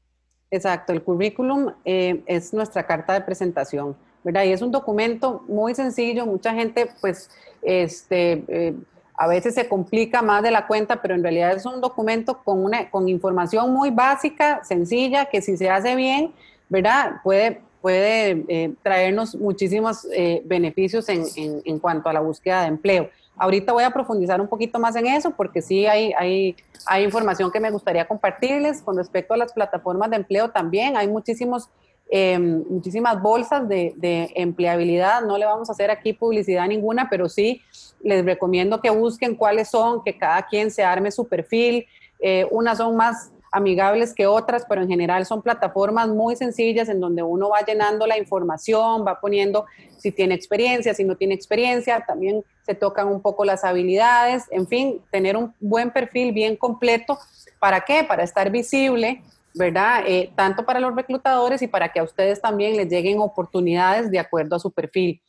Exacto, 0.50 0.92
el 0.92 1.04
currículum 1.04 1.74
eh, 1.86 2.24
es 2.26 2.54
nuestra 2.54 2.86
carta 2.86 3.14
de 3.14 3.22
presentación, 3.22 3.96
¿verdad? 4.24 4.44
Y 4.44 4.52
es 4.52 4.62
un 4.62 4.72
documento 4.72 5.44
muy 5.48 5.76
sencillo, 5.76 6.26
mucha 6.26 6.54
gente 6.54 6.92
pues 7.00 7.30
este, 7.62 8.44
eh, 8.48 8.76
a 9.22 9.28
veces 9.28 9.54
se 9.54 9.68
complica 9.68 10.24
más 10.24 10.42
de 10.42 10.50
la 10.50 10.66
cuenta, 10.66 11.02
pero 11.02 11.14
en 11.14 11.22
realidad 11.22 11.52
es 11.52 11.66
un 11.66 11.80
documento 11.80 12.42
con, 12.44 12.64
una, 12.64 12.90
con 12.90 13.08
información 13.08 13.72
muy 13.72 13.92
básica, 13.92 14.64
sencilla, 14.64 15.26
que 15.26 15.42
si 15.42 15.58
se 15.58 15.70
hace 15.70 15.96
bien, 15.96 16.34
¿verdad? 16.70 17.22
Puede, 17.24 17.62
puede 17.82 18.46
eh, 18.48 18.74
traernos 18.82 19.36
muchísimos 19.36 20.08
beneficios 20.46 21.08
en, 21.10 21.26
en 21.36 21.80
cuanto 21.80 22.10
a 22.10 22.14
la 22.14 22.20
búsqueda 22.20 22.62
de 22.62 22.68
empleo. 22.70 23.10
Ahorita 23.38 23.74
voy 23.74 23.84
a 23.84 23.92
profundizar 23.92 24.40
un 24.42 24.48
poquito 24.48 24.80
más 24.80 24.96
en 24.96 25.08
eso 25.08 25.32
porque 25.32 25.62
sí 25.62 25.86
hay, 25.86 26.14
hay, 26.18 26.56
hay 26.86 27.04
información 27.04 27.52
que 27.52 27.60
me 27.60 27.72
gustaría 27.72 28.08
compartirles 28.08 28.82
con 28.82 28.98
respecto 28.98 29.34
a 29.34 29.38
las 29.38 29.54
plataformas 29.54 30.10
de 30.10 30.18
empleo 30.18 30.50
también. 30.50 30.98
Hay 30.98 31.08
muchísimos, 31.08 31.70
em, 32.10 32.64
muchísimas 32.70 33.22
bolsas 33.22 33.68
de, 33.68 33.94
de, 33.96 34.32
empleabilidad. 34.36 35.22
No 35.24 35.38
le 35.38 35.46
vamos 35.46 35.70
a 35.70 35.72
hacer 35.72 35.90
aquí 35.90 36.14
publicidad 36.14 36.68
ninguna, 36.68 37.08
pero 37.10 37.30
sí 37.30 37.62
les 38.04 38.26
recomiendo 38.26 38.82
que 38.82 38.90
busquen 38.90 39.36
cuáles 39.36 39.70
son, 39.70 40.04
que 40.04 40.18
cada 40.18 40.44
quien 40.48 40.72
se 40.72 40.84
arme 40.84 41.12
su 41.12 41.28
perfil. 41.28 41.86
Eh, 42.20 42.48
unas 42.52 42.78
son 42.78 42.96
más 42.96 43.32
amigables 43.52 44.14
que 44.14 44.28
otras, 44.28 44.66
pero 44.68 44.82
en 44.82 44.88
general 44.88 45.26
son 45.26 45.42
plataformas 45.42 46.08
muy 46.08 46.36
sencillas 46.36 46.88
en 46.88 47.02
donde 47.02 47.22
uno 47.22 47.50
va 47.50 47.62
llenando 47.62 48.08
la 48.08 48.18
información, 48.18 49.06
va 49.06 49.20
poniendo 49.20 49.66
si 49.98 50.12
tiene 50.12 50.36
experiencia, 50.36 50.94
si 50.94 51.04
no 51.04 51.16
tiene 51.16 51.34
experiencia, 51.34 52.04
también 52.08 52.44
se 52.66 52.76
tocan 52.76 53.08
un 53.08 53.22
poco 53.22 53.44
las 53.44 53.64
habilidades, 53.66 54.46
en 54.52 54.68
fin, 54.68 55.02
tener 55.12 55.36
un 55.36 55.54
buen 55.60 55.92
perfil 55.92 56.32
bien 56.32 56.56
completo. 56.56 57.20
¿Para 57.60 57.82
qué? 57.82 58.06
Para 58.06 58.24
estar 58.24 58.50
visible, 58.50 59.22
¿verdad? 59.54 60.04
Eh, 60.08 60.32
tanto 60.36 60.66
para 60.66 60.80
los 60.80 60.96
reclutadores 60.96 61.62
y 61.62 61.68
para 61.68 61.90
que 61.90 62.00
a 62.00 62.04
ustedes 62.04 62.42
también 62.42 62.78
les 62.78 62.88
lleguen 62.88 63.20
oportunidades 63.20 64.10
de 64.10 64.20
acuerdo 64.20 64.56
a 64.56 64.60
su 64.60 64.72
perfil. 64.72 65.22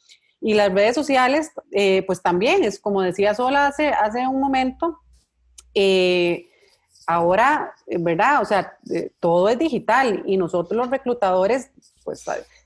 Y 0.43 0.55
las 0.55 0.73
redes 0.73 0.95
sociales, 0.95 1.53
eh, 1.71 2.03
pues 2.07 2.21
también 2.21 2.65
es 2.65 2.79
como 2.81 3.01
decía 3.01 3.35
Sola 3.35 3.69
hace, 3.69 3.89
hace 3.89 4.27
un 4.27 4.41
momento, 4.41 4.99
eh, 5.75 6.49
ahora, 7.07 7.73
¿verdad? 7.87 8.43
O 8.43 8.45
sea, 8.45 8.77
todo 9.21 9.49
es 9.49 9.59
digital 9.59 10.23
y 10.27 10.37
nosotros 10.37 10.77
los 10.77 10.91
reclutadores, 10.91 11.71
pues 12.05 12.25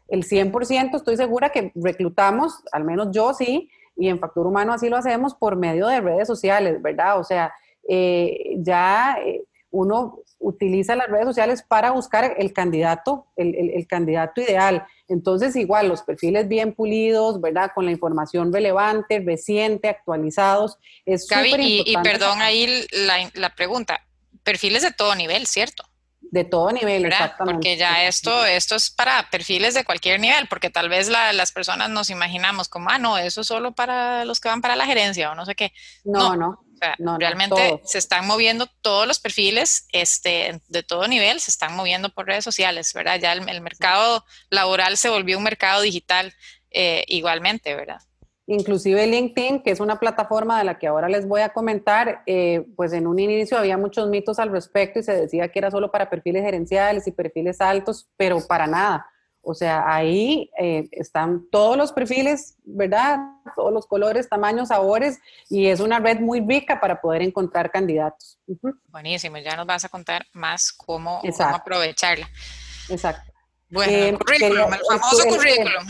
el 0.08 0.24
100% 0.24 0.96
estoy 0.96 1.16
segura 1.16 1.50
que 1.50 1.72
reclutamos, 1.74 2.62
al 2.72 2.84
menos 2.84 3.08
yo 3.12 3.34
sí, 3.34 3.70
y 3.96 4.08
en 4.08 4.18
Factor 4.18 4.46
Humano 4.46 4.72
así 4.72 4.88
lo 4.88 4.96
hacemos 4.96 5.34
por 5.34 5.56
medio 5.56 5.86
de 5.86 6.00
redes 6.00 6.28
sociales, 6.28 6.80
¿verdad? 6.80 7.18
O 7.18 7.24
sea, 7.24 7.52
eh, 7.88 8.56
ya 8.58 9.16
eh, 9.24 9.42
uno 9.70 10.20
utiliza 10.38 10.96
las 10.96 11.08
redes 11.08 11.26
sociales 11.26 11.62
para 11.62 11.90
buscar 11.90 12.34
el 12.38 12.52
candidato, 12.52 13.26
el, 13.36 13.86
candidato 13.86 14.40
ideal. 14.40 14.86
Entonces, 15.08 15.56
igual, 15.56 15.88
los 15.88 16.02
perfiles 16.02 16.48
bien 16.48 16.74
pulidos, 16.74 17.40
¿verdad? 17.40 17.70
Con 17.74 17.84
la 17.84 17.92
información 17.92 18.52
relevante, 18.52 19.22
reciente, 19.24 19.88
actualizados. 19.88 20.78
Es 21.04 21.26
Gaby, 21.28 21.54
y, 21.58 21.82
y, 21.86 21.96
perdón 22.02 22.42
ahí 22.42 22.86
la, 22.92 23.30
la 23.34 23.54
pregunta, 23.54 24.00
perfiles 24.42 24.82
de 24.82 24.92
todo 24.92 25.14
nivel, 25.14 25.46
¿cierto? 25.46 25.84
De 26.30 26.44
todo 26.44 26.72
nivel, 26.72 27.04
exactamente. 27.04 27.54
Porque 27.54 27.76
ya 27.76 28.04
esto, 28.06 28.44
esto 28.44 28.74
es 28.74 28.90
para 28.90 29.28
perfiles 29.30 29.74
de 29.74 29.84
cualquier 29.84 30.18
nivel, 30.18 30.48
porque 30.48 30.70
tal 30.70 30.88
vez 30.88 31.08
las 31.08 31.52
personas 31.52 31.88
nos 31.90 32.10
imaginamos 32.10 32.68
como, 32.68 32.90
ah, 32.90 32.98
no, 32.98 33.16
eso 33.16 33.42
es 33.42 33.46
solo 33.46 33.72
para 33.72 34.24
los 34.24 34.40
que 34.40 34.48
van 34.48 34.60
para 34.60 34.76
la 34.76 34.86
gerencia 34.86 35.30
o 35.30 35.34
no 35.34 35.46
sé 35.46 35.54
qué. 35.54 35.72
No, 36.04 36.34
no. 36.34 36.65
O 36.76 36.78
sea, 36.78 36.94
realmente 37.18 37.80
se 37.84 37.98
están 37.98 38.26
moviendo 38.26 38.66
todos 38.82 39.06
los 39.06 39.18
perfiles 39.18 39.86
este, 39.92 40.60
de 40.68 40.82
todo 40.82 41.08
nivel, 41.08 41.40
se 41.40 41.50
están 41.50 41.74
moviendo 41.74 42.10
por 42.10 42.26
redes 42.26 42.44
sociales, 42.44 42.92
¿verdad? 42.92 43.18
Ya 43.18 43.32
el, 43.32 43.60
mercado 43.62 44.24
laboral 44.50 44.96
se 44.96 45.08
volvió 45.08 45.38
un 45.38 45.44
mercado 45.44 45.80
digital 45.80 46.34
eh, 46.70 47.04
igualmente, 47.08 47.74
¿verdad? 47.74 48.00
Inclusive 48.46 49.06
LinkedIn, 49.06 49.62
que 49.62 49.70
es 49.70 49.80
una 49.80 49.98
plataforma 49.98 50.58
de 50.58 50.64
la 50.64 50.78
que 50.78 50.86
ahora 50.86 51.08
les 51.08 51.26
voy 51.26 51.40
a 51.40 51.48
comentar, 51.48 52.22
eh, 52.26 52.64
pues 52.76 52.92
en 52.92 53.06
un 53.06 53.18
inicio 53.18 53.58
había 53.58 53.78
muchos 53.78 54.08
mitos 54.08 54.38
al 54.38 54.50
respecto 54.50 55.00
y 55.00 55.02
se 55.02 55.16
decía 55.16 55.48
que 55.48 55.58
era 55.58 55.70
solo 55.70 55.90
para 55.90 56.10
perfiles 56.10 56.44
gerenciales 56.44 57.06
y 57.06 57.12
perfiles 57.12 57.60
altos, 57.60 58.08
pero 58.16 58.46
para 58.46 58.66
nada. 58.66 59.06
O 59.48 59.54
sea, 59.54 59.84
ahí 59.86 60.50
eh, 60.58 60.88
están 60.90 61.48
todos 61.52 61.76
los 61.76 61.92
perfiles, 61.92 62.56
¿verdad? 62.64 63.18
Todos 63.54 63.72
los 63.72 63.86
colores, 63.86 64.28
tamaños, 64.28 64.68
sabores, 64.68 65.20
y 65.48 65.66
es 65.66 65.78
una 65.78 66.00
red 66.00 66.18
muy 66.18 66.40
rica 66.40 66.80
para 66.80 67.00
poder 67.00 67.22
encontrar 67.22 67.70
candidatos. 67.70 68.40
Buenísimo, 68.88 69.38
ya 69.38 69.54
nos 69.54 69.64
vas 69.64 69.84
a 69.84 69.88
contar 69.88 70.26
más 70.32 70.72
cómo, 70.72 71.20
cómo 71.20 71.54
aprovecharla. 71.54 72.28
Exacto. 72.88 73.32
Bueno, 73.70 73.92
el 73.92 74.14
eh, 74.14 74.18
currículum, 74.18 74.74
el 74.74 74.80
famoso 74.80 75.28
currículum, 75.28 75.86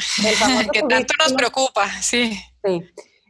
que 0.72 0.82
tanto 0.82 1.14
nos 1.18 1.32
preocupa, 1.32 1.88
sí. 2.02 2.38
Sí, 2.62 2.82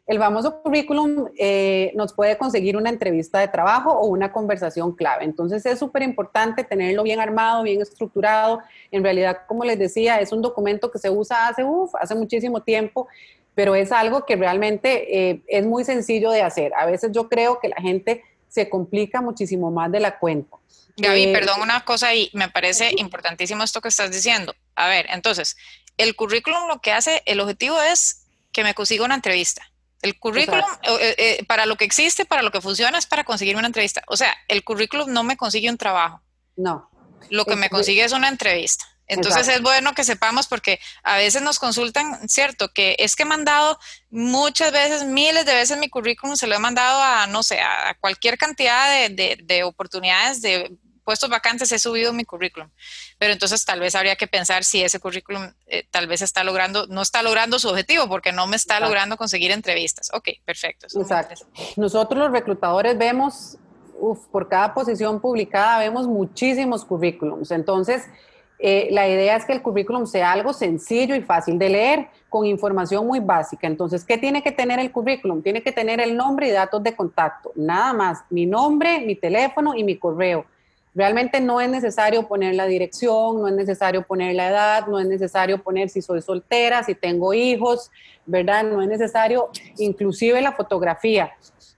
el 0.06 0.18
famoso 0.18 0.62
currículum 0.62 1.26
eh, 1.36 1.90
nos 1.96 2.12
puede 2.12 2.38
conseguir 2.38 2.76
una 2.76 2.90
entrevista 2.90 3.40
de 3.40 3.48
trabajo 3.48 3.90
o 3.90 4.06
una 4.06 4.30
conversación 4.30 4.94
clave. 4.94 5.24
Entonces 5.24 5.66
es 5.66 5.80
súper 5.80 6.02
importante 6.02 6.62
tenerlo 6.62 7.02
bien 7.02 7.18
armado, 7.18 7.64
bien 7.64 7.82
estructurado. 7.82 8.60
En 8.92 9.02
realidad, 9.02 9.38
como 9.48 9.64
les 9.64 9.78
decía, 9.78 10.20
es 10.20 10.30
un 10.30 10.42
documento 10.42 10.92
que 10.92 11.00
se 11.00 11.10
usa 11.10 11.48
hace, 11.48 11.64
uf, 11.64 11.92
hace 11.96 12.14
muchísimo 12.14 12.62
tiempo, 12.62 13.08
pero 13.56 13.74
es 13.74 13.90
algo 13.90 14.24
que 14.24 14.36
realmente 14.36 15.30
eh, 15.30 15.42
es 15.48 15.66
muy 15.66 15.84
sencillo 15.84 16.30
de 16.30 16.42
hacer. 16.42 16.72
A 16.76 16.86
veces 16.86 17.10
yo 17.12 17.28
creo 17.28 17.58
que 17.58 17.68
la 17.68 17.80
gente 17.82 18.22
se 18.48 18.68
complica 18.68 19.20
muchísimo 19.20 19.72
más 19.72 19.90
de 19.90 19.98
la 19.98 20.18
cuenta. 20.20 20.56
Gaby, 20.98 21.24
eh, 21.24 21.32
perdón 21.32 21.60
una 21.60 21.84
cosa 21.84 22.14
y 22.14 22.30
me 22.32 22.48
parece 22.48 22.92
importantísimo 22.96 23.64
esto 23.64 23.80
que 23.80 23.88
estás 23.88 24.12
diciendo. 24.12 24.54
A 24.76 24.88
ver, 24.88 25.06
entonces, 25.10 25.56
el 25.98 26.14
currículum 26.14 26.68
lo 26.68 26.80
que 26.80 26.92
hace, 26.92 27.22
el 27.26 27.40
objetivo 27.40 27.80
es 27.82 28.22
que 28.52 28.62
me 28.62 28.72
consiga 28.72 29.04
una 29.04 29.16
entrevista. 29.16 29.68
El 30.02 30.18
currículum, 30.18 30.64
eh, 30.82 31.14
eh, 31.18 31.44
para 31.46 31.66
lo 31.66 31.76
que 31.76 31.84
existe, 31.84 32.24
para 32.24 32.42
lo 32.42 32.50
que 32.50 32.60
funciona, 32.60 32.98
es 32.98 33.06
para 33.06 33.24
conseguir 33.24 33.56
una 33.56 33.66
entrevista. 33.66 34.02
O 34.08 34.16
sea, 34.16 34.36
el 34.48 34.62
currículum 34.62 35.12
no 35.12 35.22
me 35.22 35.36
consigue 35.36 35.70
un 35.70 35.78
trabajo. 35.78 36.22
No. 36.56 36.90
Lo 37.30 37.44
que 37.44 37.56
me 37.56 37.70
consigue 37.70 38.04
es 38.04 38.12
una 38.12 38.28
entrevista. 38.28 38.84
Entonces 39.08 39.46
es 39.48 39.62
bueno 39.62 39.94
que 39.94 40.02
sepamos 40.04 40.48
porque 40.48 40.80
a 41.04 41.16
veces 41.16 41.40
nos 41.40 41.58
consultan, 41.58 42.28
cierto, 42.28 42.72
que 42.72 42.96
es 42.98 43.14
que 43.14 43.22
he 43.22 43.26
mandado 43.26 43.78
muchas 44.10 44.72
veces, 44.72 45.04
miles 45.04 45.46
de 45.46 45.54
veces 45.54 45.78
mi 45.78 45.88
currículum, 45.88 46.34
se 46.36 46.48
lo 46.48 46.56
he 46.56 46.58
mandado 46.58 47.00
a, 47.00 47.26
no 47.28 47.44
sé, 47.44 47.60
a 47.60 47.96
cualquier 48.00 48.36
cantidad 48.36 49.08
de, 49.08 49.38
de 49.42 49.62
oportunidades 49.62 50.42
de 50.42 50.76
puestos 51.06 51.30
vacantes 51.30 51.70
he 51.70 51.78
subido 51.78 52.12
mi 52.12 52.24
currículum, 52.24 52.68
pero 53.16 53.32
entonces 53.32 53.64
tal 53.64 53.78
vez 53.78 53.94
habría 53.94 54.16
que 54.16 54.26
pensar 54.26 54.64
si 54.64 54.82
ese 54.82 54.98
currículum 54.98 55.44
eh, 55.68 55.86
tal 55.88 56.08
vez 56.08 56.20
está 56.20 56.42
logrando, 56.42 56.88
no 56.88 57.00
está 57.00 57.22
logrando 57.22 57.60
su 57.60 57.68
objetivo 57.68 58.08
porque 58.08 58.32
no 58.32 58.48
me 58.48 58.56
está 58.56 58.80
logrando 58.80 59.16
conseguir 59.16 59.52
entrevistas. 59.52 60.10
Ok, 60.12 60.30
perfecto. 60.44 60.88
Exacto. 61.00 61.46
Nosotros 61.76 62.18
los 62.18 62.32
reclutadores 62.32 62.98
vemos, 62.98 63.56
por 64.32 64.48
cada 64.48 64.74
posición 64.74 65.20
publicada 65.20 65.78
vemos 65.78 66.08
muchísimos 66.08 66.84
currículums. 66.84 67.52
Entonces, 67.52 68.02
eh, 68.58 68.88
la 68.90 69.08
idea 69.08 69.36
es 69.36 69.44
que 69.44 69.52
el 69.52 69.62
currículum 69.62 70.06
sea 70.06 70.32
algo 70.32 70.52
sencillo 70.52 71.14
y 71.14 71.22
fácil 71.22 71.56
de 71.56 71.68
leer, 71.68 72.08
con 72.28 72.46
información 72.46 73.06
muy 73.06 73.20
básica. 73.20 73.68
Entonces, 73.68 74.04
¿qué 74.04 74.18
tiene 74.18 74.42
que 74.42 74.50
tener 74.50 74.80
el 74.80 74.90
currículum? 74.90 75.40
Tiene 75.40 75.62
que 75.62 75.70
tener 75.70 76.00
el 76.00 76.16
nombre 76.16 76.48
y 76.48 76.50
datos 76.50 76.82
de 76.82 76.96
contacto, 76.96 77.52
nada 77.54 77.92
más, 77.92 78.24
mi 78.28 78.44
nombre, 78.44 79.02
mi 79.02 79.14
teléfono 79.14 79.76
y 79.76 79.84
mi 79.84 79.96
correo 79.96 80.46
Realmente 80.96 81.42
no 81.42 81.60
es 81.60 81.68
necesario 81.68 82.26
poner 82.26 82.54
la 82.54 82.64
dirección, 82.64 83.42
no 83.42 83.48
es 83.48 83.54
necesario 83.54 84.02
poner 84.02 84.34
la 84.34 84.48
edad, 84.48 84.86
no 84.86 84.98
es 84.98 85.06
necesario 85.06 85.62
poner 85.62 85.90
si 85.90 86.00
soy 86.00 86.22
soltera, 86.22 86.82
si 86.82 86.94
tengo 86.94 87.34
hijos, 87.34 87.90
¿verdad? 88.24 88.64
No 88.64 88.80
es 88.80 88.88
necesario 88.88 89.50
inclusive 89.76 90.40
la 90.40 90.52
fotografía. 90.52 91.32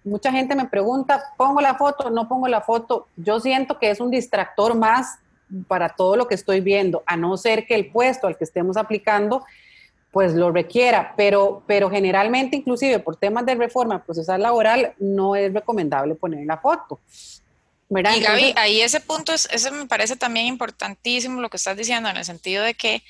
Mucha 0.05 0.31
gente 0.31 0.55
me 0.55 0.67
pregunta, 0.67 1.21
¿pongo 1.37 1.61
la 1.61 1.75
foto? 1.75 2.11
¿No 2.11 2.29
pongo 2.29 2.47
la 2.47 2.61
foto? 2.61 3.09
Yo 3.17 3.41
siento 3.41 3.81
que 3.81 3.91
es 3.91 3.99
un 3.99 4.13
distractor 4.13 4.77
más 4.77 5.19
para 5.67 5.89
todo 5.89 6.15
lo 6.15 6.29
que 6.29 6.37
estoy 6.37 6.61
viendo, 6.61 7.03
a 7.05 7.17
no 7.17 7.37
ser 7.37 7.67
que 7.67 7.75
el 7.75 7.91
puesto 7.91 8.29
al 8.29 8.39
que 8.39 8.45
estemos 8.45 8.77
aplicando 8.77 9.45
pues 10.13 10.33
lo 10.35 10.53
requiera, 10.53 11.15
pero, 11.17 11.65
pero 11.67 11.91
generalmente 11.91 12.57
inclusive 12.57 13.01
por 13.01 13.17
temas 13.17 13.45
de 13.45 13.57
reforma 13.57 14.01
procesal 14.05 14.43
laboral 14.43 14.95
no 15.01 15.35
es 15.35 15.53
recomendable 15.53 16.15
poner 16.15 16.47
la 16.47 16.59
foto. 16.59 17.01
Y 17.91 18.21
Gaby, 18.21 18.55
ahí 18.57 18.83
ese 18.83 19.01
punto, 19.01 19.33
es, 19.33 19.49
ese 19.51 19.71
me 19.71 19.87
parece 19.87 20.17
también 20.17 20.47
importantísimo 20.47 21.41
lo 21.41 21.49
que 21.49 21.57
estás 21.57 21.77
diciendo, 21.77 22.09
en 22.09 22.19
el 22.19 22.25
sentido 22.25 22.63
de 22.63 22.75
que, 22.75 23.03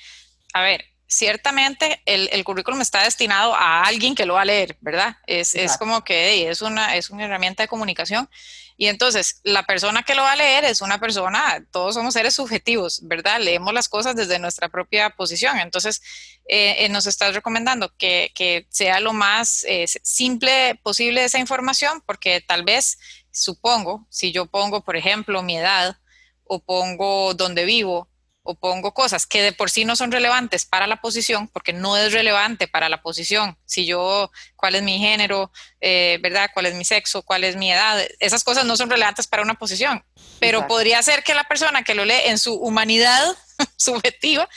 a 0.53 0.61
ver, 0.61 0.85
ciertamente 1.05 2.01
el, 2.05 2.29
el, 2.31 2.43
currículum 2.43 2.79
está 2.81 3.03
destinado 3.03 3.55
a 3.55 3.83
alguien 3.83 4.15
que 4.15 4.25
lo 4.25 4.35
va 4.35 4.43
a 4.43 4.45
leer, 4.45 4.77
¿verdad? 4.79 5.17
Es, 5.25 5.55
es 5.55 5.75
como 5.77 6.03
que 6.03 6.49
es, 6.49 6.61
una, 6.61 6.95
es 6.95 7.09
una 7.09 7.25
herramienta 7.25 7.63
de 7.63 7.67
comunicación. 7.67 8.29
Y 8.77 8.87
entonces, 8.87 9.41
la 9.43 9.63
persona 9.63 10.03
que 10.03 10.15
lo 10.15 10.21
va 10.21 10.31
a 10.31 10.37
leer 10.37 10.63
es 10.63 10.79
una 10.79 11.01
persona, 11.01 11.61
todos 11.69 11.95
somos 11.95 12.13
seres 12.13 12.35
subjetivos, 12.35 13.01
¿verdad? 13.03 13.41
Leemos 13.41 13.73
las 13.73 13.89
cosas 13.89 14.15
desde 14.15 14.39
nuestra 14.39 14.69
propia 14.69 15.09
posición. 15.09 15.59
Entonces, 15.59 16.01
eh, 16.47 16.85
eh, 16.85 16.89
nos 16.89 17.05
estás 17.05 17.33
recomendando 17.33 17.93
que, 17.97 18.31
que 18.33 18.67
sea 18.69 19.01
lo 19.01 19.11
más 19.11 19.65
eh, 19.67 19.85
simple 20.01 20.79
posible 20.81 21.25
esa 21.25 21.39
información, 21.39 22.01
porque 22.05 22.39
tal 22.39 22.63
vez, 22.63 22.97
supongo, 23.31 24.05
si 24.09 24.31
yo 24.31 24.45
pongo, 24.45 24.81
por 24.81 24.95
ejemplo, 24.95 25.43
mi 25.43 25.57
edad 25.57 25.97
o 26.43 26.59
pongo 26.59 27.33
dónde 27.33 27.65
vivo, 27.65 28.09
o 28.43 28.55
pongo 28.55 28.95
cosas 28.95 29.27
que 29.27 29.43
de 29.43 29.51
por 29.51 29.69
sí 29.69 29.85
no 29.85 29.95
son 29.95 30.11
relevantes 30.11 30.65
para 30.65 30.87
la 30.87 31.01
posición, 31.01 31.47
porque 31.49 31.71
no 31.71 31.97
es 31.97 32.13
relevante 32.13 32.67
para 32.67 32.89
la 32.89 33.01
posición, 33.03 33.57
si 33.65 33.85
yo, 33.85 34.31
cuál 34.55 34.73
es 34.73 34.81
mi 34.81 34.97
género, 34.97 35.51
eh, 35.81 36.17
¿verdad? 36.21 36.49
¿Cuál 36.51 36.65
es 36.65 36.73
mi 36.73 36.83
sexo? 36.83 37.21
¿Cuál 37.21 37.43
es 37.43 37.55
mi 37.55 37.71
edad? 37.71 38.01
Esas 38.19 38.43
cosas 38.43 38.65
no 38.65 38.75
son 38.75 38.89
relevantes 38.89 39.27
para 39.27 39.43
una 39.43 39.53
posición, 39.53 40.03
pero 40.39 40.67
podría 40.67 41.03
ser 41.03 41.23
que 41.23 41.35
la 41.35 41.43
persona 41.43 41.83
que 41.83 41.93
lo 41.93 42.05
lee 42.05 42.21
en 42.25 42.39
su 42.39 42.55
humanidad 42.55 43.23
subjetiva, 43.77 44.49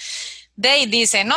de 0.55 0.87
dice, 0.87 1.25
no, 1.25 1.37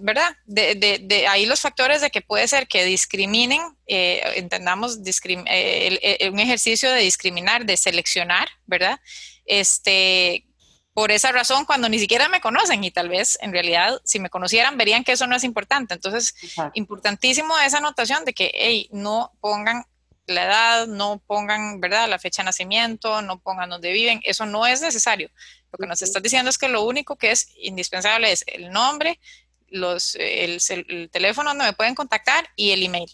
¿verdad? 0.00 0.36
De, 0.46 0.74
de, 0.74 1.26
ahí 1.26 1.46
los 1.46 1.60
factores 1.60 2.00
de 2.00 2.10
que 2.10 2.22
puede 2.22 2.48
ser 2.48 2.66
que 2.66 2.84
discriminen, 2.84 3.60
eh, 3.86 4.22
entendamos 4.36 4.98
eh, 5.04 6.28
un 6.30 6.40
ejercicio 6.40 6.90
de 6.90 7.00
discriminar, 7.00 7.66
de 7.66 7.76
seleccionar, 7.76 8.48
¿verdad? 8.66 8.98
Este, 9.44 10.46
por 10.94 11.10
esa 11.10 11.32
razón 11.32 11.66
cuando 11.66 11.88
ni 11.88 11.98
siquiera 11.98 12.28
me 12.28 12.40
conocen 12.40 12.82
y 12.84 12.90
tal 12.90 13.08
vez 13.08 13.36
en 13.42 13.52
realidad 13.52 14.00
si 14.04 14.20
me 14.20 14.30
conocieran 14.30 14.78
verían 14.78 15.04
que 15.04 15.12
eso 15.12 15.26
no 15.26 15.36
es 15.36 15.44
importante. 15.44 15.92
Entonces, 15.94 16.34
importantísimo 16.72 17.58
esa 17.58 17.78
anotación 17.78 18.24
de 18.24 18.32
que, 18.32 18.50
hey, 18.54 18.88
no 18.92 19.32
pongan 19.40 19.84
la 20.26 20.44
edad, 20.44 20.86
no 20.86 21.22
pongan, 21.26 21.80
¿verdad?, 21.80 22.08
la 22.08 22.18
fecha 22.18 22.42
de 22.42 22.46
nacimiento, 22.46 23.20
no 23.22 23.40
pongan 23.40 23.68
dónde 23.68 23.92
viven, 23.92 24.20
eso 24.24 24.46
no 24.46 24.66
es 24.66 24.80
necesario. 24.80 25.30
Lo 25.74 25.78
que 25.78 25.88
nos 25.88 26.02
estás 26.02 26.22
diciendo 26.22 26.50
es 26.50 26.56
que 26.56 26.68
lo 26.68 26.84
único 26.84 27.16
que 27.16 27.32
es 27.32 27.48
indispensable 27.56 28.30
es 28.30 28.44
el 28.46 28.70
nombre, 28.70 29.18
los, 29.66 30.14
el, 30.14 30.60
el 30.88 31.10
teléfono 31.10 31.50
donde 31.50 31.64
me 31.64 31.72
pueden 31.72 31.96
contactar 31.96 32.44
y 32.54 32.70
el 32.70 32.84
email. 32.84 33.10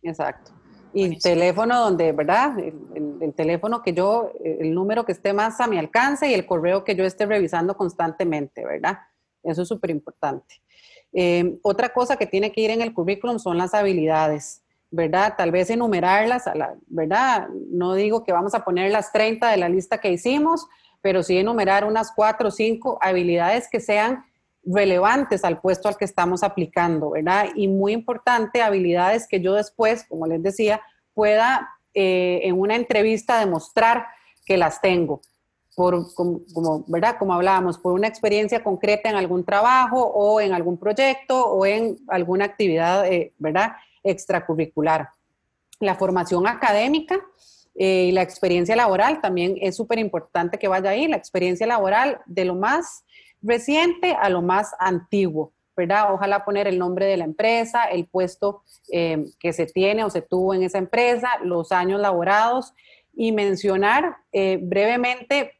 Exacto. 0.00 0.52
Y 0.92 1.18
teléfono 1.18 1.80
donde, 1.80 2.12
¿verdad? 2.12 2.56
El, 2.60 3.34
teléfono 3.34 3.82
que 3.82 3.92
yo, 3.92 4.30
el 4.44 4.72
número 4.72 5.04
que 5.04 5.10
esté 5.10 5.32
más 5.32 5.60
a 5.60 5.66
mi 5.66 5.76
alcance 5.76 6.28
y 6.28 6.34
el 6.34 6.46
correo 6.46 6.84
que 6.84 6.94
yo 6.94 7.04
esté 7.04 7.26
revisando 7.26 7.76
constantemente, 7.76 8.64
¿verdad? 8.64 9.00
Eso 9.42 9.62
es 9.62 9.68
súper 9.68 9.90
importante. 9.90 10.62
Em, 11.12 11.58
otra 11.62 11.88
cosa 11.88 12.16
que 12.16 12.28
tiene 12.28 12.52
que 12.52 12.60
ir 12.60 12.70
en 12.70 12.80
el 12.80 12.94
currículum 12.94 13.40
son 13.40 13.58
las 13.58 13.74
habilidades, 13.74 14.62
¿verdad? 14.92 15.34
Tal 15.36 15.50
vez 15.50 15.68
enumerarlas, 15.68 16.44
¿verdad? 16.86 17.48
No 17.72 17.94
digo 17.94 18.22
que 18.22 18.30
vamos 18.30 18.54
a 18.54 18.64
poner 18.64 18.92
las 18.92 19.10
30 19.10 19.50
de 19.50 19.56
la 19.56 19.68
lista 19.68 19.98
que 19.98 20.12
hicimos, 20.12 20.68
pero 21.04 21.22
sí 21.22 21.36
enumerar 21.36 21.84
unas 21.84 22.12
cuatro 22.16 22.48
o 22.48 22.50
cinco 22.50 22.98
habilidades 23.02 23.68
que 23.70 23.78
sean 23.78 24.24
relevantes 24.64 25.44
al 25.44 25.60
puesto 25.60 25.86
al 25.86 25.98
que 25.98 26.06
estamos 26.06 26.42
aplicando, 26.42 27.10
¿verdad? 27.10 27.48
Y 27.54 27.68
muy 27.68 27.92
importante, 27.92 28.62
habilidades 28.62 29.28
que 29.28 29.38
yo 29.42 29.52
después, 29.52 30.06
como 30.08 30.26
les 30.26 30.42
decía, 30.42 30.80
pueda 31.12 31.68
eh, 31.92 32.40
en 32.44 32.58
una 32.58 32.74
entrevista 32.74 33.38
demostrar 33.38 34.06
que 34.46 34.56
las 34.56 34.80
tengo. 34.80 35.20
Por, 35.76 36.14
como, 36.14 36.86
¿verdad? 36.86 37.16
Como 37.18 37.34
hablábamos, 37.34 37.76
por 37.76 37.92
una 37.92 38.08
experiencia 38.08 38.64
concreta 38.64 39.10
en 39.10 39.16
algún 39.16 39.44
trabajo 39.44 40.00
o 40.00 40.40
en 40.40 40.54
algún 40.54 40.78
proyecto 40.78 41.38
o 41.48 41.66
en 41.66 41.98
alguna 42.08 42.46
actividad, 42.46 43.06
eh, 43.12 43.34
¿verdad? 43.36 43.72
Extracurricular. 44.02 45.10
La 45.80 45.96
formación 45.96 46.46
académica 46.46 47.20
eh, 47.74 48.06
y 48.08 48.12
la 48.12 48.22
experiencia 48.22 48.76
laboral 48.76 49.20
también 49.20 49.56
es 49.60 49.76
súper 49.76 49.98
importante 49.98 50.58
que 50.58 50.68
vaya 50.68 50.90
ahí. 50.90 51.08
La 51.08 51.16
experiencia 51.16 51.66
laboral 51.66 52.20
de 52.26 52.44
lo 52.44 52.54
más 52.54 53.04
reciente 53.42 54.16
a 54.20 54.28
lo 54.28 54.42
más 54.42 54.74
antiguo, 54.78 55.52
¿verdad? 55.76 56.12
Ojalá 56.12 56.44
poner 56.44 56.66
el 56.66 56.78
nombre 56.78 57.06
de 57.06 57.16
la 57.16 57.24
empresa, 57.24 57.84
el 57.84 58.06
puesto 58.06 58.62
eh, 58.90 59.26
que 59.38 59.52
se 59.52 59.66
tiene 59.66 60.04
o 60.04 60.10
se 60.10 60.22
tuvo 60.22 60.54
en 60.54 60.62
esa 60.62 60.78
empresa, 60.78 61.28
los 61.42 61.72
años 61.72 62.00
laborados 62.00 62.72
y 63.12 63.32
mencionar 63.32 64.16
eh, 64.32 64.58
brevemente, 64.62 65.52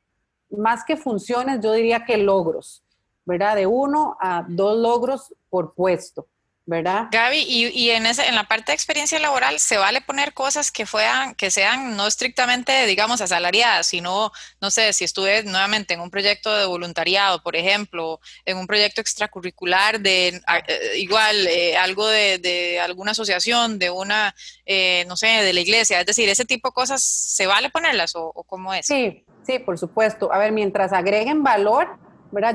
más 0.51 0.85
que 0.85 0.97
funciones, 0.97 1.61
yo 1.61 1.73
diría 1.73 2.05
que 2.05 2.17
logros, 2.17 2.85
¿verdad? 3.25 3.57
De 3.57 3.67
uno 3.67 4.17
a 4.21 4.45
dos 4.49 4.79
logros 4.79 5.35
por 5.51 5.75
puesto. 5.75 6.27
¿Verdad? 6.67 7.09
Gaby, 7.11 7.45
y, 7.47 7.91
en, 7.91 8.07
ese, 8.07 8.27
en 8.27 8.35
la 8.35 8.45
parte 8.45 8.73
de 8.73 8.75
experiencia 8.75 9.19
laboral, 9.19 9.61
¿se 9.61 9.77
vale 9.77 10.01
poner 10.01 10.33
cosas 10.33 10.71
que, 10.71 10.87
fueran, 10.87 11.35
que 11.35 11.51
sean 11.51 11.95
no 11.97 12.07
estrictamente, 12.07 12.87
digamos, 12.87 13.21
asalariadas, 13.21 13.87
sino, 13.87 14.33
no 14.61 14.71
sé, 14.71 14.93
si 14.95 15.05
estuve 15.05 15.43
nuevamente 15.43 15.93
en 15.93 16.01
un 16.01 16.11
proyecto 16.11 16.55
de 16.55 16.65
voluntariado, 16.65 17.43
por 17.43 17.55
ejemplo, 17.55 18.19
en 18.47 18.57
un 18.57 18.67
proyecto 18.67 19.03
extracurricular 19.03 20.01
de 20.01 20.29
eh, 20.29 20.99
igual, 20.99 21.47
eh, 21.47 21.77
algo 21.77 22.09
de, 22.09 22.81
alguna 22.83 23.11
asociación, 23.11 23.79
de 23.79 23.91
una, 23.91 24.35
eh, 24.65 25.05
no 25.07 25.17
sé, 25.17 25.27
de 25.27 25.53
la 25.53 25.61
iglesia, 25.61 26.01
es 26.01 26.07
decir, 26.07 26.29
ese 26.31 26.47
tipo 26.47 26.69
de 26.69 26.75
cosas, 26.75 27.03
¿se 27.03 27.47
vale 27.47 27.69
ponerlas 27.69 28.17
o, 28.17 28.33
o 28.35 28.43
cómo 28.43 28.73
es? 28.73 28.87
Sí, 28.87 29.23
sí, 29.47 29.59
por 29.59 29.79
supuesto. 29.79 30.33
A 30.33 30.39
ver, 30.39 30.53
mientras 30.53 30.95
agreguen 30.95 31.43
valor, 31.43 31.99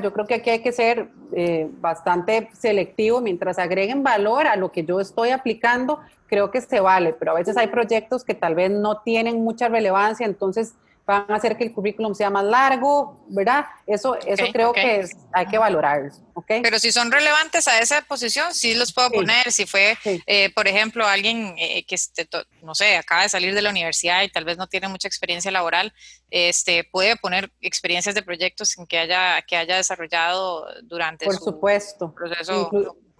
yo 0.02 0.12
creo 0.12 0.26
que 0.26 0.34
aquí 0.34 0.50
hay 0.50 0.60
que 0.60 0.72
ser 0.72 1.08
eh, 1.32 1.68
bastante 1.80 2.50
selectivo. 2.52 3.20
Mientras 3.20 3.58
agreguen 3.58 4.02
valor 4.02 4.46
a 4.46 4.56
lo 4.56 4.70
que 4.70 4.84
yo 4.84 5.00
estoy 5.00 5.30
aplicando, 5.30 6.00
creo 6.26 6.50
que 6.50 6.60
se 6.60 6.80
vale, 6.80 7.12
pero 7.12 7.32
a 7.32 7.34
veces 7.34 7.56
hay 7.56 7.68
proyectos 7.68 8.24
que 8.24 8.34
tal 8.34 8.54
vez 8.54 8.70
no 8.70 8.98
tienen 9.02 9.42
mucha 9.42 9.68
relevancia, 9.68 10.26
entonces 10.26 10.74
van 11.10 11.26
a 11.28 11.34
hacer 11.34 11.56
que 11.56 11.64
el 11.64 11.72
currículum 11.72 12.14
sea 12.14 12.30
más 12.30 12.44
largo, 12.44 13.24
¿verdad? 13.28 13.66
Eso, 13.84 14.14
eso 14.14 14.44
creo 14.52 14.72
que 14.72 15.04
hay 15.32 15.46
que 15.46 15.58
valorarlo, 15.58 16.12
¿ok? 16.34 16.46
Pero 16.62 16.78
si 16.78 16.92
son 16.92 17.10
relevantes 17.10 17.66
a 17.66 17.80
esa 17.80 18.00
posición, 18.02 18.54
sí 18.54 18.74
los 18.74 18.92
puedo 18.92 19.10
poner. 19.10 19.50
Si 19.50 19.66
fue, 19.66 19.98
eh, 20.04 20.52
por 20.54 20.68
ejemplo, 20.68 21.04
alguien 21.06 21.54
eh, 21.58 21.84
que, 21.84 21.96
este, 21.96 22.28
no 22.62 22.76
sé, 22.76 22.96
acaba 22.96 23.22
de 23.22 23.28
salir 23.28 23.54
de 23.54 23.62
la 23.62 23.70
universidad 23.70 24.22
y 24.22 24.28
tal 24.28 24.44
vez 24.44 24.56
no 24.56 24.68
tiene 24.68 24.86
mucha 24.86 25.08
experiencia 25.08 25.50
laboral, 25.50 25.92
este, 26.30 26.84
puede 26.84 27.16
poner 27.16 27.50
experiencias 27.60 28.14
de 28.14 28.22
proyectos 28.22 28.78
en 28.78 28.86
que 28.86 28.98
haya, 28.98 29.42
que 29.42 29.56
haya 29.56 29.76
desarrollado 29.76 30.66
durante 30.84 31.24
por 31.24 31.34
su 31.34 31.44
supuesto. 31.44 32.14
proceso. 32.14 32.70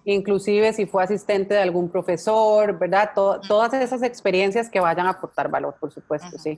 inclusive 0.05 0.71
si 0.71 0.85
fue 0.85 1.03
asistente 1.03 1.55
de 1.55 1.61
algún 1.61 1.91
profesor, 1.91 2.79
¿verdad? 2.79 3.11
Todas 3.13 3.73
esas 3.73 4.01
experiencias 4.01 4.69
que 4.69 4.79
vayan 4.79 5.07
a 5.07 5.11
aportar 5.11 5.49
valor, 5.49 5.75
por 5.77 5.91
supuesto, 5.91 6.37
sí. 6.39 6.57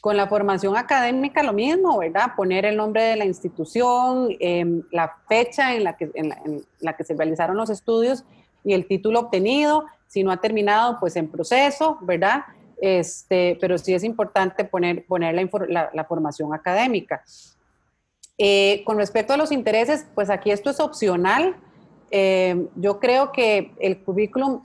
Con 0.00 0.16
la 0.16 0.28
formación 0.28 0.76
académica 0.76 1.42
lo 1.42 1.52
mismo, 1.52 1.98
¿verdad? 1.98 2.32
Poner 2.36 2.64
el 2.64 2.76
nombre 2.76 3.02
de 3.02 3.16
la 3.16 3.24
institución, 3.24 4.28
em, 4.38 4.82
la 4.92 5.16
fecha 5.28 5.74
en 5.74 5.84
la, 5.84 5.96
que, 5.96 6.10
en, 6.14 6.32
la, 6.80 6.96
que 6.96 7.04
se 7.04 7.14
realizaron 7.14 7.56
los 7.56 7.70
estudios 7.70 8.24
y 8.62 8.72
el 8.72 8.86
título 8.86 9.20
obtenido. 9.20 9.84
Si 10.06 10.22
no 10.22 10.30
ha 10.30 10.36
terminado, 10.36 10.98
pues 11.00 11.16
en 11.16 11.28
proceso, 11.28 11.98
¿verdad? 12.02 12.44
Este, 12.80 13.58
pero 13.60 13.76
sí 13.78 13.94
es 13.94 14.04
importante 14.04 14.64
poner, 14.64 15.04
poner 15.06 15.34
la, 15.68 15.90
la, 15.92 16.04
formación 16.04 16.54
académica. 16.54 17.24
Eh, 18.38 18.82
con 18.84 18.96
respecto 18.96 19.32
a 19.32 19.36
los 19.36 19.50
intereses, 19.52 20.06
pues 20.14 20.30
aquí 20.30 20.50
esto 20.50 20.70
es 20.70 20.80
opcional. 20.80 21.56
Em, 22.10 22.68
yo 22.76 23.00
creo 23.00 23.32
que 23.32 23.72
el 23.80 24.02
currículum, 24.04 24.62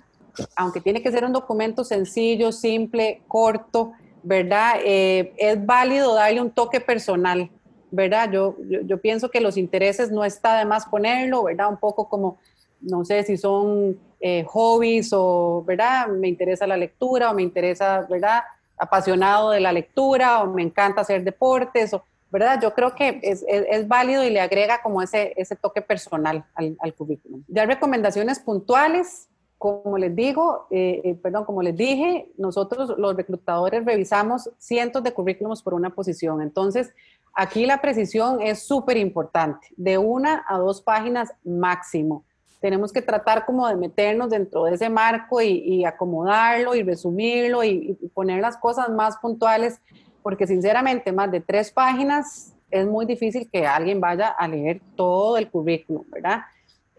aunque 0.55 0.81
tiene 0.81 1.01
que 1.01 1.11
ser 1.11 1.25
un 1.25 1.33
documento 1.33 1.83
sencillo, 1.83 2.51
simple, 2.51 3.21
corto, 3.27 3.93
¿verdad? 4.23 4.75
Eh, 4.83 5.33
es 5.37 5.65
válido 5.65 6.15
darle 6.15 6.41
un 6.41 6.51
toque 6.51 6.79
personal, 6.79 7.49
¿verdad? 7.91 8.31
Yo, 8.31 8.55
yo, 8.67 8.97
pienso 8.99 9.29
que 9.29 9.41
los 9.41 9.57
intereses 9.57 10.11
no 10.11 10.23
está 10.23 10.59
de 10.59 10.65
más 10.65 10.85
ponerlo, 10.85 11.43
¿verdad? 11.43 11.69
Un 11.69 11.77
poco 11.77 12.07
como, 12.09 12.37
no 12.81 13.05
sé 13.05 13.23
si 13.23 13.37
son 13.37 13.99
eh, 14.19 14.43
hobbies 14.47 15.11
o, 15.13 15.63
¿verdad? 15.65 16.07
Me 16.07 16.27
interesa 16.27 16.67
la 16.67 16.77
lectura 16.77 17.31
o 17.31 17.33
me 17.33 17.41
interesa, 17.41 18.05
¿verdad? 18.09 18.43
apasionado 18.79 19.51
de 19.51 19.59
la 19.59 19.71
lectura 19.71 20.41
o 20.41 20.47
me 20.47 20.63
encanta 20.63 21.01
hacer 21.01 21.23
deportes, 21.23 21.93
o, 21.93 22.03
¿verdad? 22.31 22.59
Yo 22.61 22.73
creo 22.73 22.95
que 22.95 23.19
es, 23.21 23.43
es, 23.47 23.87
válido 23.87 24.23
y 24.23 24.29
le 24.29 24.39
agrega 24.39 24.81
como 24.81 25.01
ese, 25.01 25.33
ese 25.35 25.55
toque 25.55 25.81
personal 25.81 26.45
al, 26.55 26.77
al 26.79 26.93
currículum. 26.93 27.43
Ya 27.47 27.65
recomendaciones 27.65 28.39
puntuales, 28.39 29.27
como 29.59 29.97
les 29.97 30.15
digo, 30.15 30.67
eh, 30.71 31.01
eh, 31.03 31.15
perdón, 31.15 31.43
como 31.43 31.61
les 31.61 31.75
dije, 31.75 32.31
nosotros 32.37 32.97
los 32.97 33.13
reclutadores 33.13 33.83
revisamos 33.83 34.49
cientos 34.57 35.03
de 35.03 35.11
currículums 35.11 35.61
por 35.61 35.73
una 35.73 35.89
posición. 35.89 36.41
Entonces, 36.41 36.93
aquí 37.33 37.65
la 37.65 37.81
precisión 37.81 38.41
es 38.41 38.63
súper 38.63 38.95
importante, 38.95 39.67
de 39.75 39.97
una 39.97 40.45
a 40.47 40.57
dos 40.57 40.81
páginas 40.81 41.33
máximo. 41.43 42.23
Tenemos 42.61 42.93
que 42.93 43.01
tratar 43.01 43.45
como 43.45 43.67
de 43.67 43.75
meternos 43.75 44.29
dentro 44.29 44.63
de 44.63 44.75
ese 44.75 44.89
marco 44.89 45.41
y, 45.41 45.83
acomodarlo 45.83 46.73
y 46.73 46.81
resumirlo 46.81 47.61
y, 47.61 47.97
y 48.01 48.07
poner 48.07 48.39
las 48.39 48.55
cosas 48.55 48.89
más 48.89 49.17
puntuales, 49.17 49.81
porque 50.23 50.47
sinceramente 50.47 51.11
más 51.11 51.29
de 51.31 51.41
tres 51.41 51.69
páginas 51.69 52.55
es 52.71 52.87
muy 52.87 53.05
difícil 53.05 53.49
que 53.51 53.67
alguien 53.67 53.99
vaya 53.99 54.29
a 54.29 54.47
leer 54.47 54.81
todo 54.95 55.37
el 55.37 55.49
currículum, 55.49 56.05
¿verdad? 56.09 56.43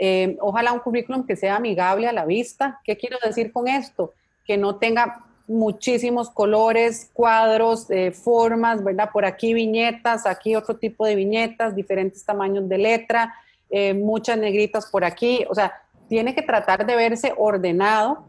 Eh, 0.02 0.38
ojalá 0.40 0.72
un 0.72 0.80
currículum 0.80 1.26
que 1.26 1.36
sea 1.36 1.56
amigable 1.56 2.08
a 2.08 2.12
la 2.12 2.24
vista. 2.24 2.80
¿Qué 2.84 2.96
quiero 2.96 3.18
decir 3.22 3.52
con 3.52 3.68
esto? 3.68 4.14
Que 4.46 4.56
no 4.56 4.76
tenga 4.76 5.26
muchísimos 5.46 6.30
colores, 6.30 7.10
cuadros, 7.12 7.90
eh, 7.90 8.10
formas, 8.10 8.82
¿verdad? 8.82 9.10
Por 9.12 9.26
aquí 9.26 9.52
viñetas, 9.52 10.24
aquí 10.24 10.56
otro 10.56 10.78
tipo 10.78 11.04
de 11.04 11.16
viñetas, 11.16 11.76
diferentes 11.76 12.24
tamaños 12.24 12.66
de 12.66 12.78
letra, 12.78 13.34
eh, 13.68 13.92
muchas 13.92 14.38
negritas 14.38 14.86
por 14.86 15.04
aquí. 15.04 15.44
O 15.50 15.54
sea, 15.54 15.70
tiene 16.08 16.34
que 16.34 16.40
tratar 16.40 16.86
de 16.86 16.96
verse 16.96 17.34
ordenado, 17.36 18.24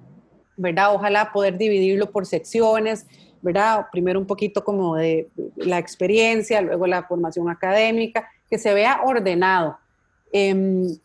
¿verdad? 0.58 0.94
Ojalá 0.94 1.32
poder 1.32 1.58
dividirlo 1.58 2.12
por 2.12 2.26
secciones, 2.26 3.08
¿verdad? 3.42 3.86
Primero 3.94 4.20
un 4.20 4.28
poquito 4.28 4.62
como 4.66 4.98
de 4.98 5.30
la 5.56 5.78
experiencia, 5.78 6.60
luego 6.60 6.86
la 6.86 7.04
formación 7.04 7.50
académica, 7.50 8.28
que 8.50 8.58
se 8.58 8.74
vea 8.74 9.00
ordenado. 9.06 9.78
Em, 10.34 10.98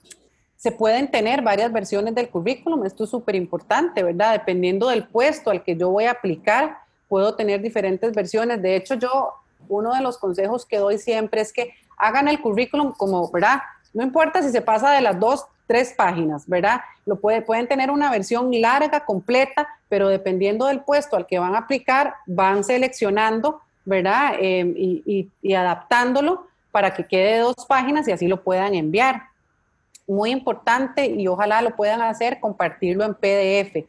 se 0.56 0.72
pueden 0.72 1.10
tener 1.10 1.42
varias 1.42 1.72
versiones 1.72 2.14
del 2.14 2.30
currículum, 2.30 2.84
esto 2.84 3.04
es 3.04 3.10
súper 3.10 3.34
importante, 3.34 4.02
¿verdad? 4.02 4.32
Dependiendo 4.32 4.88
del 4.88 5.06
puesto 5.06 5.50
al 5.50 5.62
que 5.62 5.76
yo 5.76 5.90
voy 5.90 6.04
a 6.04 6.12
aplicar, 6.12 6.78
puedo 7.08 7.34
tener 7.34 7.60
diferentes 7.60 8.14
versiones. 8.14 8.62
De 8.62 8.74
hecho, 8.74 8.94
yo, 8.94 9.34
uno 9.68 9.94
de 9.94 10.00
los 10.00 10.16
consejos 10.18 10.64
que 10.64 10.78
doy 10.78 10.98
siempre 10.98 11.42
es 11.42 11.52
que 11.52 11.74
hagan 11.98 12.28
el 12.28 12.40
currículum 12.40 12.92
como, 12.92 13.30
¿verdad? 13.30 13.60
No 13.92 14.02
importa 14.02 14.42
si 14.42 14.50
se 14.50 14.62
pasa 14.62 14.90
de 14.92 15.02
las 15.02 15.20
dos, 15.20 15.46
tres 15.66 15.92
páginas, 15.96 16.48
¿verdad? 16.48 16.80
Lo 17.04 17.16
puede, 17.16 17.42
pueden 17.42 17.68
tener 17.68 17.90
una 17.90 18.10
versión 18.10 18.50
larga, 18.60 19.04
completa, 19.04 19.68
pero 19.88 20.08
dependiendo 20.08 20.66
del 20.66 20.80
puesto 20.80 21.16
al 21.16 21.26
que 21.26 21.38
van 21.38 21.54
a 21.54 21.58
aplicar, 21.58 22.14
van 22.26 22.64
seleccionando, 22.64 23.60
¿verdad? 23.84 24.34
Eh, 24.40 24.64
y, 24.76 25.28
y 25.42 25.54
adaptándolo 25.54 26.46
para 26.70 26.94
que 26.94 27.06
quede 27.06 27.38
dos 27.38 27.66
páginas 27.68 28.08
y 28.08 28.12
así 28.12 28.26
lo 28.26 28.42
puedan 28.42 28.74
enviar 28.74 29.22
muy 30.06 30.30
importante 30.30 31.06
y 31.06 31.26
ojalá 31.26 31.62
lo 31.62 31.74
puedan 31.74 32.02
hacer, 32.02 32.40
compartirlo 32.40 33.04
en 33.04 33.14
PDF. 33.14 33.86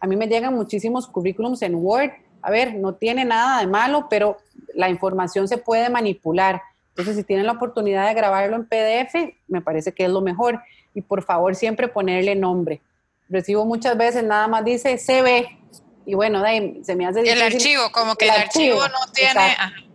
A 0.00 0.06
mí 0.06 0.16
me 0.16 0.28
llegan 0.28 0.54
muchísimos 0.54 1.06
currículums 1.06 1.62
en 1.62 1.74
Word. 1.74 2.10
A 2.42 2.50
ver, 2.50 2.74
no 2.74 2.94
tiene 2.94 3.24
nada 3.24 3.60
de 3.60 3.66
malo, 3.66 4.06
pero 4.08 4.38
la 4.74 4.88
información 4.88 5.48
se 5.48 5.58
puede 5.58 5.90
manipular. 5.90 6.62
Entonces, 6.90 7.16
si 7.16 7.24
tienen 7.24 7.46
la 7.46 7.52
oportunidad 7.52 8.06
de 8.06 8.14
grabarlo 8.14 8.56
en 8.56 8.66
PDF, 8.66 9.34
me 9.48 9.60
parece 9.60 9.92
que 9.92 10.04
es 10.04 10.10
lo 10.10 10.20
mejor. 10.20 10.62
Y 10.94 11.02
por 11.02 11.22
favor, 11.22 11.54
siempre 11.54 11.88
ponerle 11.88 12.34
nombre. 12.34 12.80
Recibo 13.28 13.64
muchas 13.64 13.96
veces, 13.96 14.22
nada 14.22 14.46
más 14.46 14.64
dice 14.64 14.96
CB. 14.96 15.46
Y 16.06 16.14
bueno, 16.14 16.40
de 16.40 16.80
se 16.84 16.94
me 16.94 17.06
hace 17.06 17.22
difícil. 17.22 17.42
El 17.42 17.52
archivo, 17.52 17.82
como 17.90 18.14
que 18.14 18.26
el, 18.26 18.30
archivo, 18.30 18.78
no 18.78 19.12
tiene... 19.12 19.30
Exacto, 19.30 19.85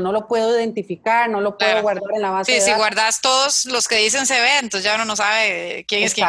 no 0.00 0.12
lo 0.12 0.26
puedo 0.26 0.58
identificar, 0.58 1.28
no 1.28 1.40
lo 1.40 1.56
puedo 1.56 1.82
guardar 1.82 2.10
en 2.14 2.22
la 2.22 2.30
base. 2.30 2.52
Sí, 2.52 2.60
si 2.60 2.72
guardas 2.74 3.20
todos 3.20 3.66
los 3.66 3.88
que 3.88 3.96
dicen 3.96 4.26
CB, 4.26 4.60
entonces 4.60 4.84
ya 4.84 4.94
uno 4.96 5.04
no 5.04 5.16
sabe 5.16 5.84
quién 5.86 6.02
es 6.02 6.14
quién. 6.14 6.28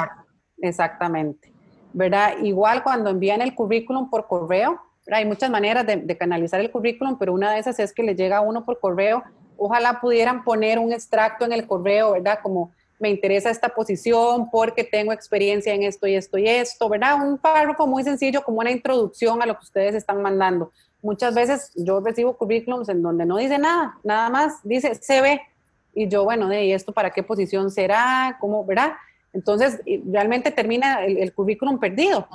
Exactamente, 0.60 1.52
¿verdad? 1.94 2.36
Igual 2.42 2.84
cuando 2.84 3.10
envían 3.10 3.42
el 3.42 3.54
currículum 3.54 4.10
por 4.10 4.28
correo, 4.28 4.82
hay 5.12 5.26
muchas 5.26 5.50
maneras 5.50 5.86
de, 5.86 6.18
canalizar 6.18 6.60
el 6.60 6.72
currículum, 6.72 7.18
pero 7.18 7.34
una 7.34 7.54
de 7.54 7.60
esas 7.60 7.80
es 7.80 7.94
que 7.94 8.04
le 8.04 8.16
llega 8.16 8.38
a 8.38 8.42
uno 8.42 8.66
por 8.66 8.80
correo. 8.80 9.24
Ojalá 9.56 10.02
pudieran 10.02 10.44
poner 10.44 10.80
un 10.80 10.92
extracto 10.92 11.46
en 11.46 11.54
el 11.54 11.66
correo, 11.66 12.12
¿verdad? 12.12 12.40
Como 12.44 12.72
me 13.00 13.10
interesa 13.10 13.50
esta 13.50 13.70
posición 13.70 14.50
porque 14.50 14.84
tengo 14.84 15.14
experiencia 15.14 15.74
en 15.74 15.84
esto 15.84 16.08
y 16.08 16.16
esto 16.16 16.38
y 16.38 16.48
esto, 16.48 16.90
¿verdad? 16.90 17.16
Un 17.24 17.38
párrafo 17.38 17.88
muy 17.88 18.04
sencillo 18.04 18.44
como 18.44 18.60
una 18.60 18.72
introducción 18.72 19.42
a 19.42 19.46
lo 19.46 19.58
que 19.58 19.66
ustedes 19.66 19.96
están 19.96 20.22
mandando 20.22 20.72
muchas 21.08 21.34
veces 21.34 21.72
yo 21.76 22.02
recibo 22.02 22.38
currículums 22.38 22.90
en 22.90 23.02
donde 23.02 23.26
no 23.26 23.38
dice 23.38 23.58
nada, 23.58 23.98
nada 24.04 24.30
más 24.30 24.60
dice 24.64 24.94
se 24.96 25.22
ve. 25.22 25.42
Y 25.96 26.10
yo, 26.10 26.26
bueno, 26.26 26.54
¿y 26.54 26.74
esto 26.74 26.92
para 26.92 27.12
qué 27.12 27.24
posición 27.24 27.72
será? 27.72 28.38
¿Cómo, 28.42 28.66
verdad? 28.66 28.92
Entonces, 29.34 29.80
realmente 30.12 30.52
termina 30.52 31.06
el, 31.06 31.34
currículum 31.34 31.80
perdido. 31.80 32.28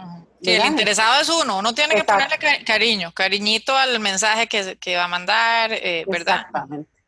Que 0.43 0.57
el 0.57 0.65
interesado 0.65 1.21
es 1.21 1.29
uno, 1.29 1.59
uno 1.59 1.75
tiene 1.75 1.95
que 1.95 2.05
ponerle 2.05 2.37
cariño, 2.65 3.13
cariñito 3.13 3.77
al 3.77 4.01
mensaje 4.01 4.49
que, 4.49 4.97
va 4.97 5.05
a 5.05 5.09
mandar, 5.09 5.73
eh, 5.73 6.05
¿verdad? 6.09 6.47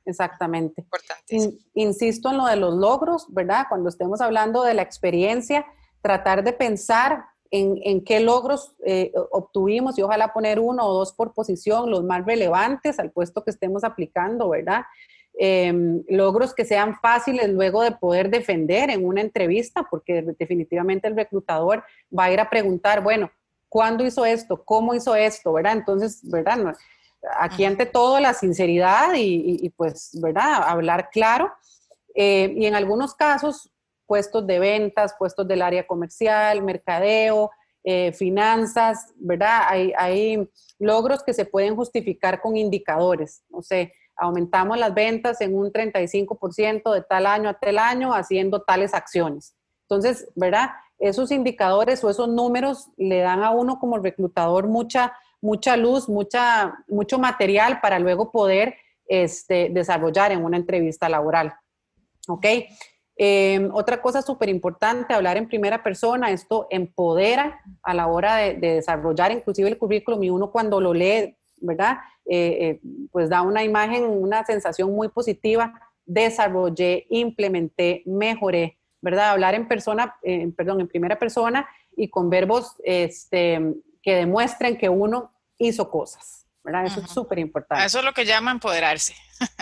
Exactamente, 0.06 0.82
exactamente. 0.82 1.58
insisto 1.74 2.30
en 2.30 2.36
lo 2.36 2.46
de 2.46 2.56
los 2.56 2.74
logros, 2.74 3.26
¿verdad? 3.30 3.66
Cuando 3.68 3.88
estemos 3.88 4.20
hablando 4.20 4.62
de 4.62 4.74
la 4.74 4.82
experiencia, 4.82 5.64
tratar 6.02 6.44
de 6.44 6.52
pensar 6.52 7.24
en, 7.56 8.04
qué 8.04 8.18
logros 8.18 8.74
eh, 8.84 9.12
obtuvimos 9.30 9.96
y 9.96 10.02
ojalá 10.02 10.32
poner 10.32 10.58
uno 10.58 10.84
o 10.84 10.92
dos 10.92 11.12
por 11.12 11.32
posición, 11.32 11.88
los 11.88 12.02
más 12.02 12.26
relevantes 12.26 12.98
al 12.98 13.12
puesto 13.12 13.44
que 13.44 13.52
estemos 13.52 13.84
aplicando, 13.84 14.48
¿verdad? 14.48 14.82
Em, 15.36 16.02
logros 16.08 16.52
que 16.52 16.64
sean 16.64 16.96
fáciles 17.00 17.48
luego 17.50 17.82
de 17.82 17.92
poder 17.92 18.28
defender 18.30 18.90
en 18.90 19.06
una 19.06 19.20
entrevista, 19.20 19.86
porque 19.88 20.22
definitivamente 20.38 21.06
el 21.06 21.16
reclutador 21.16 21.84
va 22.16 22.24
a 22.24 22.32
ir 22.32 22.40
a 22.40 22.50
preguntar, 22.50 23.02
bueno, 23.02 23.30
¿cuándo 23.68 24.04
hizo 24.04 24.24
esto? 24.24 24.64
¿Cómo 24.64 24.94
hizo 24.94 25.14
esto? 25.14 25.52
¿Verdad? 25.52 25.74
Entonces, 25.74 26.20
¿verdad? 26.28 26.74
Aquí 27.38 27.64
ante 27.64 27.86
todo 27.86 28.18
la 28.18 28.34
sinceridad 28.34 29.14
y, 29.16 29.68
pues, 29.76 30.10
¿verdad? 30.20 30.62
Hablar 30.66 31.10
claro. 31.10 31.52
Eh, 32.16 32.52
y 32.56 32.66
en 32.66 32.74
algunos 32.74 33.14
casos, 33.14 33.70
puestos 34.06 34.46
de 34.46 34.58
ventas, 34.58 35.14
puestos 35.18 35.46
del 35.46 35.62
área 35.62 35.86
comercial, 35.86 36.62
mercadeo, 36.62 37.50
eh, 37.86 38.12
finanzas, 38.12 39.12
¿verdad? 39.16 39.60
Hay, 39.68 40.48
logros 40.78 41.22
que 41.22 41.34
se 41.34 41.44
pueden 41.44 41.76
justificar 41.76 42.40
con 42.40 42.56
indicadores. 42.56 43.44
No 43.48 43.62
sé, 43.62 43.92
aumentamos 44.16 44.78
las 44.78 44.92
ventas 44.92 45.40
en 45.40 45.54
un 45.54 45.70
35% 45.70 46.92
de 46.92 47.02
tal 47.02 47.26
año 47.26 47.48
a 47.48 47.54
tal 47.54 47.78
año 47.78 48.12
haciendo 48.12 48.62
tales 48.62 48.92
acciones. 48.92 49.54
Entonces, 49.82 50.30
¿verdad? 50.34 50.70
Esos 50.98 51.30
indicadores 51.30 52.02
o 52.02 52.10
esos 52.10 52.28
números 52.28 52.88
le 52.96 53.18
dan 53.20 53.42
a 53.44 53.50
uno 53.50 53.78
como 53.78 53.98
reclutador 53.98 54.66
mucha, 54.66 55.12
mucha 55.40 55.76
luz, 55.76 56.08
mucha, 56.08 56.74
mucho 56.88 57.18
material 57.18 57.80
para 57.80 57.98
luego 57.98 58.32
poder 58.32 58.76
este, 59.06 59.68
desarrollar 59.70 60.32
en 60.32 60.44
una 60.44 60.56
entrevista 60.56 61.08
laboral. 61.08 61.54
¿Ok? 62.28 62.46
Em, 63.16 63.70
otra 63.72 64.02
cosa 64.02 64.22
súper 64.22 64.48
importante, 64.48 65.14
hablar 65.14 65.36
en 65.36 65.48
primera 65.48 65.82
persona, 65.82 66.30
esto 66.30 66.66
empodera 66.70 67.60
a 67.82 67.94
la 67.94 68.08
hora 68.08 68.36
de, 68.36 68.54
desarrollar 68.54 69.30
inclusive 69.30 69.68
el 69.68 69.78
currículum 69.78 70.22
y 70.24 70.30
uno 70.30 70.50
cuando 70.50 70.80
lo 70.80 70.92
lee, 70.92 71.36
¿verdad? 71.58 71.98
Eh, 72.26 72.58
eh, 72.60 72.80
pues 73.12 73.28
da 73.28 73.42
una 73.42 73.62
imagen, 73.62 74.04
una 74.04 74.44
sensación 74.44 74.92
muy 74.92 75.08
positiva, 75.08 75.80
desarrollé, 76.04 77.06
implementé, 77.10 78.02
mejoré, 78.04 78.78
¿verdad? 79.00 79.30
Hablar 79.30 79.54
en 79.54 79.68
persona, 79.68 80.16
perdón, 80.56 80.80
en 80.80 80.88
primera 80.88 81.18
persona 81.18 81.68
y 81.96 82.08
con 82.08 82.30
verbos 82.30 82.74
este, 82.82 83.60
que 84.02 84.16
demuestren 84.16 84.76
que 84.76 84.88
uno 84.88 85.32
hizo 85.58 85.88
cosas, 85.88 86.46
¿verdad? 86.64 86.86
Eso 86.86 87.00
es 87.00 87.10
súper 87.10 87.38
importante. 87.38 87.84
Eso 87.84 88.00
es 88.00 88.04
lo 88.04 88.12
que 88.12 88.24
llama 88.24 88.50
empoderarse. 88.50 89.14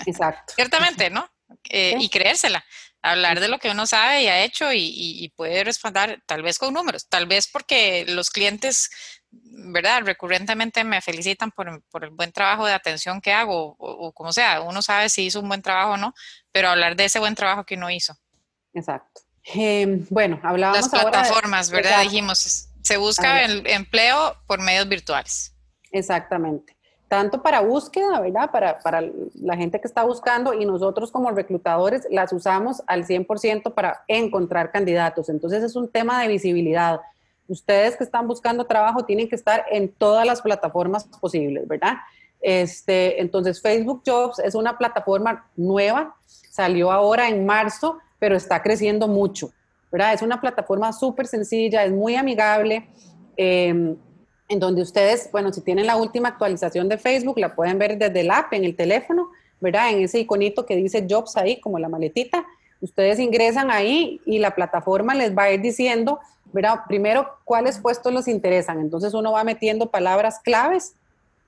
Exacto. 0.06 0.52
Ciertamente, 0.56 1.10
¿no? 1.10 1.28
Eh, 1.68 1.96
y 2.00 2.08
creérsela 2.08 2.64
hablar 3.02 3.40
de 3.40 3.48
lo 3.48 3.58
que 3.58 3.70
uno 3.70 3.86
sabe 3.86 4.22
y 4.22 4.28
ha 4.28 4.42
hecho 4.44 4.72
y, 4.72 5.32
puede 5.36 5.64
responder 5.64 6.22
tal 6.26 6.42
vez 6.42 6.58
con 6.58 6.72
números, 6.72 7.08
tal 7.08 7.26
vez 7.26 7.48
porque 7.48 8.04
los 8.06 8.30
clientes, 8.30 8.90
¿verdad? 9.30 10.02
Recurrentemente 10.04 10.84
me 10.84 11.00
felicitan 11.00 11.50
por, 11.50 11.82
el 12.02 12.10
buen 12.10 12.32
trabajo 12.32 12.66
de 12.66 12.72
atención 12.72 13.20
que 13.20 13.32
hago 13.32 13.76
o, 13.78 14.12
como 14.12 14.32
sea, 14.32 14.60
uno 14.60 14.82
sabe 14.82 15.08
si 15.08 15.26
hizo 15.26 15.40
un 15.40 15.48
buen 15.48 15.62
trabajo 15.62 15.92
o 15.92 15.96
no, 15.96 16.14
pero 16.52 16.68
hablar 16.68 16.96
de 16.96 17.06
ese 17.06 17.18
buen 17.18 17.34
trabajo 17.34 17.64
que 17.64 17.74
uno 17.74 17.90
hizo. 17.90 18.16
Exacto. 18.72 19.22
Em, 19.44 20.06
bueno, 20.08 20.40
hablábamos 20.42 20.92
Las 20.92 21.02
plataformas, 21.02 21.70
¿verdad? 21.70 22.02
Dijimos, 22.02 22.68
se 22.82 22.96
busca 22.96 23.42
el 23.42 23.66
empleo 23.66 24.36
por 24.46 24.60
medios 24.60 24.88
virtuales. 24.88 25.54
Exactamente 25.90 26.76
tanto 27.12 27.42
para 27.42 27.60
búsqueda, 27.60 28.20
¿verdad? 28.20 28.50
Para, 28.50 28.78
para, 28.78 29.02
la 29.34 29.54
gente 29.54 29.78
que 29.78 29.86
está 29.86 30.02
buscando 30.02 30.54
y 30.54 30.64
nosotros 30.64 31.12
como 31.12 31.30
reclutadores 31.30 32.06
las 32.10 32.32
usamos 32.32 32.82
al 32.86 33.04
100% 33.04 33.74
para 33.74 34.02
encontrar 34.08 34.72
candidatos. 34.72 35.28
Entonces 35.28 35.62
es 35.62 35.76
un 35.76 35.90
tema 35.90 36.22
de 36.22 36.28
visibilidad. 36.28 37.02
ustedes 37.48 37.98
que 37.98 38.04
están 38.04 38.26
buscando 38.26 38.64
trabajo 38.64 39.04
tienen 39.04 39.28
que 39.28 39.34
estar 39.34 39.66
en 39.70 39.92
todas 39.92 40.24
las 40.26 40.40
plataformas 40.40 41.04
posibles, 41.04 41.68
¿verdad? 41.68 41.96
Este, 42.40 43.20
entonces, 43.20 43.60
Facebook 43.60 44.02
Jobs 44.06 44.38
es 44.38 44.54
una 44.54 44.78
plataforma 44.78 45.46
nueva, 45.54 46.16
salió 46.26 46.90
ahora 46.90 47.28
en 47.28 47.44
marzo, 47.44 47.98
pero 48.18 48.36
está 48.36 48.62
creciendo 48.62 49.06
mucho, 49.06 49.50
¿verdad? 49.90 50.14
Es 50.14 50.22
una 50.22 50.40
plataforma 50.40 50.94
súper 50.94 51.26
sencilla, 51.26 51.84
es 51.84 51.92
muy 51.92 52.16
amigable, 52.16 52.88
em, 53.36 53.96
en 54.52 54.60
donde 54.60 54.82
ustedes, 54.82 55.30
bueno, 55.32 55.50
si 55.50 55.62
tienen 55.62 55.86
la 55.86 55.96
última 55.96 56.28
actualización 56.28 56.88
de 56.88 56.98
Facebook, 56.98 57.38
la 57.38 57.54
pueden 57.54 57.78
ver 57.78 57.96
desde 57.96 58.20
el 58.20 58.30
app, 58.30 58.52
en 58.52 58.64
el 58.64 58.76
teléfono, 58.76 59.30
¿verdad? 59.60 59.90
En 59.90 60.02
ese 60.02 60.20
iconito 60.20 60.66
que 60.66 60.76
dice 60.76 61.06
Jobs 61.08 61.36
ahí, 61.38 61.58
como 61.58 61.78
la 61.78 61.88
maletita. 61.88 62.44
Ustedes 62.82 63.18
ingresan 63.18 63.70
ahí 63.70 64.20
y 64.26 64.38
la 64.38 64.54
plataforma 64.54 65.14
les 65.14 65.36
va 65.36 65.44
a 65.44 65.52
ir 65.52 65.62
diciendo, 65.62 66.20
¿verdad? 66.52 66.80
Primero, 66.86 67.28
cuáles 67.44 67.78
puestos 67.78 68.12
les 68.12 68.28
interesan. 68.28 68.78
Entonces 68.80 69.14
uno 69.14 69.32
va 69.32 69.42
metiendo 69.42 69.90
palabras 69.90 70.38
claves. 70.40 70.94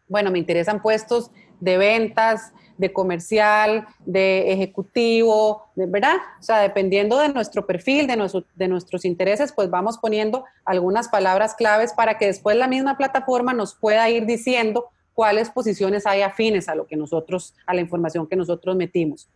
Bueno, 0.09 0.31
me 0.31 0.39
interesan 0.39 0.81
puestos 0.81 1.31
de 1.61 1.77
ventas, 1.77 2.53
de 2.77 2.93
comercial, 2.93 3.87
de 4.05 4.53
ejecutivo, 4.53 5.65
¿verdad? 5.77 6.17
O 6.41 6.43
sea, 6.43 6.61
dependiendo 6.61 7.19
de 7.19 7.29
nuestro 7.29 7.67
perfil, 7.67 8.07
de, 8.07 8.17
nuestro, 8.17 8.45
de 8.55 8.69
nuestros 8.69 9.05
intereses, 9.05 9.53
pues 9.53 9.71
vamos 9.71 9.99
poniendo 9.99 10.45
algunas 10.65 11.09
palabras 11.09 11.55
claves 11.55 11.93
para 11.93 12.19
que 12.19 12.27
después 12.27 12.57
la 12.57 12.69
misma 12.69 12.97
plataforma 12.97 13.53
nos 13.53 13.75
pueda 13.75 14.09
ir 14.11 14.27
diciendo 14.27 14.91
cuáles 15.15 15.51
posiciones 15.51 16.07
hay 16.07 16.23
afines 16.23 16.69
a 16.69 16.75
lo 16.75 16.87
que 16.87 16.97
nosotros, 16.97 17.55
a 17.67 17.75
la 17.75 17.81
información 17.81 18.27
que 18.27 18.37
nosotros 18.37 18.77
metimos. 18.77 19.29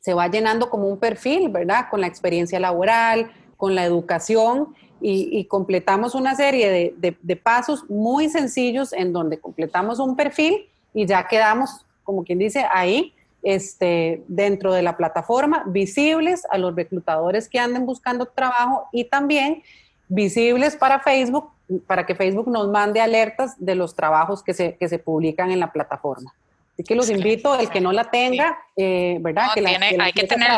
Se 0.00 0.14
va 0.14 0.28
llenando 0.28 0.68
como 0.68 0.88
un 0.88 0.98
perfil, 0.98 1.48
¿verdad? 1.48 1.86
Con 1.90 2.00
la 2.00 2.06
experiencia 2.06 2.60
laboral, 2.60 3.30
con 3.56 3.74
la 3.74 3.84
educación 3.84 4.74
y, 5.00 5.44
completamos 5.44 6.14
una 6.14 6.34
serie 6.34 6.94
de, 6.96 7.36
pasos 7.36 7.88
muy 7.88 8.28
sencillos 8.28 8.92
en 8.92 9.12
donde 9.12 9.38
completamos 9.38 9.98
un 9.98 10.16
perfil 10.16 10.68
y 10.94 11.06
ya 11.06 11.26
quedamos, 11.28 11.85
como 12.06 12.24
quien 12.24 12.38
dice, 12.38 12.64
ahí 12.72 13.12
este, 13.42 14.24
dentro 14.26 14.72
de 14.72 14.82
la 14.82 14.96
plataforma, 14.96 15.64
visibles 15.66 16.44
a 16.50 16.58
los 16.58 16.74
reclutadores 16.74 17.48
que 17.48 17.58
anden 17.58 17.86
buscando 17.86 18.26
trabajo 18.26 18.88
y 18.92 19.04
también 19.04 19.62
visibles 20.08 20.74
para 20.74 21.00
Facebook, 21.00 21.50
para 21.86 22.06
que 22.06 22.14
Facebook 22.14 22.48
nos 22.48 22.68
mande 22.68 23.00
alertas 23.00 23.54
de 23.58 23.74
los 23.74 23.94
trabajos 23.94 24.42
que 24.42 24.54
se, 24.54 24.76
que 24.76 24.88
se 24.88 24.98
publican 24.98 25.50
en 25.50 25.60
la 25.60 25.70
plataforma. 25.70 26.34
Así 26.72 26.82
que 26.82 26.94
los 26.94 27.08
invito, 27.08 27.58
el 27.58 27.70
que 27.70 27.80
no 27.80 27.92
la 27.92 28.10
tenga, 28.10 28.58
eh, 28.76 29.18
¿verdad? 29.20 29.48
que, 29.54 29.62
la, 29.62 29.70
hay 29.70 30.12
que 30.12 30.26
tener. 30.26 30.50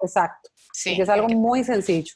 Exacto. 0.00 0.50
Sí, 0.72 1.00
es 1.00 1.08
algo 1.08 1.28
muy 1.28 1.64
sencillo. 1.64 2.14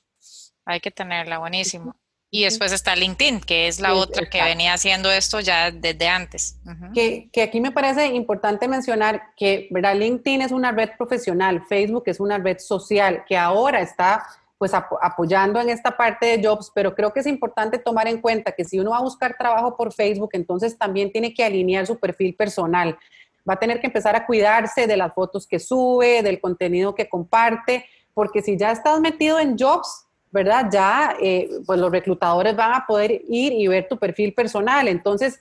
Hay 0.64 0.80
que 0.80 0.90
tenerla, 0.90 1.38
buenísimo. 1.38 1.94
Y 2.32 2.44
después 2.44 2.72
está 2.72 2.94
LinkedIn, 2.94 3.40
que 3.40 3.66
es 3.66 3.80
la 3.80 3.94
otra 3.94 4.28
que 4.30 4.40
venía 4.42 4.74
haciendo 4.74 5.10
esto 5.10 5.40
ya 5.40 5.72
desde 5.72 6.06
antes. 6.06 6.56
que, 6.94 7.28
que, 7.32 7.42
aquí 7.42 7.60
me 7.60 7.72
parece 7.72 8.06
importante 8.06 8.68
mencionar 8.68 9.22
que 9.36 9.66
¿verdad? 9.70 9.96
LinkedIn 9.96 10.42
es 10.42 10.52
una 10.52 10.70
red 10.70 10.90
profesional, 10.96 11.64
Facebook 11.68 12.04
es 12.06 12.20
una 12.20 12.38
red 12.38 12.58
social, 12.58 13.24
que 13.26 13.36
ahora 13.36 13.80
está 13.80 14.24
pues 14.60 14.74
apoyando 14.74 15.58
en 15.58 15.70
esta 15.70 15.96
parte 15.96 16.26
de 16.36 16.46
jobs, 16.46 16.70
pero 16.74 16.94
creo 16.94 17.14
que 17.14 17.20
es 17.20 17.26
importante 17.26 17.78
tomar 17.78 18.06
en 18.06 18.20
cuenta 18.20 18.52
que 18.52 18.62
si 18.62 18.78
uno 18.78 18.90
va 18.90 18.98
a 18.98 19.02
buscar 19.02 19.34
trabajo 19.38 19.74
por 19.74 19.90
Facebook, 19.90 20.28
entonces 20.34 20.76
también 20.76 21.10
tiene 21.10 21.32
que 21.32 21.42
alinear 21.42 21.86
su 21.86 21.98
perfil 21.98 22.36
personal. 22.36 22.98
Va 23.48 23.54
a 23.54 23.58
tener 23.58 23.80
que 23.80 23.86
empezar 23.86 24.14
a 24.16 24.26
cuidarse 24.26 24.86
de 24.86 24.98
las 24.98 25.14
fotos 25.14 25.46
que 25.46 25.58
sube, 25.58 26.22
del 26.22 26.42
contenido 26.42 26.94
que 26.94 27.08
comparte, 27.08 27.86
porque 28.12 28.42
si 28.42 28.58
ya 28.58 28.70
estás 28.70 29.00
metido 29.00 29.38
en 29.38 29.56
jobs, 29.58 30.06
¿verdad? 30.30 30.66
Ya 30.70 31.16
eh, 31.20 31.48
pues 31.66 31.78
los 31.78 31.90
reclutadores 31.90 32.54
van 32.54 32.74
a 32.74 32.86
poder 32.86 33.22
ir 33.28 33.52
y 33.52 33.66
ver 33.66 33.88
tu 33.88 33.98
perfil 33.98 34.32
personal. 34.32 34.88
Entonces, 34.88 35.40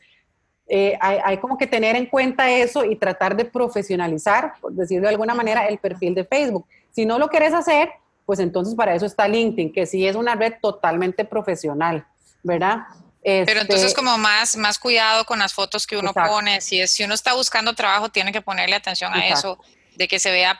eh, 0.68 0.98
hay, 1.02 1.18
hay, 1.24 1.38
como 1.38 1.58
que 1.58 1.68
tener 1.68 1.96
en 1.96 2.06
cuenta 2.06 2.50
eso 2.50 2.86
y 2.86 2.96
tratar 2.96 3.36
de 3.36 3.46
profesionalizar, 3.46 4.54
por 4.62 4.74
decirlo 4.74 5.04
de 5.04 5.14
alguna 5.14 5.34
manera, 5.34 5.68
el 5.68 5.80
perfil 5.80 6.16
de 6.16 6.26
Facebook. 6.26 6.66
Si 6.92 7.06
no 7.06 7.18
lo 7.18 7.28
quieres 7.28 7.54
hacer, 7.54 7.90
pues 8.26 8.40
entonces 8.40 8.76
para 8.76 8.94
eso 8.94 9.08
está 9.08 9.28
LinkedIn, 9.28 9.74
que 9.74 9.86
sí 9.88 10.06
es 10.06 10.16
una 10.16 10.36
red 10.36 10.54
totalmente 10.62 11.26
profesional, 11.26 12.06
¿verdad? 12.44 12.84
Pero 13.24 13.62
entonces 13.62 13.88
este 13.88 13.96
como 14.00 14.18
más, 14.18 14.56
más 14.56 14.80
cuidado 14.80 15.26
con 15.26 15.40
las 15.40 15.54
fotos 15.54 15.86
que 15.86 15.98
uno 15.98 16.14
pone, 16.14 16.62
si, 16.62 16.80
es, 16.80 16.92
si 16.92 17.04
uno 17.04 17.14
está 17.14 17.34
buscando 17.34 17.74
trabajo, 17.74 18.10
tiene 18.10 18.32
que 18.32 18.42
ponerle 18.42 18.76
atención 18.76 19.14
a 19.14 19.28
eso, 19.28 19.60
de 19.96 20.08
que 20.08 20.20
se 20.20 20.32
vea 20.32 20.60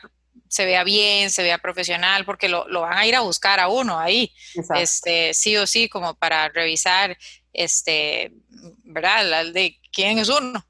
se 0.50 0.66
vea 0.66 0.84
bien, 0.84 1.30
se 1.30 1.44
vea 1.44 1.60
profesional, 1.60 2.26
porque 2.26 2.50
lo, 2.50 2.68
lo 2.68 2.82
van 2.82 2.98
a 2.98 3.06
ir 3.06 3.16
a 3.16 3.22
buscar 3.22 3.60
a 3.60 3.70
uno 3.70 3.98
ahí, 3.98 4.34
este, 4.76 5.34
sí 5.34 5.56
o 5.56 5.66
sí, 5.66 5.88
como 5.88 6.16
para 6.16 6.50
revisar, 6.50 7.18
este, 7.54 8.34
¿verdad? 8.84 9.46
De 9.54 9.80
quién 9.94 10.18
es 10.18 10.28
uno. 10.28 10.66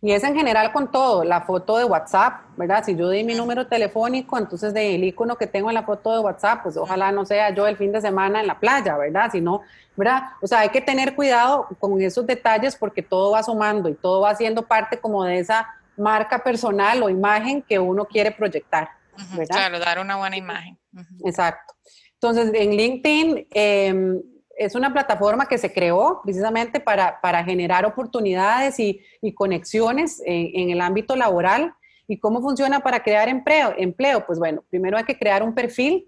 Y 0.00 0.12
es 0.12 0.24
en 0.24 0.34
general 0.34 0.72
con 0.72 0.90
todo, 0.90 1.22
la 1.24 1.42
foto 1.42 1.78
de 1.78 1.84
WhatsApp, 1.84 2.42
¿verdad? 2.56 2.82
Si 2.84 2.96
yo 2.96 3.08
di 3.10 3.24
mi 3.24 3.34
número 3.34 3.66
telefónico, 3.66 4.36
entonces 4.36 4.74
del 4.74 5.04
icono 5.04 5.36
que 5.36 5.46
tengo 5.46 5.70
en 5.70 5.74
la 5.74 5.82
foto 5.82 6.12
de 6.12 6.18
WhatsApp, 6.18 6.62
pues 6.62 6.76
ojalá 6.76 7.12
no 7.12 7.24
sea 7.24 7.54
yo 7.54 7.66
el 7.66 7.76
fin 7.76 7.92
de 7.92 8.00
semana 8.00 8.40
en 8.40 8.46
la 8.46 8.58
playa, 8.58 8.96
¿verdad? 8.96 9.30
Si 9.32 9.40
no, 9.40 9.62
¿verdad? 9.96 10.24
O 10.42 10.46
sea, 10.46 10.60
hay 10.60 10.70
que 10.70 10.80
tener 10.80 11.14
cuidado 11.14 11.68
con 11.78 12.00
esos 12.02 12.26
detalles 12.26 12.76
porque 12.76 13.02
todo 13.02 13.32
va 13.32 13.42
sumando 13.42 13.88
y 13.88 13.94
todo 13.94 14.20
va 14.20 14.34
siendo 14.34 14.62
parte 14.62 14.98
como 14.98 15.24
de 15.24 15.38
esa 15.38 15.68
marca 15.96 16.42
personal 16.42 17.02
o 17.02 17.08
imagen 17.08 17.62
que 17.62 17.78
uno 17.78 18.04
quiere 18.04 18.30
proyectar, 18.30 18.88
¿verdad? 19.36 19.56
Claro, 19.56 19.78
dar 19.78 19.98
una 19.98 20.16
buena 20.16 20.36
imagen. 20.36 20.78
Exacto. 21.24 21.74
Entonces, 22.14 22.50
en 22.54 22.76
LinkedIn, 22.76 23.46
eh, 23.52 24.20
es 24.56 24.74
una 24.74 24.92
plataforma 24.92 25.46
que 25.46 25.58
se 25.58 25.72
creó 25.72 26.20
precisamente 26.22 26.80
para, 26.80 27.44
generar 27.44 27.84
oportunidades 27.84 28.78
y, 28.78 29.00
conexiones 29.34 30.22
en, 30.24 30.70
el 30.70 30.80
ámbito 30.80 31.16
laboral. 31.16 31.74
¿Y 32.06 32.18
cómo 32.18 32.42
funciona 32.42 32.80
para 32.80 33.02
crear 33.02 33.28
empleo? 33.28 33.74
Empleo, 33.78 34.26
pues 34.26 34.38
bueno, 34.38 34.62
primero 34.68 34.98
hay 34.98 35.04
que 35.04 35.18
crear 35.18 35.42
un 35.42 35.54
perfil, 35.54 36.06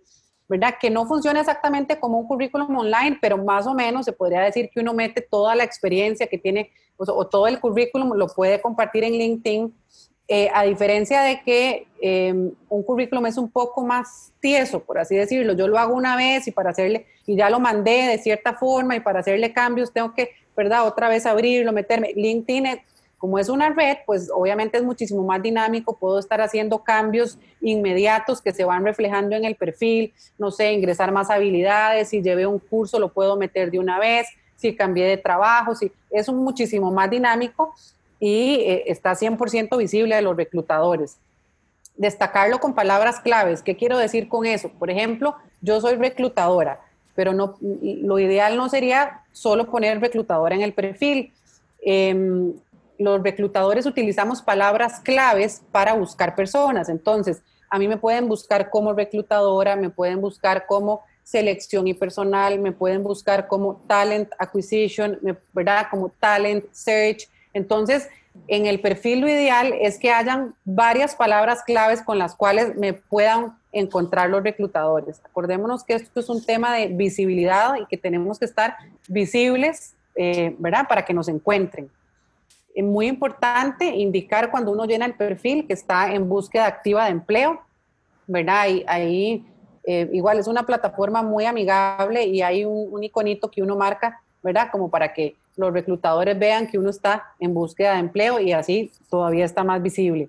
¿verdad? 0.48 0.74
Que 0.80 0.90
no 0.90 1.06
funciona 1.06 1.40
exactamente 1.40 1.98
como 1.98 2.18
un 2.18 2.26
currículum 2.26 2.76
online, 2.76 3.18
pero 3.20 3.36
más 3.38 3.66
o 3.66 3.74
menos 3.74 4.04
se 4.04 4.12
podría 4.12 4.40
decir 4.40 4.70
que 4.72 4.80
uno 4.80 4.94
mete 4.94 5.20
toda 5.20 5.54
la 5.54 5.64
experiencia 5.64 6.26
que 6.26 6.38
tiene 6.38 6.70
o 6.96 7.26
todo 7.26 7.46
el 7.46 7.60
currículum, 7.60 8.14
lo 8.14 8.26
puede 8.28 8.60
compartir 8.60 9.04
en 9.04 9.12
LinkedIn 9.12 9.74
eh, 10.28 10.50
a 10.52 10.64
diferencia 10.64 11.22
de 11.22 11.40
que 11.42 11.86
em, 12.00 12.50
un 12.68 12.82
currículum 12.82 13.26
es 13.26 13.38
un 13.38 13.48
poco 13.48 13.84
más 13.84 14.32
tieso, 14.40 14.80
por 14.80 14.98
así 14.98 15.14
decirlo, 15.14 15.52
yo 15.52 15.68
lo 15.68 15.78
hago 15.78 15.94
una 15.94 16.16
vez 16.16 16.48
y 16.48 16.50
para 16.50 16.70
hacerle, 16.70 17.06
y 17.26 17.36
ya 17.36 17.48
lo 17.48 17.60
mandé 17.60 18.08
de 18.08 18.18
cierta 18.18 18.54
forma 18.54 18.96
y 18.96 19.00
para 19.00 19.20
hacerle 19.20 19.52
cambios 19.52 19.92
tengo 19.92 20.14
que, 20.14 20.30
¿verdad? 20.56 20.84
Otra 20.84 21.08
vez 21.08 21.26
abrirlo, 21.26 21.72
meterme. 21.72 22.12
LinkedIn, 22.16 22.80
como 23.18 23.38
es 23.38 23.48
una 23.48 23.70
red, 23.70 23.98
pues 24.04 24.30
obviamente 24.32 24.76
es 24.76 24.84
muchísimo 24.84 25.22
más 25.22 25.42
dinámico, 25.42 25.96
puedo 25.96 26.18
estar 26.18 26.40
haciendo 26.40 26.84
cambios 26.84 27.38
inmediatos 27.60 28.42
que 28.42 28.52
se 28.52 28.64
van 28.64 28.84
reflejando 28.84 29.34
en 29.36 29.44
el 29.44 29.56
perfil, 29.56 30.12
no 30.38 30.50
sé, 30.50 30.72
ingresar 30.72 31.12
más 31.12 31.30
habilidades, 31.30 32.08
si 32.08 32.22
llevé 32.22 32.46
un 32.46 32.58
curso 32.58 32.98
lo 32.98 33.12
puedo 33.12 33.36
meter 33.36 33.70
de 33.70 33.78
una 33.78 33.98
vez, 33.98 34.26
si 34.56 34.74
cambié 34.74 35.06
de 35.06 35.16
trabajo, 35.16 35.74
si 35.74 35.92
es 36.10 36.28
un 36.28 36.38
muchísimo 36.38 36.90
más 36.90 37.10
dinámico 37.10 37.74
y 38.18 38.60
eh, 38.60 38.84
está 38.86 39.12
100% 39.12 39.76
visible 39.76 40.14
a 40.14 40.20
los 40.20 40.36
reclutadores. 40.36 41.18
Destacarlo 41.96 42.58
con 42.58 42.74
palabras 42.74 43.20
claves. 43.20 43.62
¿Qué 43.62 43.76
quiero 43.76 43.98
decir 43.98 44.28
con 44.28 44.46
eso? 44.46 44.70
Por 44.70 44.90
ejemplo, 44.90 45.36
yo 45.60 45.80
soy 45.80 45.96
reclutadora, 45.96 46.80
pero 47.14 47.32
no, 47.32 47.56
lo 47.60 48.18
ideal 48.18 48.56
no 48.56 48.68
sería 48.68 49.22
solo 49.32 49.70
poner 49.70 50.00
reclutadora 50.00 50.54
en 50.54 50.62
el 50.62 50.72
perfil. 50.72 51.32
Em, 51.80 52.54
los 52.98 53.22
reclutadores 53.22 53.86
utilizamos 53.86 54.42
palabras 54.42 55.00
claves 55.00 55.62
para 55.72 55.94
buscar 55.94 56.34
personas. 56.34 56.88
Entonces, 56.88 57.42
a 57.70 57.78
mí 57.78 57.88
me 57.88 57.96
pueden 57.96 58.28
buscar 58.28 58.70
como 58.70 58.92
reclutadora, 58.92 59.76
me 59.76 59.90
pueden 59.90 60.20
buscar 60.20 60.66
como 60.66 61.02
selección 61.24 61.88
y 61.88 61.94
personal, 61.94 62.58
me 62.60 62.72
pueden 62.72 63.02
buscar 63.02 63.48
como 63.48 63.76
talent 63.88 64.30
acquisition, 64.38 65.18
¿verdad? 65.52 65.88
Como 65.90 66.08
talent 66.08 66.64
search, 66.72 67.28
entonces, 67.56 68.10
en 68.48 68.66
el 68.66 68.80
perfil 68.80 69.20
lo 69.20 69.28
ideal 69.28 69.72
es 69.80 69.98
que 69.98 70.10
hayan 70.10 70.54
varias 70.66 71.14
palabras 71.14 71.62
claves 71.62 72.02
con 72.02 72.18
las 72.18 72.34
cuales 72.34 72.76
me 72.76 72.92
puedan 72.92 73.56
encontrar 73.72 74.28
los 74.28 74.42
reclutadores. 74.42 75.22
Acordémonos 75.24 75.84
que 75.84 75.94
esto 75.94 76.20
es 76.20 76.28
un 76.28 76.44
tema 76.44 76.74
de 76.74 76.88
visibilidad 76.88 77.76
y 77.80 77.86
que 77.86 77.96
tenemos 77.96 78.38
que 78.38 78.44
estar 78.44 78.76
visibles, 79.08 79.94
eh, 80.16 80.54
¿verdad? 80.58 80.86
Para 80.86 81.06
que 81.06 81.14
nos 81.14 81.28
encuentren. 81.28 81.90
Muy 82.76 83.06
importante 83.06 83.86
indicar 83.86 84.50
cuando 84.50 84.72
uno 84.72 84.84
llena 84.84 85.06
el 85.06 85.14
perfil 85.14 85.66
que 85.66 85.72
está 85.72 86.12
en 86.12 86.28
búsqueda 86.28 86.66
activa 86.66 87.06
de 87.06 87.10
empleo, 87.12 87.60
¿verdad? 88.26 88.66
ahí 88.86 89.44
eh, 89.86 90.10
igual 90.12 90.38
es 90.38 90.48
una 90.48 90.64
plataforma 90.64 91.22
muy 91.22 91.44
amigable 91.44 92.24
y 92.24 92.42
hay 92.42 92.64
un, 92.64 92.88
un 92.92 93.04
iconito 93.04 93.48
que 93.48 93.62
uno 93.62 93.76
marca, 93.76 94.20
¿verdad? 94.42 94.68
Como 94.72 94.90
para 94.90 95.14
que 95.14 95.36
los 95.56 95.72
reclutadores 95.72 96.36
vean 96.38 96.66
que 96.66 96.76
uno 96.76 96.90
está 96.90 97.34
en 97.38 97.54
búsqueda 97.54 97.94
de 97.94 98.00
empleo 98.00 98.40
y 98.40 98.52
así 98.52 98.90
todavía 99.08 99.44
está 99.44 99.62
más 99.62 99.80
visible. 99.80 100.28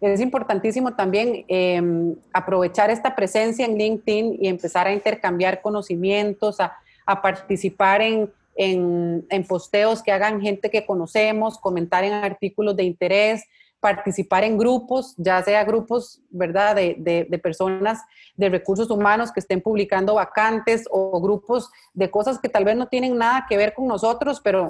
Es 0.00 0.20
importantísimo 0.20 0.94
también 0.94 1.44
em, 1.48 2.14
aprovechar 2.32 2.90
esta 2.90 3.14
presencia 3.14 3.66
en 3.66 3.76
LinkedIn 3.76 4.38
y 4.40 4.48
empezar 4.48 4.86
a 4.86 4.92
intercambiar 4.92 5.60
conocimientos, 5.60 6.60
a, 6.60 6.78
a 7.04 7.20
participar 7.20 8.00
en, 8.02 8.30
en, 8.62 9.24
en 9.30 9.46
posteos 9.46 10.02
que 10.02 10.12
hagan 10.12 10.42
gente 10.42 10.70
que 10.70 10.84
conocemos, 10.84 11.58
comentar 11.58 12.04
en 12.04 12.12
artículos 12.12 12.76
de 12.76 12.84
interés, 12.84 13.44
participar 13.80 14.44
en 14.44 14.58
grupos, 14.58 15.14
ya 15.16 15.42
sea 15.42 15.64
grupos, 15.64 16.20
¿verdad?, 16.28 16.76
de, 16.76 17.26
de, 17.26 17.38
personas 17.38 18.02
de 18.36 18.50
recursos 18.50 18.90
humanos 18.90 19.32
que 19.32 19.40
estén 19.40 19.62
publicando 19.62 20.16
vacantes 20.16 20.84
o 20.90 21.18
grupos 21.22 21.70
de 21.94 22.10
cosas 22.10 22.38
que 22.38 22.50
tal 22.50 22.66
vez 22.66 22.76
no 22.76 22.86
tienen 22.86 23.16
nada 23.16 23.46
que 23.48 23.56
ver 23.56 23.72
con 23.72 23.86
nosotros, 23.86 24.42
pero 24.44 24.68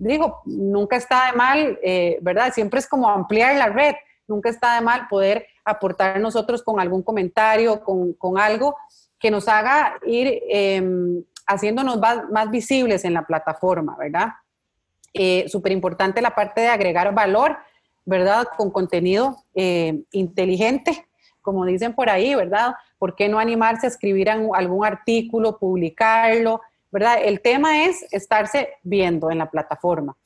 digo, 0.00 0.42
nunca 0.44 0.96
está 0.96 1.30
de 1.30 1.36
mal, 1.36 1.78
eh, 1.80 2.18
¿verdad? 2.20 2.52
Siempre 2.52 2.80
es 2.80 2.88
como 2.88 3.08
ampliar 3.08 3.54
la 3.54 3.68
red, 3.68 3.94
nunca 4.26 4.48
está 4.48 4.74
de 4.74 4.80
mal 4.80 5.06
poder 5.06 5.46
aportar 5.64 6.18
nosotros 6.18 6.64
con 6.64 6.80
algún 6.80 7.04
comentario, 7.04 7.84
con, 7.84 8.14
con 8.14 8.36
algo 8.36 8.74
que 9.20 9.30
nos 9.30 9.46
haga 9.46 9.94
ir 10.04 10.42
em, 10.48 11.22
haciéndonos 11.48 11.98
más, 12.30 12.50
visibles 12.50 13.04
en 13.04 13.14
la 13.14 13.22
plataforma, 13.22 13.96
¿verdad? 13.98 14.28
Eh, 15.12 15.46
Súper 15.48 15.72
importante 15.72 16.22
la 16.22 16.34
parte 16.34 16.60
de 16.60 16.68
agregar 16.68 17.12
valor 17.14 17.56
¿verdad? 18.08 18.46
Con 18.56 18.70
contenido 18.70 19.36
eh, 19.54 20.00
inteligente, 20.12 21.06
como 21.42 21.66
dicen 21.66 21.94
por 21.94 22.08
ahí, 22.08 22.34
¿verdad? 22.34 22.72
¿Por 22.98 23.14
qué 23.14 23.28
no 23.28 23.38
animarse 23.38 23.86
a 23.86 23.90
escribir 23.90 24.30
algún 24.30 24.86
artículo, 24.86 25.58
publicarlo, 25.58 26.62
¿verdad? 26.90 27.18
El 27.22 27.42
tema 27.42 27.84
es 27.84 28.06
estarse 28.10 28.70
viendo 28.82 29.30
en 29.30 29.36
la 29.36 29.50
plataforma. 29.50 30.16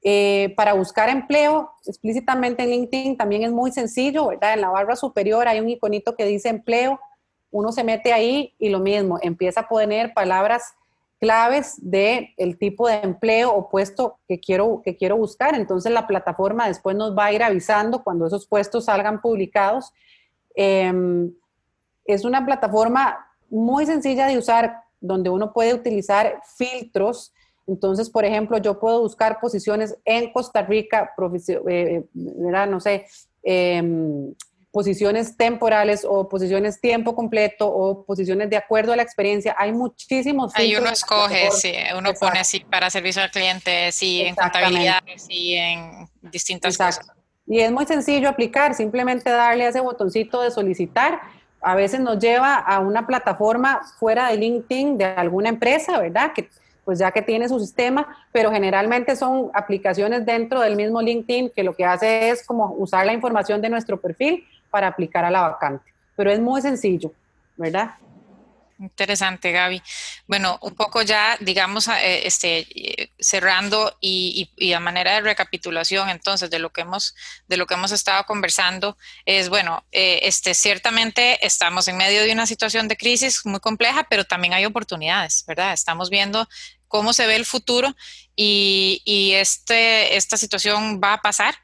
Eh, 0.00 0.54
para 0.56 0.74
buscar 0.74 1.08
empleo 1.08 1.72
explícitamente 1.84 2.62
en 2.62 2.70
LinkedIn 2.70 3.16
también 3.16 3.42
es 3.42 3.50
muy 3.50 3.72
sencillo, 3.72 4.28
¿verdad? 4.28 4.54
En 4.54 4.60
la 4.60 4.68
barra 4.68 4.94
superior 4.94 5.48
hay 5.48 5.58
un 5.58 5.68
iconito 5.68 6.14
que 6.14 6.26
dice 6.26 6.50
empleo, 6.50 7.00
uno 7.54 7.70
se 7.70 7.84
mete 7.84 8.12
ahí 8.12 8.52
y 8.58 8.68
lo 8.68 8.80
mismo, 8.80 9.16
empieza 9.22 9.60
a 9.60 9.68
poner 9.68 10.12
palabras 10.12 10.74
claves 11.20 11.76
de 11.78 12.34
el 12.36 12.58
tipo 12.58 12.88
de 12.88 12.94
empleo 12.96 13.54
o 13.54 13.70
puesto 13.70 14.18
que 14.26 14.40
quiero, 14.40 14.82
que 14.84 14.96
quiero 14.96 15.16
buscar. 15.16 15.54
Entonces 15.54 15.92
la 15.92 16.08
plataforma 16.08 16.66
después 16.66 16.96
nos 16.96 17.16
va 17.16 17.26
a 17.26 17.32
ir 17.32 17.44
avisando 17.44 18.02
cuando 18.02 18.26
esos 18.26 18.48
puestos 18.48 18.86
salgan 18.86 19.20
publicados. 19.20 19.92
Em, 20.56 21.32
es 22.04 22.24
una 22.24 22.44
plataforma 22.44 23.24
muy 23.48 23.86
sencilla 23.86 24.26
de 24.26 24.36
usar 24.36 24.82
donde 25.00 25.30
uno 25.30 25.52
puede 25.52 25.74
utilizar 25.74 26.40
filtros. 26.56 27.32
Entonces, 27.68 28.10
por 28.10 28.24
ejemplo, 28.24 28.58
yo 28.58 28.80
puedo 28.80 29.00
buscar 29.00 29.38
posiciones 29.38 29.96
en 30.04 30.32
Costa 30.32 30.62
Rica, 30.62 31.14
eh, 31.68 32.04
eh, 32.16 32.66
no 32.68 32.80
sé, 32.80 33.06
em, 33.44 34.34
posiciones 34.74 35.36
temporales 35.36 36.04
o 36.04 36.28
posiciones 36.28 36.80
tiempo 36.80 37.14
completo 37.14 37.68
o 37.68 38.04
posiciones 38.04 38.50
de 38.50 38.56
acuerdo 38.56 38.92
a 38.92 38.96
la 38.96 39.04
experiencia. 39.04 39.54
Hay 39.56 39.70
muchísimos. 39.70 40.50
Ahí 40.56 40.74
uno 40.74 40.90
escoge, 40.90 41.48
sí, 41.52 41.74
uno 41.96 42.12
pone 42.14 42.40
así 42.40 42.58
para 42.58 42.90
servicio 42.90 43.22
al 43.22 43.30
cliente, 43.30 43.92
sí, 43.92 44.22
en 44.22 44.34
contabilidad, 44.34 45.00
sí, 45.16 45.54
en 45.54 46.08
distintas 46.22 46.76
cosas. 46.76 47.06
Y 47.46 47.60
es 47.60 47.70
muy 47.70 47.86
sencillo 47.86 48.28
aplicar, 48.28 48.74
simplemente 48.74 49.30
darle 49.30 49.66
a 49.66 49.68
ese 49.68 49.78
botoncito 49.78 50.42
de 50.42 50.50
solicitar. 50.50 51.20
A 51.60 51.76
veces 51.76 52.00
nos 52.00 52.18
lleva 52.18 52.56
a 52.56 52.80
una 52.80 53.06
plataforma 53.06 53.80
fuera 54.00 54.28
de 54.30 54.38
LinkedIn 54.38 54.98
de 54.98 55.04
alguna 55.04 55.50
empresa, 55.50 56.00
¿verdad? 56.00 56.32
Que 56.34 56.50
pues 56.84 56.98
ya 56.98 57.12
que 57.12 57.22
tiene 57.22 57.48
su 57.48 57.60
sistema, 57.60 58.08
pero 58.32 58.50
generalmente 58.50 59.14
son 59.14 59.50
aplicaciones 59.54 60.26
dentro 60.26 60.60
del 60.60 60.74
mismo 60.74 61.00
LinkedIn 61.00 61.50
que 61.54 61.62
lo 61.62 61.74
que 61.74 61.84
hace 61.84 62.30
es 62.30 62.44
como 62.44 62.72
usar 62.72 63.06
la 63.06 63.12
información 63.12 63.62
de 63.62 63.70
nuestro 63.70 64.00
perfil 64.00 64.44
para 64.74 64.88
aplicar 64.88 65.24
a 65.24 65.30
la 65.30 65.42
vacante. 65.42 65.94
Pero 66.16 66.32
es 66.32 66.40
muy 66.40 66.60
sencillo, 66.60 67.12
¿verdad? 67.56 67.92
Interesante, 68.80 69.52
Gaby. 69.52 69.80
Bueno, 70.26 70.58
un 70.62 70.74
poco 70.74 71.02
ya, 71.02 71.36
digamos, 71.38 71.86
eh, 71.86 72.26
este, 72.26 73.12
cerrando 73.20 73.96
y, 74.00 74.72
a 74.74 74.80
manera 74.80 75.12
de 75.12 75.20
recapitulación, 75.20 76.08
entonces, 76.08 76.50
de 76.50 76.58
lo 76.58 76.70
que 76.70 76.80
hemos, 76.80 77.14
de 77.46 77.56
lo 77.56 77.66
que 77.66 77.74
hemos 77.74 77.92
estado 77.92 78.24
conversando, 78.24 78.98
es 79.24 79.48
bueno, 79.48 79.84
eh, 79.92 80.18
este, 80.24 80.54
ciertamente 80.54 81.38
estamos 81.46 81.86
en 81.86 81.96
medio 81.96 82.22
de 82.24 82.32
una 82.32 82.46
situación 82.46 82.88
de 82.88 82.96
crisis 82.96 83.46
muy 83.46 83.60
compleja, 83.60 84.08
pero 84.10 84.24
también 84.24 84.54
hay 84.54 84.64
oportunidades, 84.64 85.44
¿verdad? 85.46 85.72
Estamos 85.72 86.10
viendo 86.10 86.48
cómo 86.88 87.12
se 87.12 87.28
ve 87.28 87.36
el 87.36 87.46
futuro 87.46 87.94
y, 88.34 89.02
y 89.04 89.34
este, 89.34 90.16
esta 90.16 90.36
situación 90.36 91.00
va 91.00 91.12
a 91.12 91.22
pasar 91.22 91.54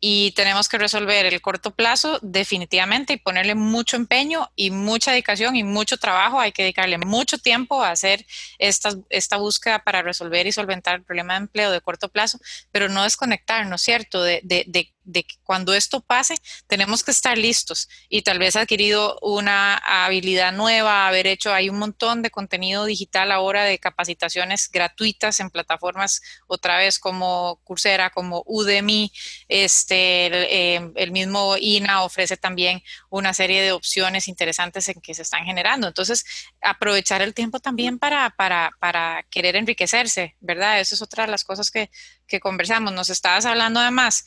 y 0.00 0.32
tenemos 0.32 0.68
que 0.68 0.78
resolver 0.78 1.26
el 1.26 1.40
corto 1.42 1.72
plazo 1.72 2.18
definitivamente 2.22 3.12
y 3.12 3.16
ponerle 3.18 3.54
mucho 3.54 3.96
empeño 3.96 4.50
y 4.56 4.70
mucha 4.70 5.10
dedicación 5.10 5.56
y 5.56 5.62
mucho 5.62 5.98
trabajo. 5.98 6.40
Hay 6.40 6.52
que 6.52 6.62
dedicarle 6.62 6.96
mucho 6.96 7.36
tiempo 7.36 7.82
a 7.82 7.90
hacer 7.90 8.24
esta, 8.58 8.94
esta 9.10 9.36
búsqueda 9.36 9.84
para 9.84 10.00
resolver 10.00 10.46
y 10.46 10.52
solventar 10.52 10.96
el 10.96 11.02
problema 11.02 11.34
de 11.34 11.40
empleo 11.40 11.70
de 11.70 11.82
corto 11.82 12.08
plazo, 12.08 12.40
pero 12.72 12.88
no 12.88 13.02
desconectarnos, 13.02 13.82
¿cierto? 13.82 14.22
De, 14.22 14.40
de, 14.42 14.64
de 14.66 14.90
de 15.10 15.24
que 15.24 15.36
cuando 15.42 15.74
esto 15.74 16.00
pase 16.00 16.36
tenemos 16.66 17.02
que 17.02 17.10
estar 17.10 17.36
listos 17.36 17.88
y 18.08 18.22
tal 18.22 18.38
vez 18.38 18.56
adquirido 18.56 19.18
una 19.22 19.76
habilidad 19.76 20.52
nueva, 20.52 21.08
haber 21.08 21.26
hecho, 21.26 21.52
hay 21.52 21.68
un 21.68 21.78
montón 21.78 22.22
de 22.22 22.30
contenido 22.30 22.84
digital 22.84 23.32
ahora 23.32 23.64
de 23.64 23.78
capacitaciones 23.78 24.70
gratuitas 24.70 25.40
en 25.40 25.50
plataformas 25.50 26.22
otra 26.46 26.78
vez 26.78 26.98
como 26.98 27.60
Coursera, 27.64 28.10
como 28.10 28.42
Udemy, 28.46 29.12
este, 29.48 30.26
el, 30.26 30.92
em, 30.96 31.12
mismo 31.12 31.56
INA 31.58 32.02
ofrece 32.02 32.36
también 32.36 32.82
una 33.08 33.34
serie 33.34 33.62
de 33.62 33.72
opciones 33.72 34.28
interesantes 34.28 34.88
en 34.88 35.00
que 35.00 35.14
se 35.14 35.22
están 35.22 35.44
generando. 35.44 35.88
Entonces, 35.88 36.24
aprovechar 36.62 37.22
el 37.22 37.34
tiempo 37.34 37.60
también 37.60 37.98
para, 37.98 38.30
para, 38.30 38.70
para 38.78 39.24
querer 39.30 39.56
enriquecerse, 39.56 40.36
¿verdad? 40.40 40.80
Eso 40.80 40.94
es 40.94 41.02
otra 41.02 41.26
de 41.26 41.30
las 41.30 41.44
cosas 41.44 41.70
que, 41.70 41.90
que 42.26 42.40
conversamos. 42.40 42.92
Nos 42.92 43.10
estabas 43.10 43.44
hablando 43.44 43.80
además 43.80 44.24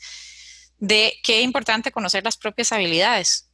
de 0.78 1.14
qué 1.22 1.40
importante 1.40 1.92
conocer 1.92 2.24
las 2.24 2.36
propias 2.36 2.72
habilidades. 2.72 3.50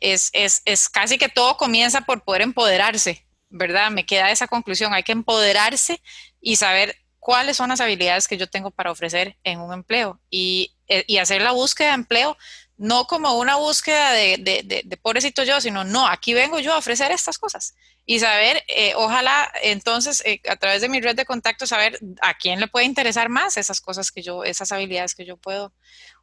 Es, 0.00 0.30
es, 0.32 0.62
es, 0.64 0.88
casi 0.88 1.18
que 1.18 1.28
todo 1.28 1.56
comienza 1.56 2.02
por 2.02 2.24
poder 2.24 2.42
empoderarse, 2.42 3.26
¿verdad? 3.48 3.90
Me 3.90 4.04
queda 4.04 4.30
esa 4.30 4.48
conclusión, 4.48 4.92
hay 4.92 5.02
que 5.02 5.12
empoderarse 5.12 6.02
y 6.40 6.56
saber 6.56 6.96
cuáles 7.20 7.56
son 7.56 7.70
las 7.70 7.80
habilidades 7.80 8.28
que 8.28 8.36
yo 8.36 8.48
tengo 8.48 8.70
para 8.70 8.90
ofrecer 8.90 9.38
en 9.44 9.60
un 9.60 9.72
empleo 9.72 10.20
y, 10.28 10.74
eh, 10.88 11.04
y 11.06 11.18
hacer 11.18 11.40
la 11.40 11.52
búsqueda 11.52 11.88
de 11.88 11.94
empleo 11.94 12.36
no 12.76 13.06
como 13.06 13.38
una 13.38 13.56
búsqueda 13.56 14.12
de, 14.12 14.36
de, 14.38 14.82
de, 14.84 14.96
pobrecito 14.96 15.44
yo, 15.44 15.60
sino 15.60 15.84
no, 15.84 16.08
aquí 16.08 16.34
vengo 16.34 16.58
yo 16.58 16.72
a 16.72 16.78
ofrecer 16.78 17.12
estas 17.12 17.38
cosas 17.38 17.74
y 18.04 18.18
saber, 18.18 18.62
eh, 18.68 18.94
ojalá 18.96 19.50
entonces 19.62 20.22
eh, 20.26 20.40
a 20.48 20.56
través 20.56 20.82
de 20.82 20.88
mi 20.88 21.00
red 21.00 21.16
de 21.16 21.24
contactos, 21.24 21.68
saber 21.68 21.98
a 22.20 22.34
quién 22.34 22.60
le 22.60 22.66
puede 22.66 22.86
interesar 22.86 23.28
más 23.28 23.56
esas 23.56 23.80
cosas 23.80 24.10
que 24.10 24.22
yo, 24.22 24.44
esas 24.44 24.72
habilidades 24.72 25.14
que 25.14 25.24
yo 25.24 25.36
puedo 25.36 25.72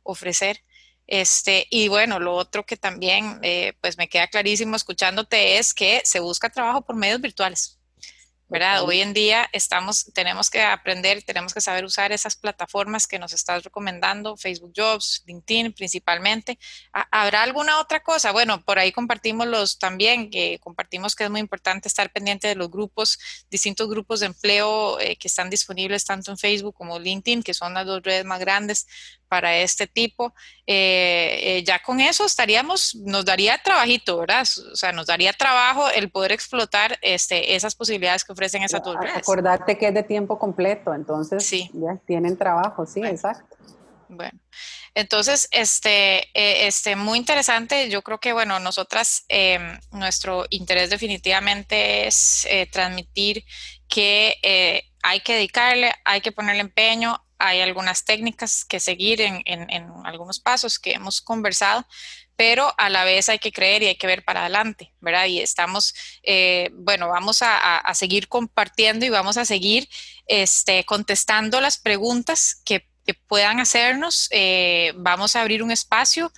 ofrecer. 0.04 0.64
Este, 1.08 1.68
y 1.70 1.88
bueno, 1.90 2.20
lo 2.20 2.36
otro 2.36 2.66
que 2.66 2.78
también 2.78 3.40
eh, 3.42 3.74
pues 3.82 3.98
me 3.98 4.08
queda 4.08 4.28
clarísimo 4.28 4.76
escuchándote 4.76 5.58
es 5.58 5.74
que 5.74 6.02
se 6.06 6.20
busca 6.20 6.50
trabajo 6.50 6.84
por 6.84 6.96
medios 6.96 7.22
virtuales. 7.22 7.82
¿verdad? 8.52 8.84
Hoy 8.84 9.00
en 9.00 9.14
día 9.14 9.48
estamos, 9.54 10.12
tenemos 10.14 10.50
que 10.50 10.62
aprender, 10.62 11.24
tenemos 11.24 11.54
que 11.54 11.62
saber 11.62 11.86
usar 11.86 12.12
esas 12.12 12.36
plataformas 12.36 13.08
que 13.08 13.18
nos 13.18 13.32
estás 13.32 13.64
recomendando, 13.64 14.36
Facebook 14.36 14.74
Jobs, 14.76 15.24
LinkedIn 15.26 15.72
principalmente. 15.72 16.60
¿Habrá 16.92 17.44
alguna 17.44 17.80
otra 17.80 18.04
cosa? 18.04 18.34
Bueno, 18.34 18.62
por 18.66 18.78
ahí 18.78 18.92
compartimos 18.92 19.48
los 19.48 19.80
también, 19.80 20.30
que 20.30 20.60
compartimos 20.60 21.16
que 21.16 21.24
es 21.24 21.30
muy 21.30 21.40
importante 21.40 21.88
estar 21.88 22.12
pendiente 22.12 22.50
de 22.50 22.56
los 22.56 22.70
grupos, 22.70 23.18
distintos 23.50 23.88
grupos 23.88 24.20
de 24.20 24.26
empleo 24.26 25.00
eh, 25.00 25.16
que 25.16 25.30
están 25.30 25.50
disponibles 25.50 26.04
tanto 26.04 26.30
en 26.30 26.38
Facebook 26.38 26.76
como 26.76 27.00
LinkedIn, 27.00 27.44
que 27.44 27.54
son 27.54 27.74
las 27.74 27.86
dos 27.86 28.04
redes 28.04 28.26
más 28.26 28.42
grandes 28.42 28.86
para 29.32 29.56
este 29.56 29.88
tipo. 29.88 30.34
Eh, 30.68 31.40
eh, 31.42 31.64
ya 31.64 31.82
con 31.82 32.02
eso 32.02 32.26
estaríamos, 32.26 32.96
nos 32.96 33.24
daría 33.24 33.58
trabajito, 33.64 34.18
¿verdad? 34.18 34.42
O 34.42 34.76
sea, 34.76 34.92
nos 34.92 35.08
daría 35.08 35.32
trabajo 35.32 35.90
el 35.90 36.12
poder 36.12 36.34
explotar 36.34 37.00
este, 37.02 37.56
esas 37.56 37.74
posibilidades 37.74 38.26
que 38.26 38.34
ofrecen 38.34 38.62
esas 38.62 38.84
dos 38.84 38.98
redes. 39.00 39.20
Acordarte 39.20 39.78
que 39.78 39.88
es 39.88 39.94
de 39.94 40.04
tiempo 40.04 40.38
completo, 40.38 40.94
entonces 40.94 41.46
sí. 41.46 41.72
ya 41.74 41.96
tienen 42.06 42.36
trabajo, 42.36 42.86
sí, 42.86 43.00
exacto. 43.06 43.56
Bueno, 44.10 44.38
entonces, 44.96 45.48
este, 45.52 46.24
eh, 46.34 46.68
este, 46.68 46.98
muy 46.98 47.18
interesante. 47.18 47.90
Yo 47.90 48.02
creo 48.02 48.20
que, 48.20 48.34
bueno, 48.34 48.60
nosotras, 48.60 49.24
em, 49.30 49.80
nuestro 49.94 50.46
interés 50.50 50.90
definitivamente 50.90 52.06
es 52.06 52.46
transmitir 52.70 53.46
que 53.88 54.84
hay 55.04 55.22
que 55.22 55.36
dedicarle, 55.36 55.94
hay 56.04 56.20
que 56.20 56.34
ponerle 56.34 56.62
empeño, 56.62 57.18
hay 57.42 57.60
algunas 57.62 58.06
técnicas 58.06 58.64
que 58.64 58.80
seguir 58.80 59.20
en, 59.22 59.44
algunos 60.06 60.40
pasos 60.40 60.78
que 60.78 60.94
hemos 60.94 61.22
conversado, 61.22 61.86
pero 62.36 62.74
a 62.78 62.90
la 62.90 63.04
vez 63.04 63.30
hay 63.30 63.40
que 63.40 63.52
creer 63.52 63.82
y 63.82 63.88
hay 63.88 63.96
que 63.96 64.08
ver 64.08 64.24
para 64.24 64.42
adelante, 64.42 64.94
¿verdad? 65.00 65.26
Y 65.26 65.40
estamos, 65.40 65.94
eh, 66.24 66.70
bueno, 66.74 67.10
vamos 67.10 67.42
a, 67.42 67.84
seguir 67.94 68.28
compartiendo 68.28 69.06
y 69.06 69.10
vamos 69.10 69.38
a 69.38 69.46
seguir 69.46 69.90
este, 70.28 70.86
contestando 70.86 71.62
las 71.62 71.78
preguntas 71.78 72.62
que, 72.64 72.90
puedan 73.28 73.60
hacernos. 73.60 74.30
Eh, 74.32 74.94
vamos 74.96 75.36
a 75.36 75.42
abrir 75.42 75.64
un 75.64 75.72
espacio 75.72 76.32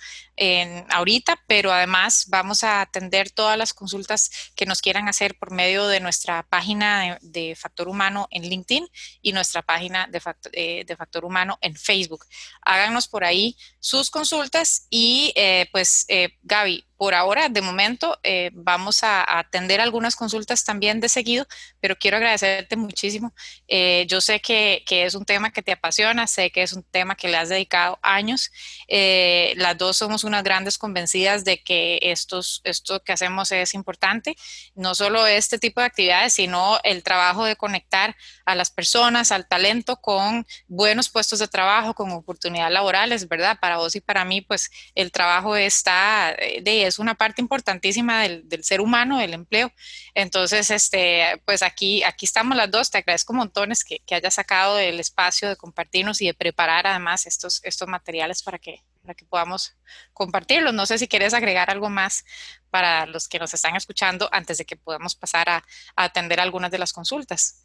ahorita, 0.90 1.40
pero 1.46 1.72
además 1.72 2.26
vamos 2.28 2.64
a 2.64 2.80
atender 2.80 3.30
todas 3.30 3.56
las 3.56 3.72
consultas 3.72 4.30
que 4.56 4.66
nos 4.66 4.80
quieran 4.80 5.08
hacer 5.08 5.36
por 5.38 5.50
medio 5.50 5.86
de 5.86 6.00
nuestra 6.00 6.42
página 6.42 7.18
de, 7.20 7.54
Factor 7.56 7.88
Humano 7.88 8.26
en 8.30 8.42
LinkedIn 8.42 8.88
y 9.22 9.32
nuestra 9.32 9.62
página 9.62 10.06
de 10.10 10.20
Factor, 10.20 10.52
eh, 10.54 10.84
de 10.86 10.96
Factor 10.96 11.24
Humano 11.24 11.58
en 11.60 11.76
Facebook. 11.76 12.24
Háganos 12.62 13.08
por 13.08 13.24
ahí 13.24 13.56
sus 13.80 14.10
consultas 14.10 14.86
y 14.90 15.32
eh, 15.36 15.68
pues 15.72 16.04
eh, 16.08 16.36
Gaby, 16.42 16.84
por 16.96 17.14
ahora, 17.14 17.50
de 17.50 17.60
momento, 17.60 18.18
eh, 18.22 18.50
vamos 18.54 19.04
a, 19.04 19.38
atender 19.38 19.80
algunas 19.80 20.16
consultas 20.16 20.64
también 20.64 21.00
de 21.00 21.10
seguido, 21.10 21.46
pero 21.78 21.96
quiero 21.96 22.16
agradecerte 22.16 22.76
muchísimo. 22.76 23.34
Eh, 23.68 24.06
yo 24.08 24.22
sé 24.22 24.40
que, 24.40 24.82
es 24.88 25.14
un 25.14 25.26
tema 25.26 25.52
que 25.52 25.60
te 25.60 25.72
apasiona, 25.72 26.26
sé 26.26 26.50
que 26.50 26.62
es 26.62 26.72
un 26.72 26.82
tema 26.82 27.14
que 27.14 27.28
le 27.28 27.36
has 27.36 27.50
dedicado 27.50 27.98
años. 28.00 28.50
Eh, 28.88 29.52
las 29.56 29.76
dos 29.76 29.98
somos 29.98 30.23
unas 30.24 30.42
grandes 30.42 30.78
convencidas 30.78 31.44
de 31.44 31.62
que 31.62 31.98
estos, 32.02 32.60
esto 32.64 33.02
que 33.02 33.12
hacemos 33.12 33.52
es 33.52 33.74
importante, 33.74 34.36
no 34.74 34.94
solo 34.94 35.26
este 35.26 35.58
tipo 35.58 35.80
de 35.80 35.86
actividades, 35.86 36.34
sino 36.34 36.78
el 36.82 37.02
trabajo 37.02 37.44
de 37.44 37.56
conectar 37.56 38.16
a 38.44 38.54
las 38.54 38.70
personas, 38.70 39.32
al 39.32 39.46
talento 39.46 39.96
con 39.96 40.46
buenos 40.68 41.08
puestos 41.08 41.38
de 41.38 41.48
trabajo, 41.48 41.94
con 41.94 42.10
oportunidades 42.10 42.72
laborales, 42.72 43.28
¿verdad? 43.28 43.58
Para 43.60 43.78
vos 43.78 43.94
y 43.96 44.00
para 44.00 44.24
mí, 44.24 44.40
pues 44.40 44.70
el 44.94 45.12
trabajo 45.12 45.56
está 45.56 46.36
de 46.62 46.84
es 46.86 46.98
una 46.98 47.14
parte 47.14 47.40
importantísima 47.40 48.22
del, 48.22 48.64
ser 48.64 48.80
humano, 48.80 49.18
del 49.18 49.34
empleo. 49.34 49.72
Entonces, 50.14 50.70
este, 50.70 51.40
pues 51.44 51.62
aquí, 51.62 52.02
aquí 52.02 52.26
estamos 52.26 52.56
las 52.56 52.70
dos. 52.70 52.90
Te 52.90 52.98
agradezco 52.98 53.32
montones 53.32 53.84
que, 53.84 54.00
que 54.00 54.14
hayas 54.14 54.34
sacado 54.34 54.78
el 54.78 55.00
espacio 55.00 55.48
de 55.48 55.56
compartirnos 55.56 56.20
y 56.20 56.26
de 56.26 56.34
preparar 56.34 56.86
además 56.86 57.26
estos, 57.26 57.60
estos 57.64 57.88
materiales 57.88 58.42
para 58.42 58.58
que, 58.58 58.82
para 59.04 59.14
que 59.14 59.24
podamos 59.24 59.76
compartirlos. 60.12 60.74
No 60.74 60.86
sé 60.86 60.98
si 60.98 61.06
quieres 61.06 61.34
agregar 61.34 61.70
algo 61.70 61.90
más 61.90 62.24
para 62.70 63.06
los 63.06 63.28
que 63.28 63.38
nos 63.38 63.52
están 63.54 63.76
escuchando 63.76 64.28
antes 64.32 64.58
de 64.58 64.64
que 64.64 64.76
podamos 64.76 65.14
pasar 65.14 65.48
a, 65.48 65.56
a 65.94 66.04
atender 66.04 66.40
algunas 66.40 66.70
de 66.70 66.78
las 66.78 66.92
consultas. 66.92 67.64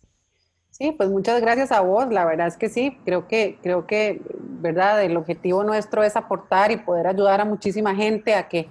Sí, 0.70 0.92
pues 0.92 1.10
muchas 1.10 1.42
gracias 1.42 1.72
a 1.72 1.80
vos. 1.82 2.08
La 2.12 2.26
verdad 2.26 2.48
es 2.48 2.58
que 2.58 2.70
sí, 2.70 2.98
creo 3.04 3.28
que, 3.28 3.58
creo 3.64 3.88
que, 3.88 4.22
verdad, 4.40 5.04
el 5.04 5.18
objetivo 5.18 5.64
nuestro 5.64 6.04
es 6.04 6.16
aportar 6.16 6.72
y 6.72 6.78
poder 6.78 7.08
ayudar 7.08 7.42
a 7.42 7.46
muchísima 7.46 7.96
gente 7.96 8.36
a 8.36 8.48
que 8.48 8.70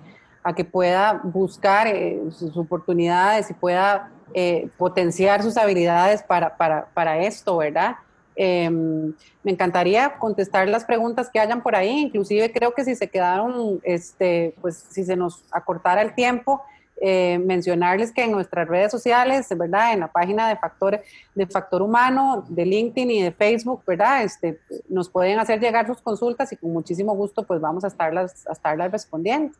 a 0.49 0.55
que 0.55 0.64
pueda 0.64 1.21
buscar 1.25 1.87
eh, 1.87 2.21
sus 2.31 2.57
oportunidades 2.57 3.51
y 3.51 3.55
pueda 3.55 4.11
eh, 4.33 4.69
potenciar 4.79 5.43
sus 5.43 5.57
habilidades 5.57 6.23
para, 6.23 6.57
para, 6.57 6.87
para 6.95 7.19
esto, 7.19 7.59
¿verdad? 7.59 7.97
Em, 8.41 9.14
me 9.43 9.51
encantaría 9.51 10.16
contestar 10.16 10.68
las 10.68 10.84
preguntas 10.84 11.28
que 11.28 11.41
hayan 11.41 11.61
por 11.61 11.74
ahí, 11.74 12.03
inclusive 12.03 12.53
creo 12.53 12.72
que 12.72 12.84
si 12.84 12.95
se 12.95 13.09
quedaron, 13.09 13.80
este, 13.82 14.55
pues 14.61 14.86
si 14.91 15.03
se 15.03 15.16
nos 15.16 15.43
acortara 15.51 16.03
el 16.03 16.14
tiempo, 16.14 16.62
eh, 17.01 17.41
mencionarles 17.45 18.12
que 18.12 18.22
en 18.22 18.30
nuestras 18.30 18.68
redes 18.68 18.93
sociales, 18.93 19.49
¿verdad? 19.57 19.93
En 19.93 20.01
la 20.01 20.12
página 20.12 20.49
de 20.49 20.57
Factor, 20.57 21.03
de 21.34 21.47
Factor 21.49 21.82
Humano, 21.82 22.47
de 22.49 22.64
LinkedIn 22.64 23.11
y 23.11 23.22
de 23.22 23.32
Facebook, 23.32 23.82
¿verdad? 23.84 24.22
Este, 24.22 24.61
nos 24.89 25.11
pueden 25.11 25.41
hacer 25.41 25.59
llegar 25.59 25.89
sus 25.89 26.01
consultas 26.01 26.53
y 26.53 26.57
con 26.57 26.72
muchísimo 26.72 27.16
gusto 27.16 27.43
pues 27.43 27.61
vamos 27.61 27.82
a 27.82 27.89
estarlas, 27.89 28.47
a 28.47 28.53
estarlas 28.53 28.93
respondiendo. 28.93 29.53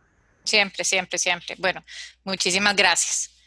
Siempre, 0.45 0.85
siempre, 0.85 1.19
siempre. 1.19 1.57
Bueno, 1.59 1.83
muchísimas 2.23 2.77
gracias. 2.77 3.38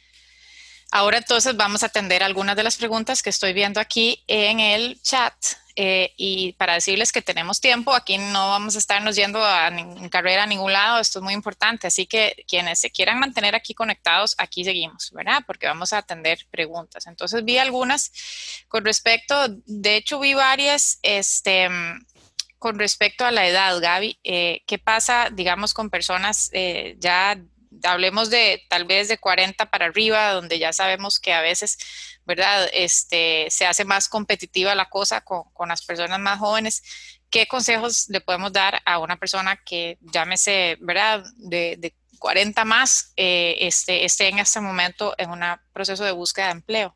Ahora 0.91 1.19
entonces 1.19 1.55
vamos 1.55 1.83
a 1.83 1.85
atender 1.85 2.21
algunas 2.21 2.55
de 2.57 2.63
las 2.63 2.75
preguntas 2.75 3.23
que 3.23 3.29
estoy 3.29 3.53
viendo 3.53 3.79
aquí 3.79 4.23
en 4.27 4.59
el 4.59 5.01
chat. 5.01 5.33
Eh, 5.77 6.13
y 6.17 6.51
para 6.53 6.73
decirles 6.73 7.13
que 7.13 7.21
tenemos 7.21 7.61
tiempo, 7.61 7.93
aquí 7.93 8.17
no 8.17 8.49
vamos 8.49 8.75
a 8.75 8.79
estarnos 8.79 9.15
yendo 9.15 9.41
a, 9.43 9.69
en 9.69 10.09
carrera 10.09 10.43
a 10.43 10.45
ningún 10.45 10.73
lado, 10.73 10.99
esto 10.99 11.19
es 11.19 11.23
muy 11.23 11.33
importante. 11.33 11.87
Así 11.87 12.05
que 12.05 12.43
quienes 12.45 12.79
se 12.79 12.91
quieran 12.91 13.19
mantener 13.19 13.55
aquí 13.55 13.73
conectados, 13.73 14.35
aquí 14.37 14.65
seguimos, 14.65 15.11
¿verdad? 15.11 15.43
Porque 15.47 15.67
vamos 15.67 15.93
a 15.93 15.99
atender 15.99 16.45
preguntas. 16.51 17.07
Entonces 17.07 17.45
vi 17.45 17.57
algunas 17.57 18.11
con 18.67 18.83
respecto, 18.83 19.47
de 19.65 19.95
hecho 19.95 20.19
vi 20.19 20.33
varias, 20.33 20.99
este, 21.03 21.69
con 22.59 22.77
respecto 22.77 23.25
a 23.25 23.31
la 23.31 23.47
edad, 23.47 23.79
Gaby, 23.79 24.19
eh, 24.23 24.61
¿qué 24.67 24.77
pasa, 24.77 25.29
digamos, 25.31 25.73
con 25.73 25.89
personas 25.89 26.49
eh, 26.53 26.95
ya, 26.99 27.41
hablemos 27.83 28.29
de 28.29 28.63
tal 28.69 28.85
vez 28.85 29.07
de 29.07 29.17
40 29.17 29.69
para 29.69 29.85
arriba, 29.85 30.33
donde 30.33 30.59
ya 30.59 30.73
sabemos 30.73 31.19
que 31.19 31.33
a 31.33 31.41
veces, 31.41 31.77
¿verdad? 32.25 32.69
Este, 32.73 33.47
se 33.49 33.65
hace 33.65 33.85
más 33.85 34.09
competitiva 34.09 34.75
la 34.75 34.89
cosa 34.89 35.21
con, 35.21 35.45
las 35.67 35.85
personas 35.85 36.19
más 36.19 36.39
jóvenes. 36.39 36.83
¿Qué 37.29 37.47
consejos 37.47 38.07
le 38.09 38.21
podemos 38.21 38.51
dar 38.51 38.81
a 38.85 38.99
una 38.99 39.17
persona 39.17 39.57
que 39.65 39.97
llámese, 40.01 40.77
¿verdad? 40.81 41.23
De, 41.37 41.75
de 41.77 41.95
40 42.19 42.65
más, 42.65 43.13
eh, 43.17 43.57
este, 43.61 44.05
esté 44.05 44.29
en 44.29 44.39
este 44.39 44.61
momento 44.61 45.15
en 45.17 45.31
un 45.31 45.41
proceso 45.73 46.03
de 46.03 46.11
búsqueda 46.11 46.47
de 46.47 46.51
empleo? 46.51 46.95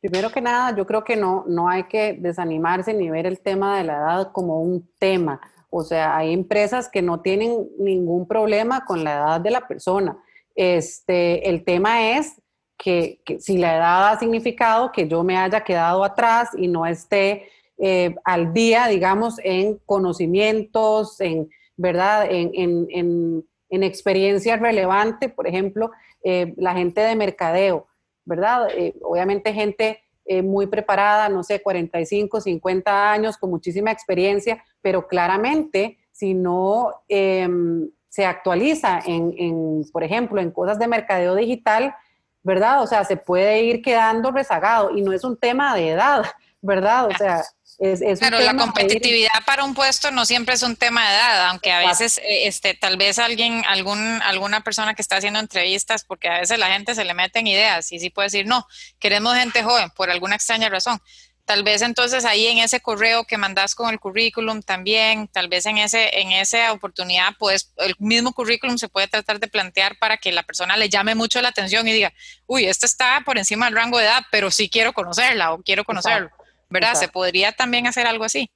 Primero 0.00 0.30
que 0.30 0.40
nada, 0.40 0.76
yo 0.76 0.86
creo 0.86 1.02
que 1.02 1.16
no, 1.16 1.44
no 1.48 1.68
hay 1.68 1.84
que 1.84 2.12
desanimarse 2.12 2.94
ni 2.94 3.10
ver 3.10 3.26
el 3.26 3.40
tema 3.40 3.76
de 3.76 3.84
la 3.84 3.96
edad 3.96 4.32
como 4.32 4.60
un 4.60 4.88
tema. 5.00 5.40
O 5.70 5.82
sea, 5.82 6.16
hay 6.16 6.32
empresas 6.32 6.88
que 6.88 7.02
no 7.02 7.20
tienen 7.20 7.68
ningún 7.78 8.26
problema 8.26 8.84
con 8.84 9.04
la 9.04 9.14
edad 9.14 9.40
de 9.40 9.50
la 9.50 9.66
persona. 9.66 10.18
Este, 10.54 11.48
el 11.48 11.64
tema 11.64 12.16
es 12.16 12.40
que, 12.76 13.20
si 13.38 13.58
la 13.58 13.76
edad 13.76 14.12
ha 14.12 14.18
significado 14.18 14.92
que 14.92 15.08
yo 15.08 15.22
me 15.24 15.36
haya 15.36 15.62
quedado 15.62 16.04
atrás 16.04 16.50
y 16.56 16.68
no 16.68 16.86
esté 16.86 17.48
eh, 17.78 18.14
al 18.24 18.52
día, 18.52 18.86
digamos, 18.86 19.38
en 19.44 19.78
conocimientos, 19.84 21.20
en, 21.20 21.48
¿verdad? 21.76 22.26
En, 22.30 22.50
en, 22.54 23.44
en, 23.70 23.82
experiencia 23.82 24.56
relevante, 24.56 25.28
por 25.28 25.46
ejemplo, 25.46 25.90
eh, 26.24 26.54
la 26.56 26.74
gente 26.74 27.00
de 27.00 27.14
mercadeo 27.14 27.86
¿verdad? 28.28 28.68
Eh, 28.76 28.94
obviamente 29.00 29.54
gente 29.54 30.02
eh, 30.30 30.42
muy 30.42 30.66
preparada, 30.66 31.30
no 31.30 31.42
sé, 31.42 31.62
45, 31.62 32.42
50 32.42 33.10
años, 33.10 33.38
con 33.38 33.48
muchísima 33.48 33.90
experiencia, 33.90 34.62
pero 34.82 35.08
claramente 35.08 35.96
si 36.12 36.34
no 36.34 36.92
em, 37.08 37.88
se 38.10 38.26
actualiza 38.26 39.00
en, 39.06 39.84
por 39.90 40.04
ejemplo, 40.04 40.40
en 40.40 40.50
cosas 40.50 40.78
de 40.78 40.86
mercadeo 40.86 41.34
digital, 41.34 41.94
¿verdad? 42.42 42.82
O 42.82 42.86
sea, 42.86 43.04
se 43.04 43.16
puede 43.16 43.62
ir 43.62 43.80
quedando 43.80 44.30
rezagado 44.30 44.90
y 44.94 45.00
no 45.00 45.12
es 45.12 45.24
un 45.24 45.38
tema 45.38 45.74
de 45.74 45.90
edad, 45.90 46.24
¿verdad? 46.60 47.06
O 47.06 47.14
sea, 47.14 47.42
pero 47.78 48.40
la 48.40 48.56
competitividad 48.56 49.44
para 49.46 49.62
un 49.62 49.72
puesto 49.72 50.10
no 50.10 50.26
siempre 50.26 50.54
es 50.54 50.62
un 50.62 50.74
tema 50.74 51.08
de 51.08 51.14
edad, 51.14 51.46
aunque 51.46 51.70
a 51.70 51.78
veces, 51.86 52.18
eh, 52.18 52.48
este, 52.48 52.74
tal 52.74 52.96
vez 52.96 53.20
alguien, 53.20 53.62
algún, 53.68 54.20
alguna 54.22 54.64
persona 54.64 54.94
que 54.94 55.02
está 55.02 55.16
haciendo 55.16 55.38
entrevistas, 55.38 56.04
porque 56.04 56.28
a 56.28 56.40
veces 56.40 56.58
la 56.58 56.72
gente 56.72 56.96
se 56.96 57.04
le 57.04 57.14
mete 57.14 57.38
en 57.38 57.46
ideas 57.46 57.92
y 57.92 58.00
sí 58.00 58.10
puede 58.10 58.26
decir, 58.26 58.46
no, 58.46 58.66
queremos 58.98 59.36
gente 59.36 59.62
joven 59.62 59.90
por 59.90 60.10
alguna 60.10 60.34
extraña 60.34 60.68
razón. 60.68 61.00
Tal 61.44 61.62
vez 61.62 61.80
entonces 61.80 62.26
ahí 62.26 62.46
en 62.46 62.58
ese 62.58 62.80
correo 62.80 63.24
que 63.24 63.38
mandas 63.38 63.74
con 63.74 63.88
el 63.90 63.98
currículum 63.98 64.60
también, 64.60 65.28
tal 65.28 65.48
vez 65.48 65.64
en 65.64 65.78
ese 65.78 66.20
en 66.20 66.30
esa 66.30 66.72
oportunidad, 66.72 67.36
pues 67.38 67.72
el 67.78 67.94
mismo 67.98 68.32
currículum 68.32 68.76
se 68.76 68.90
puede 68.90 69.08
tratar 69.08 69.40
de 69.40 69.48
plantear 69.48 69.96
para 69.98 70.18
que 70.18 70.30
la 70.30 70.42
persona 70.42 70.76
le 70.76 70.90
llame 70.90 71.14
mucho 71.14 71.40
la 71.40 71.48
atención 71.48 71.88
y 71.88 71.92
diga, 71.92 72.12
uy, 72.46 72.66
esta 72.66 72.84
está 72.84 73.22
por 73.24 73.38
encima 73.38 73.64
del 73.64 73.76
rango 73.76 73.96
de 73.96 74.04
edad, 74.04 74.24
pero 74.30 74.50
sí 74.50 74.68
quiero 74.68 74.92
conocerla 74.92 75.54
o 75.54 75.62
quiero 75.62 75.84
conocerlo. 75.84 76.30
¿Verdad? 76.68 76.94
¿Se 76.94 77.08
podría 77.08 77.52
también 77.52 77.86
hacer 77.86 78.06
algo 78.06 78.24
así? 78.24 78.50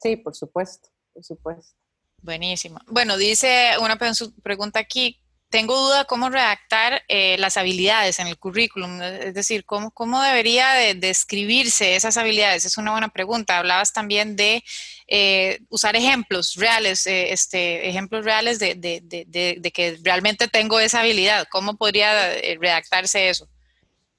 Sí, 0.00 0.16
por 0.16 0.34
supuesto, 0.34 0.88
por 1.12 1.24
supuesto. 1.24 1.74
Buenísimo. 2.22 2.78
Bueno, 2.86 3.16
dice 3.16 3.72
una 3.80 3.98
pregunta 4.42 4.80
aquí, 4.80 5.20
tengo 5.48 5.76
duda 5.76 6.04
cómo 6.06 6.28
redactar 6.28 7.02
eh, 7.08 7.36
las 7.38 7.56
habilidades 7.56 8.18
en 8.18 8.26
el 8.26 8.36
currículum, 8.36 9.00
es 9.00 9.32
decir, 9.32 9.64
cómo, 9.64 9.92
cómo 9.92 10.20
debería 10.20 10.72
de 10.72 10.94
describirse 10.94 11.94
esas 11.94 12.16
habilidades. 12.16 12.64
Es 12.64 12.78
una 12.78 12.90
buena 12.90 13.08
pregunta. 13.08 13.58
Hablabas 13.58 13.92
también 13.92 14.34
de 14.34 14.64
eh, 15.06 15.60
usar 15.68 15.94
ejemplos 15.94 16.56
reales, 16.56 17.06
eh, 17.06 17.32
este, 17.32 17.88
ejemplos 17.88 18.24
reales 18.24 18.58
de, 18.58 18.74
de, 18.74 19.00
de, 19.02 19.56
de, 19.58 19.72
que 19.72 19.98
realmente 20.02 20.48
tengo 20.48 20.80
esa 20.80 21.00
habilidad. 21.00 21.46
¿Cómo 21.50 21.76
podría 21.76 22.34
redactarse 22.58 23.28
eso? 23.28 23.48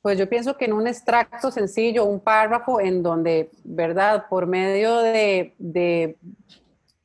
Pues 0.07 0.17
yo 0.17 0.29
pienso 0.29 0.55
que 0.55 0.63
en 0.63 0.71
un 0.71 0.87
extracto 0.87 1.51
sencillo, 1.51 2.05
un 2.05 2.21
párrafo 2.21 2.79
en 2.79 3.03
donde, 3.03 3.49
¿verdad? 3.65 4.27
Por 4.29 4.47
medio 4.47 4.99
de, 4.99 5.53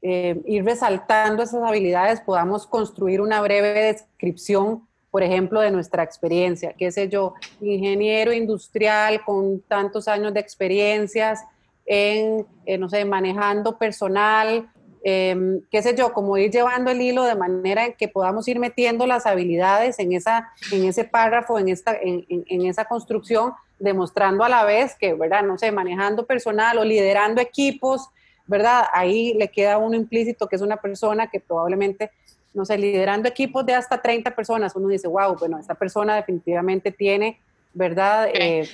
eh, 0.03 0.41
ir 0.47 0.65
resaltando 0.65 1.43
esas 1.43 1.65
habilidades, 1.65 2.21
podamos 2.21 2.65
construir 2.65 3.21
una 3.21 3.41
breve 3.41 3.73
descripción, 3.73 4.87
por 5.11 5.25
ejemplo, 5.25 5.61
de 5.61 5.73
nuestra 5.73 6.05
experiencia. 6.05 6.75
¿Qué 6.75 6.93
sé 6.93 7.09
yo? 7.09 7.35
Ingeniero 7.61 8.33
industrial 8.33 9.21
con 9.25 9.59
tantos 9.63 10.07
años 10.07 10.33
de 10.33 10.39
experiencias 10.39 11.45
en, 11.85 12.47
eh, 12.67 12.79
no 12.79 12.89
sé, 12.89 13.05
manejando 13.05 13.79
personal, 13.79 14.71
Em, 15.05 15.63
qué 15.71 15.83
sé 15.83 15.97
yo, 15.97 16.13
como 16.13 16.37
ir 16.39 16.51
llevando 16.51 16.91
el 16.91 17.01
hilo 17.01 17.25
de 17.25 17.35
manera 17.35 17.87
en 17.87 17.95
que 17.95 18.09
podamos 18.09 18.47
ir 18.47 18.59
metiendo 18.59 19.07
las 19.07 19.27
habilidades 19.27 19.99
en, 19.99 20.13
esa, 20.13 20.53
en 20.71 20.85
ese 20.85 21.05
párrafo, 21.05 21.59
en, 21.59 21.69
esta, 21.69 21.97
en, 22.01 22.25
en, 22.29 22.67
esa 22.67 22.85
construcción, 22.85 23.53
demostrando 23.81 24.45
a 24.45 24.49
la 24.49 24.65
vez 24.65 24.95
que, 24.95 25.15
¿verdad? 25.15 25.43
No 25.43 25.59
sé, 25.59 25.73
manejando 25.73 26.25
personal 26.25 26.79
o 26.79 26.85
liderando 26.85 27.41
equipos, 27.41 28.11
¿verdad? 28.47 28.85
Ahí 28.93 29.35
le 29.35 29.49
queda 29.49 29.79
uno 29.79 29.97
implícito 29.97 30.47
que 30.47 30.57
es 30.57 30.63
una 30.63 30.77
persona 30.77 31.27
que 31.29 31.41
probablemente 31.41 32.11
no 32.55 32.65
sé, 32.65 32.79
liderando 32.79 33.29
equipos 33.29 33.65
de 33.65 33.75
hasta 33.75 34.01
30 34.01 34.35
personas, 34.35 34.77
uno 34.77 34.89
dice, 34.89 35.09
wow, 35.09 35.37
bueno, 35.39 35.59
esta 35.59 35.75
persona 35.75 36.17
definitivamente 36.17 36.93
tiene, 36.93 37.41
¿verdad?, 37.73 38.29
eh, 38.33 38.69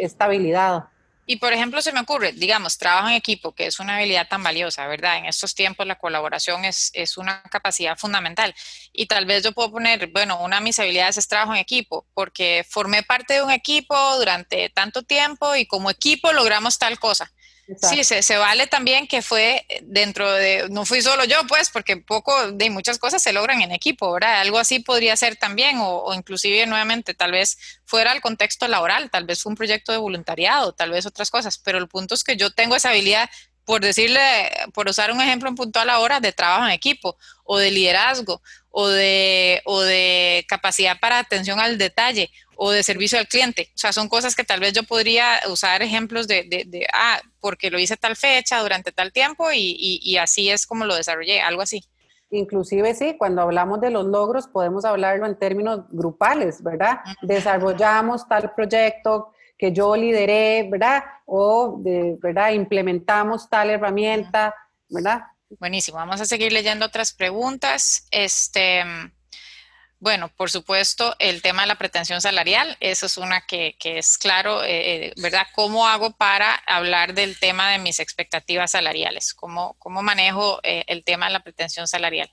estabilidad. 0.00 0.84
Y 1.30 1.36
por 1.36 1.52
ejemplo, 1.52 1.80
se 1.80 1.92
me 1.92 2.00
ocurre, 2.00 2.32
digamos, 2.32 2.76
trabajo 2.76 3.06
en 3.06 3.14
equipo, 3.14 3.54
que 3.54 3.66
es 3.66 3.78
una 3.78 3.94
habilidad 3.94 4.26
tan 4.26 4.42
valiosa, 4.42 4.88
¿verdad? 4.88 5.18
En 5.18 5.26
estos 5.26 5.54
tiempos 5.54 5.86
la 5.86 5.94
colaboración 5.94 6.64
es, 6.64 6.90
es, 6.92 7.16
una 7.16 7.40
capacidad 7.42 7.96
fundamental. 7.96 8.52
Y 8.92 9.06
tal 9.06 9.26
vez 9.26 9.44
yo 9.44 9.52
puedo 9.52 9.70
poner, 9.70 10.08
bueno, 10.08 10.42
una 10.42 10.56
de 10.56 10.62
mis 10.62 10.80
habilidades 10.80 11.18
es 11.18 11.28
trabajo 11.28 11.52
en 11.52 11.60
equipo, 11.60 12.04
porque 12.14 12.66
formé 12.68 13.04
parte 13.04 13.34
de 13.34 13.42
un 13.44 13.52
equipo 13.52 13.94
durante 14.18 14.70
tanto 14.70 15.04
tiempo 15.04 15.54
y 15.54 15.66
como 15.66 15.88
equipo 15.88 16.32
logramos 16.32 16.78
tal 16.78 16.98
cosa. 16.98 17.32
Sí, 17.78 18.04
se, 18.04 18.22
se, 18.22 18.36
vale 18.36 18.66
también 18.66 19.06
que 19.06 19.22
fue 19.22 19.66
dentro 19.82 20.30
de, 20.32 20.68
no 20.70 20.84
fui 20.84 21.02
solo 21.02 21.24
yo, 21.24 21.46
pues, 21.46 21.70
porque 21.70 21.96
poco 21.96 22.52
de 22.52 22.70
muchas 22.70 22.98
cosas 22.98 23.22
se 23.22 23.32
logran 23.32 23.62
en 23.62 23.72
equipo, 23.72 24.12
¿verdad? 24.12 24.40
Algo 24.40 24.58
así 24.58 24.80
podría 24.80 25.16
ser 25.16 25.36
también, 25.36 25.78
o, 25.78 25.98
o, 25.98 26.14
inclusive 26.14 26.66
nuevamente, 26.66 27.14
tal 27.14 27.32
vez 27.32 27.58
fuera 27.84 28.12
el 28.12 28.20
contexto 28.20 28.66
laboral, 28.66 29.10
tal 29.10 29.24
vez 29.24 29.42
fue 29.42 29.50
un 29.50 29.56
proyecto 29.56 29.92
de 29.92 29.98
voluntariado, 29.98 30.72
tal 30.72 30.90
vez 30.90 31.06
otras 31.06 31.30
cosas, 31.30 31.58
pero 31.58 31.78
el 31.78 31.88
punto 31.88 32.14
es 32.14 32.24
que 32.24 32.36
yo 32.36 32.50
tengo 32.50 32.76
esa 32.76 32.90
habilidad, 32.90 33.30
por 33.64 33.80
decirle, 33.80 34.50
por 34.74 34.88
usar 34.88 35.12
un 35.12 35.20
ejemplo 35.20 35.48
en 35.48 35.54
puntual 35.54 35.90
ahora, 35.90 36.18
de 36.18 36.32
trabajo 36.32 36.64
en 36.64 36.72
equipo, 36.72 37.16
o 37.44 37.58
de 37.58 37.70
liderazgo, 37.70 38.42
o 38.70 38.88
de, 38.88 39.62
o 39.64 39.80
de 39.80 40.44
capacidad 40.48 40.98
para 40.98 41.18
atención 41.18 41.60
al 41.60 41.78
detalle, 41.78 42.30
o 42.62 42.70
de 42.72 42.82
servicio 42.82 43.18
al 43.18 43.26
cliente. 43.26 43.70
O 43.74 43.78
sea, 43.78 43.90
son 43.90 44.10
cosas 44.10 44.36
que 44.36 44.44
tal 44.44 44.60
vez 44.60 44.74
yo 44.74 44.82
podría 44.82 45.40
usar 45.48 45.80
ejemplos 45.80 46.28
de, 46.28 46.44
de, 46.44 46.86
ah, 46.92 47.18
porque 47.40 47.70
lo 47.70 47.78
hice 47.78 47.96
tal 47.96 48.16
fecha, 48.16 48.60
durante 48.60 48.92
tal 48.92 49.14
tiempo 49.14 49.50
y, 49.50 49.98
y, 50.02 50.18
así 50.18 50.50
es 50.50 50.66
como 50.66 50.84
lo 50.84 50.94
desarrollé, 50.94 51.40
algo 51.40 51.62
así. 51.62 51.82
Inclusive 52.30 52.94
sí, 52.94 53.16
cuando 53.16 53.40
hablamos 53.40 53.80
de 53.80 53.88
los 53.88 54.04
logros 54.04 54.46
podemos 54.46 54.84
hablarlo 54.84 55.24
en 55.24 55.38
términos 55.38 55.86
grupales, 55.88 56.62
¿verdad? 56.62 56.98
Desarrollamos 57.22 58.28
tal 58.28 58.52
proyecto 58.54 59.32
que 59.56 59.72
yo 59.72 59.96
lideré, 59.96 60.68
¿verdad? 60.70 61.02
O, 61.24 61.78
de, 61.78 62.18
¿verdad? 62.20 62.50
Implementamos 62.50 63.48
tal 63.48 63.70
herramienta, 63.70 64.54
¿verdad? 64.90 65.22
Buenísimo, 65.58 65.96
vamos 65.96 66.20
a 66.20 66.26
seguir 66.26 66.52
leyendo 66.52 66.84
otras 66.84 67.14
preguntas. 67.14 68.06
Este, 68.10 68.84
bueno, 70.00 70.30
por 70.34 70.48
supuesto, 70.50 71.14
el 71.18 71.42
tema 71.42 71.62
de 71.62 71.68
la 71.68 71.74
pretensión 71.74 72.22
salarial, 72.22 72.74
eso 72.80 73.04
es 73.04 73.18
una 73.18 73.42
que, 73.42 73.76
es 73.84 74.16
claro, 74.16 74.62
eh, 74.64 75.08
eh, 75.08 75.12
¿verdad? 75.22 75.42
¿Cómo 75.54 75.86
hago 75.86 76.12
para 76.12 76.54
hablar 76.66 77.12
del 77.12 77.38
tema 77.38 77.70
de 77.70 77.78
mis 77.78 78.00
expectativas 78.00 78.70
salariales? 78.70 79.34
¿Cómo, 79.34 79.76
cómo 79.78 80.02
manejo 80.02 80.58
eh, 80.62 80.84
el 80.86 81.04
tema 81.04 81.26
de 81.26 81.34
la 81.34 81.42
pretensión 81.42 81.86
salarial? 81.86 82.30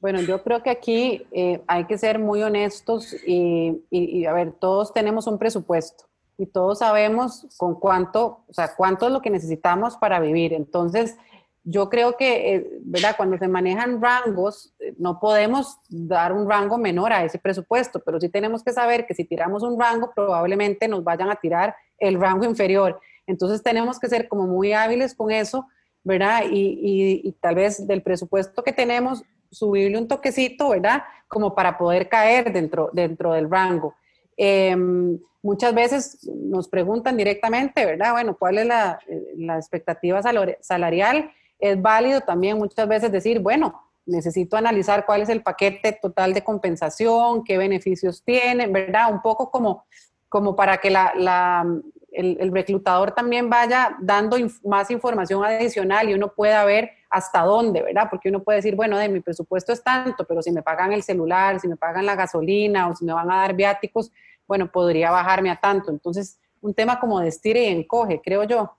Bueno, 0.00 0.20
yo 0.20 0.42
creo 0.42 0.64
que 0.64 0.70
aquí 0.70 1.24
hay 1.68 1.84
que 1.84 1.96
ser 1.96 2.18
muy 2.18 2.42
honestos 2.42 3.14
y, 3.24 3.84
y, 3.88 4.26
a 4.26 4.32
ver, 4.32 4.50
todos 4.50 4.92
tenemos 4.92 5.28
un 5.28 5.38
presupuesto 5.38 6.06
y 6.36 6.46
todos 6.46 6.80
sabemos 6.80 7.46
con 7.56 7.78
cuánto, 7.78 8.40
o 8.48 8.52
sea, 8.52 8.74
cuánto 8.74 9.06
es 9.06 9.12
lo 9.12 9.22
que 9.22 9.30
necesitamos 9.30 9.96
para 9.96 10.18
vivir. 10.18 10.54
Entonces, 10.54 11.16
yo 11.64 11.88
creo 11.88 12.16
que, 12.16 12.54
eh, 12.54 12.70
¿verdad? 12.80 13.14
Cuando 13.16 13.38
se 13.38 13.46
manejan 13.46 14.02
rangos, 14.02 14.74
eh, 14.80 14.94
no 14.98 15.20
podemos 15.20 15.78
dar 15.88 16.32
un 16.32 16.48
rango 16.48 16.76
menor 16.76 17.12
a 17.12 17.24
ese 17.24 17.38
presupuesto, 17.38 18.00
pero 18.04 18.20
sí 18.20 18.28
tenemos 18.28 18.64
que 18.64 18.72
saber 18.72 19.06
que 19.06 19.14
si 19.14 19.24
tiramos 19.24 19.62
un 19.62 19.78
rango, 19.78 20.12
probablemente 20.14 20.88
nos 20.88 21.04
vayan 21.04 21.30
a 21.30 21.36
tirar 21.36 21.74
el 21.98 22.20
rango 22.20 22.44
inferior. 22.44 23.00
Entonces 23.26 23.62
tenemos 23.62 24.00
que 24.00 24.08
ser 24.08 24.26
como 24.28 24.46
muy 24.46 24.72
hábiles 24.72 25.14
con 25.14 25.30
eso, 25.30 25.68
¿verdad? 26.02 26.42
Y, 26.50 27.36
tal 27.40 27.54
vez 27.54 27.86
del 27.86 28.02
presupuesto 28.02 28.64
que 28.64 28.72
tenemos, 28.72 29.22
subirle 29.50 29.98
un 29.98 30.08
toquecito, 30.08 30.70
¿verdad? 30.70 31.04
Como 31.28 31.54
para 31.54 31.78
poder 31.78 32.08
caer 32.08 32.52
dentro, 32.52 32.90
dentro 32.92 33.34
del 33.34 33.48
rango. 33.48 33.94
Em, 34.36 35.18
muchas 35.42 35.72
veces 35.74 36.28
nos 36.34 36.68
preguntan 36.68 37.16
directamente, 37.16 37.86
¿verdad? 37.86 38.12
Bueno, 38.12 38.36
¿cuál 38.36 38.58
es 38.58 38.66
la, 38.66 38.98
eh, 39.06 39.34
la 39.36 39.56
expectativa 39.56 40.22
salarial? 40.60 41.30
Es 41.62 41.80
válido 41.80 42.20
también 42.22 42.58
muchas 42.58 42.88
veces 42.88 43.12
decir, 43.12 43.38
bueno, 43.38 43.80
necesito 44.04 44.56
analizar 44.56 45.06
cuál 45.06 45.22
es 45.22 45.28
el 45.28 45.44
paquete 45.44 45.96
total 46.02 46.34
de 46.34 46.42
compensación, 46.42 47.44
qué 47.44 47.56
beneficios 47.56 48.24
tiene, 48.24 48.66
¿verdad? 48.66 49.12
Un 49.12 49.22
poco 49.22 49.48
como, 49.48 49.84
como 50.28 50.56
para 50.56 50.78
que 50.78 50.90
la, 50.90 51.64
el, 52.10 52.50
reclutador 52.52 53.12
también 53.12 53.48
vaya 53.48 53.96
dando 54.00 54.36
más 54.64 54.90
información 54.90 55.44
adicional 55.44 56.10
y 56.10 56.14
uno 56.14 56.32
pueda 56.34 56.64
ver 56.64 56.90
hasta 57.08 57.42
dónde, 57.42 57.80
¿verdad? 57.80 58.08
Porque 58.10 58.28
uno 58.28 58.42
puede 58.42 58.56
decir, 58.56 58.74
bueno, 58.74 58.98
de 58.98 59.08
mi 59.08 59.20
presupuesto 59.20 59.72
es 59.72 59.84
tanto, 59.84 60.24
pero 60.26 60.42
si 60.42 60.50
me 60.50 60.64
pagan 60.64 60.92
el 60.92 61.04
celular, 61.04 61.60
si 61.60 61.68
me 61.68 61.76
pagan 61.76 62.06
la 62.06 62.16
gasolina 62.16 62.88
o 62.88 62.96
si 62.96 63.04
me 63.04 63.12
van 63.12 63.30
a 63.30 63.36
dar 63.36 63.54
viáticos, 63.54 64.10
bueno, 64.48 64.66
podría 64.72 65.12
bajarme 65.12 65.48
a 65.48 65.60
tanto. 65.60 65.92
Entonces, 65.92 66.40
un 66.60 66.74
tema 66.74 66.98
como 66.98 67.20
de 67.20 67.32
y 67.44 67.66
encoge, 67.66 68.20
creo 68.20 68.42
yo. 68.42 68.76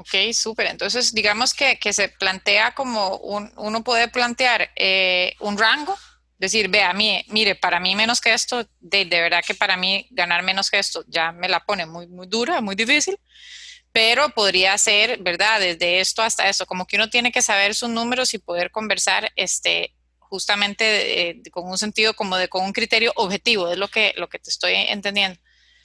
Ok, 0.00 0.32
súper. 0.32 0.68
Entonces, 0.68 1.12
digamos 1.12 1.52
que, 1.52 1.78
se 1.92 2.08
plantea 2.08 2.74
como 2.74 3.18
un, 3.18 3.52
uno 3.58 3.84
puede 3.84 4.08
plantear 4.08 4.70
eh, 4.74 5.34
un 5.40 5.58
rango, 5.58 5.94
decir, 6.38 6.68
vea, 6.70 6.94
mí, 6.94 7.22
mire, 7.28 7.54
para 7.54 7.80
mí 7.80 7.94
menos 7.94 8.18
que 8.18 8.32
esto, 8.32 8.66
de, 8.80 9.04
de, 9.04 9.20
verdad 9.20 9.42
que 9.46 9.54
para 9.54 9.76
mí 9.76 10.06
ganar 10.10 10.42
menos 10.42 10.70
que 10.70 10.78
esto 10.78 11.04
ya 11.06 11.32
me 11.32 11.50
la 11.50 11.60
pone 11.66 11.84
muy, 11.84 12.06
muy 12.06 12.26
dura, 12.26 12.62
muy 12.62 12.76
difícil, 12.76 13.18
pero 13.92 14.30
podría 14.30 14.78
ser, 14.78 15.18
¿verdad? 15.18 15.60
Desde 15.60 16.00
esto 16.00 16.22
hasta 16.22 16.48
esto, 16.48 16.64
como 16.64 16.86
que 16.86 16.96
uno 16.96 17.10
tiene 17.10 17.30
que 17.30 17.42
saber 17.42 17.74
sus 17.74 17.90
números 17.90 18.32
y 18.32 18.38
poder 18.38 18.70
conversar, 18.70 19.30
este, 19.36 19.94
justamente 20.18 21.28
eh, 21.28 21.42
con 21.50 21.68
un 21.68 21.76
sentido 21.76 22.14
como 22.14 22.38
de, 22.38 22.48
con 22.48 22.64
un 22.64 22.72
criterio 22.72 23.12
objetivo, 23.16 23.70
es 23.70 23.76
lo 23.76 23.88
que, 23.88 24.14
lo 24.16 24.30
que 24.30 24.38
te 24.38 24.48
estoy 24.48 24.72
entendiendo. 24.76 25.38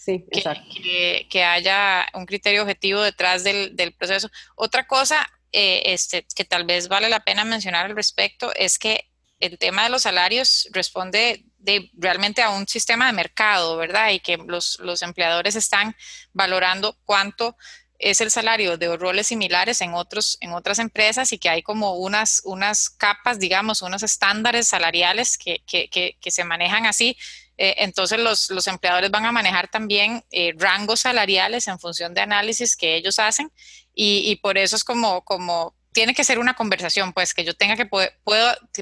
Sí, 0.05 0.23
que, 0.31 1.27
que, 1.31 1.43
haya 1.43 2.05
un 2.13 2.27
criterio 2.27 2.61
objetivo 2.61 3.01
detrás 3.01 3.43
del, 3.43 3.75
del 3.75 3.91
proceso. 3.91 4.29
Otra 4.55 4.85
cosa 4.85 5.27
eh, 5.51 5.93
este, 5.93 6.27
que 6.35 6.45
tal 6.45 6.63
vez 6.65 6.89
vale 6.89 7.09
la 7.09 7.21
pena 7.21 7.43
mencionar 7.43 7.87
al 7.87 7.95
respecto 7.95 8.53
es 8.55 8.77
que 8.77 9.09
el 9.39 9.57
tema 9.57 9.83
de 9.83 9.89
los 9.89 10.03
salarios 10.03 10.69
responde 10.73 11.45
de, 11.57 11.89
realmente 11.97 12.43
a 12.43 12.51
un 12.51 12.67
sistema 12.67 13.07
de 13.07 13.13
mercado, 13.13 13.77
¿verdad? 13.77 14.11
Y 14.11 14.19
que 14.19 14.37
los, 14.37 14.77
los 14.79 15.01
empleadores 15.01 15.55
están 15.55 15.95
valorando 16.33 16.95
cuánto 17.03 17.57
es 17.97 18.21
el 18.21 18.29
salario 18.29 18.77
de 18.77 18.95
roles 18.97 19.27
similares 19.27 19.81
en, 19.81 19.95
otros, 19.95 20.37
en 20.41 20.51
otras 20.51 20.77
empresas 20.77 21.31
y 21.31 21.39
que 21.39 21.49
hay 21.49 21.63
como 21.63 21.95
unas, 21.95 22.43
unas 22.45 22.91
capas, 22.91 23.39
digamos, 23.39 23.81
unos 23.81 24.03
estándares 24.03 24.67
salariales 24.67 25.37
que, 25.37 25.63
que, 25.65 25.89
que, 25.89 26.17
que 26.21 26.31
se 26.31 26.43
manejan 26.43 26.85
así 26.85 27.17
eh, 27.57 27.75
entonces 27.77 28.19
los, 28.19 28.67
empleadores 28.67 29.11
van 29.11 29.25
a 29.25 29.31
manejar 29.31 29.69
también 29.69 30.23
eh, 30.31 30.53
rangos 30.57 31.01
salariales 31.01 31.67
en 31.67 31.79
función 31.79 32.13
de 32.13 32.21
análisis 32.21 32.75
que 32.75 32.95
ellos 32.95 33.19
hacen 33.19 33.51
y, 33.93 34.35
por 34.37 34.57
eso 34.57 34.75
es 34.75 34.83
como, 34.83 35.23
como 35.23 35.73
tiene 35.93 36.13
que 36.13 36.25
ser 36.25 36.37
una 36.37 36.53
conversación, 36.53 37.13
pues 37.13 37.33
que 37.33 37.45
yo 37.45 37.53
tenga 37.53 37.77
que 37.77 37.85
puedo, 37.85 38.09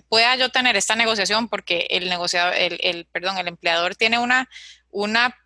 pueda 0.09 0.35
yo 0.35 0.49
tener 0.49 0.75
esta 0.75 0.95
negociación 0.95 1.49
porque 1.49 1.85
el 1.91 2.09
negociador, 2.09 2.55
el, 2.57 3.05
perdón, 3.11 3.37
el 3.37 3.47
empleador 3.47 3.95
tiene 3.95 4.17
una, 4.17 4.49
una 4.89 5.37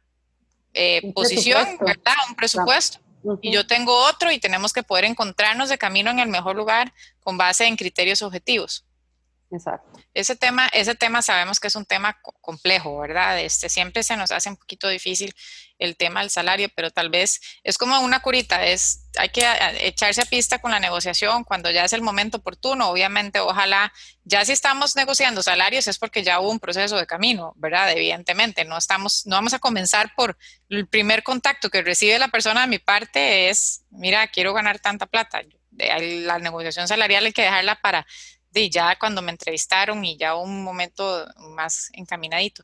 eh, 0.73 1.11
posición, 1.13 1.77
¿verdad? 1.81 2.13
Un 2.29 2.35
presupuesto. 2.35 2.99
Y 3.41 3.51
yo 3.51 3.67
tengo 3.67 3.93
otro 4.07 4.31
y 4.31 4.39
tenemos 4.39 4.71
que 4.71 4.83
poder 4.83 5.03
encontrarnos 5.03 5.67
de 5.67 5.77
camino 5.77 6.09
en 6.09 6.19
el 6.19 6.29
mejor 6.29 6.55
lugar 6.55 6.93
con 7.19 7.37
base 7.37 7.65
en 7.65 7.75
criterios 7.75 8.21
objetivos. 8.21 8.85
Exacto. 9.51 9.96
Ese 10.17 10.35
tema, 10.35 10.67
ese 10.73 10.95
tema 10.95 11.21
sabemos 11.21 11.59
que 11.59 11.67
es 11.67 11.75
un 11.75 11.85
tema 11.85 12.19
complejo, 12.41 12.97
¿verdad? 12.97 13.39
Este, 13.39 13.69
siempre 13.69 14.01
se 14.01 14.17
nos 14.17 14.31
hace 14.31 14.49
un 14.49 14.57
poquito 14.57 14.87
difícil 14.87 15.31
el 15.77 15.95
tema 15.95 16.21
del 16.21 16.31
salario, 16.31 16.69
pero 16.75 16.89
tal 16.89 17.11
vez 17.11 17.39
es 17.63 17.77
como 17.77 17.99
una 17.99 18.19
curita, 18.21 18.65
es, 18.65 19.03
hay 19.19 19.29
que 19.29 19.45
echarse 19.81 20.23
a 20.23 20.25
pista 20.25 20.57
con 20.57 20.71
la 20.71 20.79
negociación 20.79 21.43
cuando 21.43 21.69
ya 21.69 21.85
es 21.85 21.93
el 21.93 22.01
momento 22.01 22.37
oportuno. 22.37 22.89
Obviamente, 22.89 23.39
ojalá, 23.39 23.93
ya 24.23 24.43
si 24.43 24.53
estamos 24.53 24.95
negociando 24.95 25.43
salarios 25.43 25.85
es 25.85 25.99
porque 25.99 26.23
ya 26.23 26.39
hubo 26.39 26.49
un 26.49 26.59
proceso 26.59 26.97
de 26.97 27.05
camino, 27.05 27.53
¿verdad? 27.55 27.91
Evidentemente, 27.91 28.65
no 28.65 28.75
estamos, 28.75 29.27
no 29.27 29.35
vamos 29.35 29.53
a 29.53 29.59
comenzar 29.59 30.15
por 30.15 30.35
el 30.69 30.87
primer 30.87 31.21
contacto 31.21 31.69
que 31.69 31.83
recibe 31.83 32.17
la 32.17 32.29
persona 32.29 32.61
de 32.61 32.67
mi 32.67 32.79
parte 32.79 33.49
es, 33.49 33.83
mira, 33.91 34.27
quiero 34.29 34.55
ganar 34.55 34.79
tanta 34.79 35.05
plata. 35.05 35.43
La 35.77 36.39
negociación 36.39 36.87
salarial 36.87 37.23
hay 37.23 37.33
que 37.33 37.43
dejarla 37.43 37.75
para 37.75 38.07
y 38.53 38.69
ya 38.69 38.97
cuando 38.97 39.21
me 39.21 39.31
entrevistaron 39.31 40.03
y 40.03 40.17
ya 40.17 40.35
un 40.35 40.63
momento 40.63 41.27
más 41.55 41.89
encaminadito. 41.93 42.63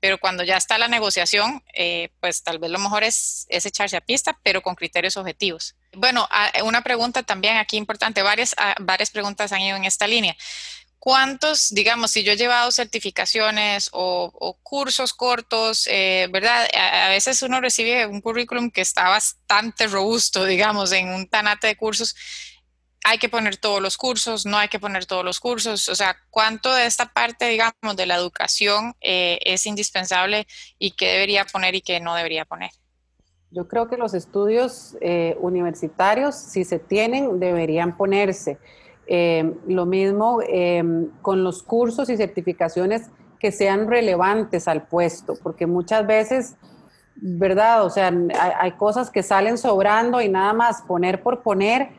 Pero 0.00 0.18
cuando 0.18 0.44
ya 0.44 0.56
está 0.56 0.78
la 0.78 0.88
negociación, 0.88 1.62
eh, 1.74 2.10
pues 2.20 2.42
tal 2.42 2.58
vez 2.58 2.70
lo 2.70 2.78
mejor 2.78 3.04
es, 3.04 3.46
es, 3.48 3.66
echarse 3.66 3.96
a 3.96 4.00
pista, 4.00 4.38
pero 4.42 4.62
con 4.62 4.74
criterios 4.74 5.16
objetivos. 5.16 5.74
Bueno, 5.92 6.28
una 6.64 6.82
pregunta 6.82 7.22
también 7.22 7.56
aquí 7.56 7.76
importante, 7.76 8.22
varias, 8.22 8.54
varias 8.80 9.10
preguntas 9.10 9.52
han 9.52 9.60
ido 9.60 9.76
en 9.76 9.84
esta 9.84 10.06
línea. 10.06 10.36
¿Cuántos, 10.98 11.68
digamos, 11.68 12.12
si 12.12 12.22
yo 12.22 12.32
he 12.32 12.36
llevado 12.36 12.72
certificaciones 12.72 13.90
o, 13.92 14.58
cursos 14.62 15.12
cortos, 15.12 15.86
eh, 15.86 16.28
¿verdad? 16.30 16.66
A, 16.74 17.06
a, 17.06 17.08
veces 17.10 17.42
uno 17.42 17.60
recibe 17.60 18.06
un 18.06 18.22
currículum 18.22 18.70
que 18.70 18.80
está 18.80 19.10
bastante 19.10 19.86
robusto, 19.86 20.46
digamos, 20.46 20.92
en 20.92 21.10
un 21.10 21.28
tanate 21.28 21.66
de 21.66 21.76
cursos 21.76 22.16
hay 23.06 23.18
que 23.18 23.28
poner 23.28 23.58
todos 23.58 23.82
los 23.82 23.98
cursos, 23.98 24.46
no 24.46 24.56
hay 24.56 24.68
que 24.68 24.80
poner 24.80 25.04
todos 25.04 25.24
los 25.24 25.38
cursos, 25.38 25.90
o 25.90 25.94
sea, 25.94 26.16
cuánto 26.30 26.72
de 26.72 26.86
esta 26.86 27.12
parte, 27.12 27.46
digamos, 27.46 27.96
de 27.96 28.06
la 28.06 28.16
educación 28.16 28.94
eh, 29.02 29.38
es 29.44 29.66
indispensable 29.66 30.46
y 30.78 30.92
qué 30.92 31.08
debería 31.08 31.44
poner 31.44 31.74
y 31.74 31.82
qué 31.82 32.00
no 32.00 32.14
debería 32.14 32.46
poner. 32.46 32.70
Yo 33.50 33.68
creo 33.68 33.88
que 33.88 33.98
los 33.98 34.14
estudios 34.14 34.96
eh, 35.02 35.36
universitarios, 35.38 36.34
si 36.34 36.64
se 36.64 36.78
tienen, 36.78 37.38
deberían 37.38 37.96
ponerse. 37.96 38.58
Eh, 39.06 39.52
lo 39.68 39.84
mismo 39.84 40.40
con 41.20 41.44
los 41.44 41.62
cursos 41.62 42.08
y 42.08 42.16
certificaciones 42.16 43.10
que 43.38 43.52
sean 43.52 43.86
relevantes 43.86 44.66
al 44.66 44.86
puesto, 44.88 45.34
porque 45.42 45.66
muchas 45.66 46.06
veces, 46.06 46.56
¿verdad? 47.16 47.84
O 47.84 47.90
sea, 47.90 48.10
hay 48.58 48.72
cosas 48.72 49.10
que 49.10 49.22
salen 49.22 49.58
sobrando 49.58 50.22
y 50.22 50.30
nada 50.30 50.54
más 50.54 50.80
poner 50.82 51.22
por 51.22 51.42
poner 51.42 51.90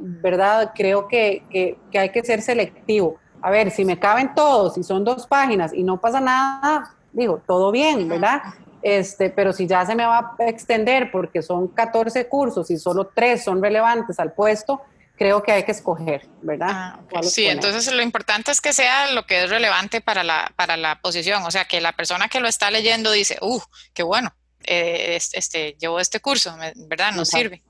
¿verdad? 0.00 0.72
Creo 0.74 1.06
que, 1.06 1.44
que, 1.50 1.98
hay 1.98 2.10
que 2.10 2.24
ser 2.24 2.42
selectivo. 2.42 3.18
A 3.42 3.50
ver, 3.50 3.70
si 3.70 3.84
me 3.84 3.98
caben 3.98 4.34
todos, 4.34 4.74
si 4.74 4.82
son 4.82 5.04
dos 5.04 5.26
páginas 5.26 5.72
y 5.72 5.82
no 5.82 6.00
pasa 6.00 6.20
nada, 6.20 6.94
digo, 7.12 7.42
todo 7.46 7.70
bien, 7.70 8.08
¿verdad? 8.08 8.42
Este, 8.82 9.30
pero 9.30 9.52
si 9.52 9.66
ya 9.66 9.84
se 9.84 9.94
me 9.94 10.04
va 10.04 10.34
a 10.38 10.48
extender 10.48 11.10
porque 11.10 11.42
son 11.42 11.68
14 11.68 12.28
cursos 12.28 12.70
y 12.70 12.78
solo 12.78 13.10
tres 13.14 13.44
son 13.44 13.62
relevantes 13.62 14.18
al 14.18 14.32
puesto, 14.32 14.82
creo 15.16 15.42
que 15.42 15.52
hay 15.52 15.64
que 15.64 15.72
escoger, 15.72 16.26
¿verdad? 16.40 16.70
Ah, 17.14 17.22
sí, 17.22 17.46
entonces 17.46 17.92
lo 17.92 18.00
importante 18.02 18.50
es 18.50 18.62
que 18.62 18.72
sea 18.72 19.12
lo 19.12 19.26
que 19.26 19.44
es 19.44 19.50
relevante 19.50 20.00
para 20.00 20.24
la, 20.24 20.50
para 20.56 20.78
la 20.78 20.98
posición, 21.02 21.42
o 21.42 21.50
sea, 21.50 21.66
que 21.66 21.82
la 21.82 21.92
persona 21.92 22.28
que 22.28 22.40
lo 22.40 22.48
está 22.48 22.70
leyendo 22.70 23.12
dice, 23.12 23.36
uh, 23.42 23.60
qué 23.92 24.02
bueno, 24.02 24.34
eh, 24.64 25.18
este, 25.32 25.76
llevo 25.78 26.00
este 26.00 26.20
curso, 26.20 26.56
¿verdad? 26.88 27.12
Nos 27.12 27.28
sirve. 27.28 27.62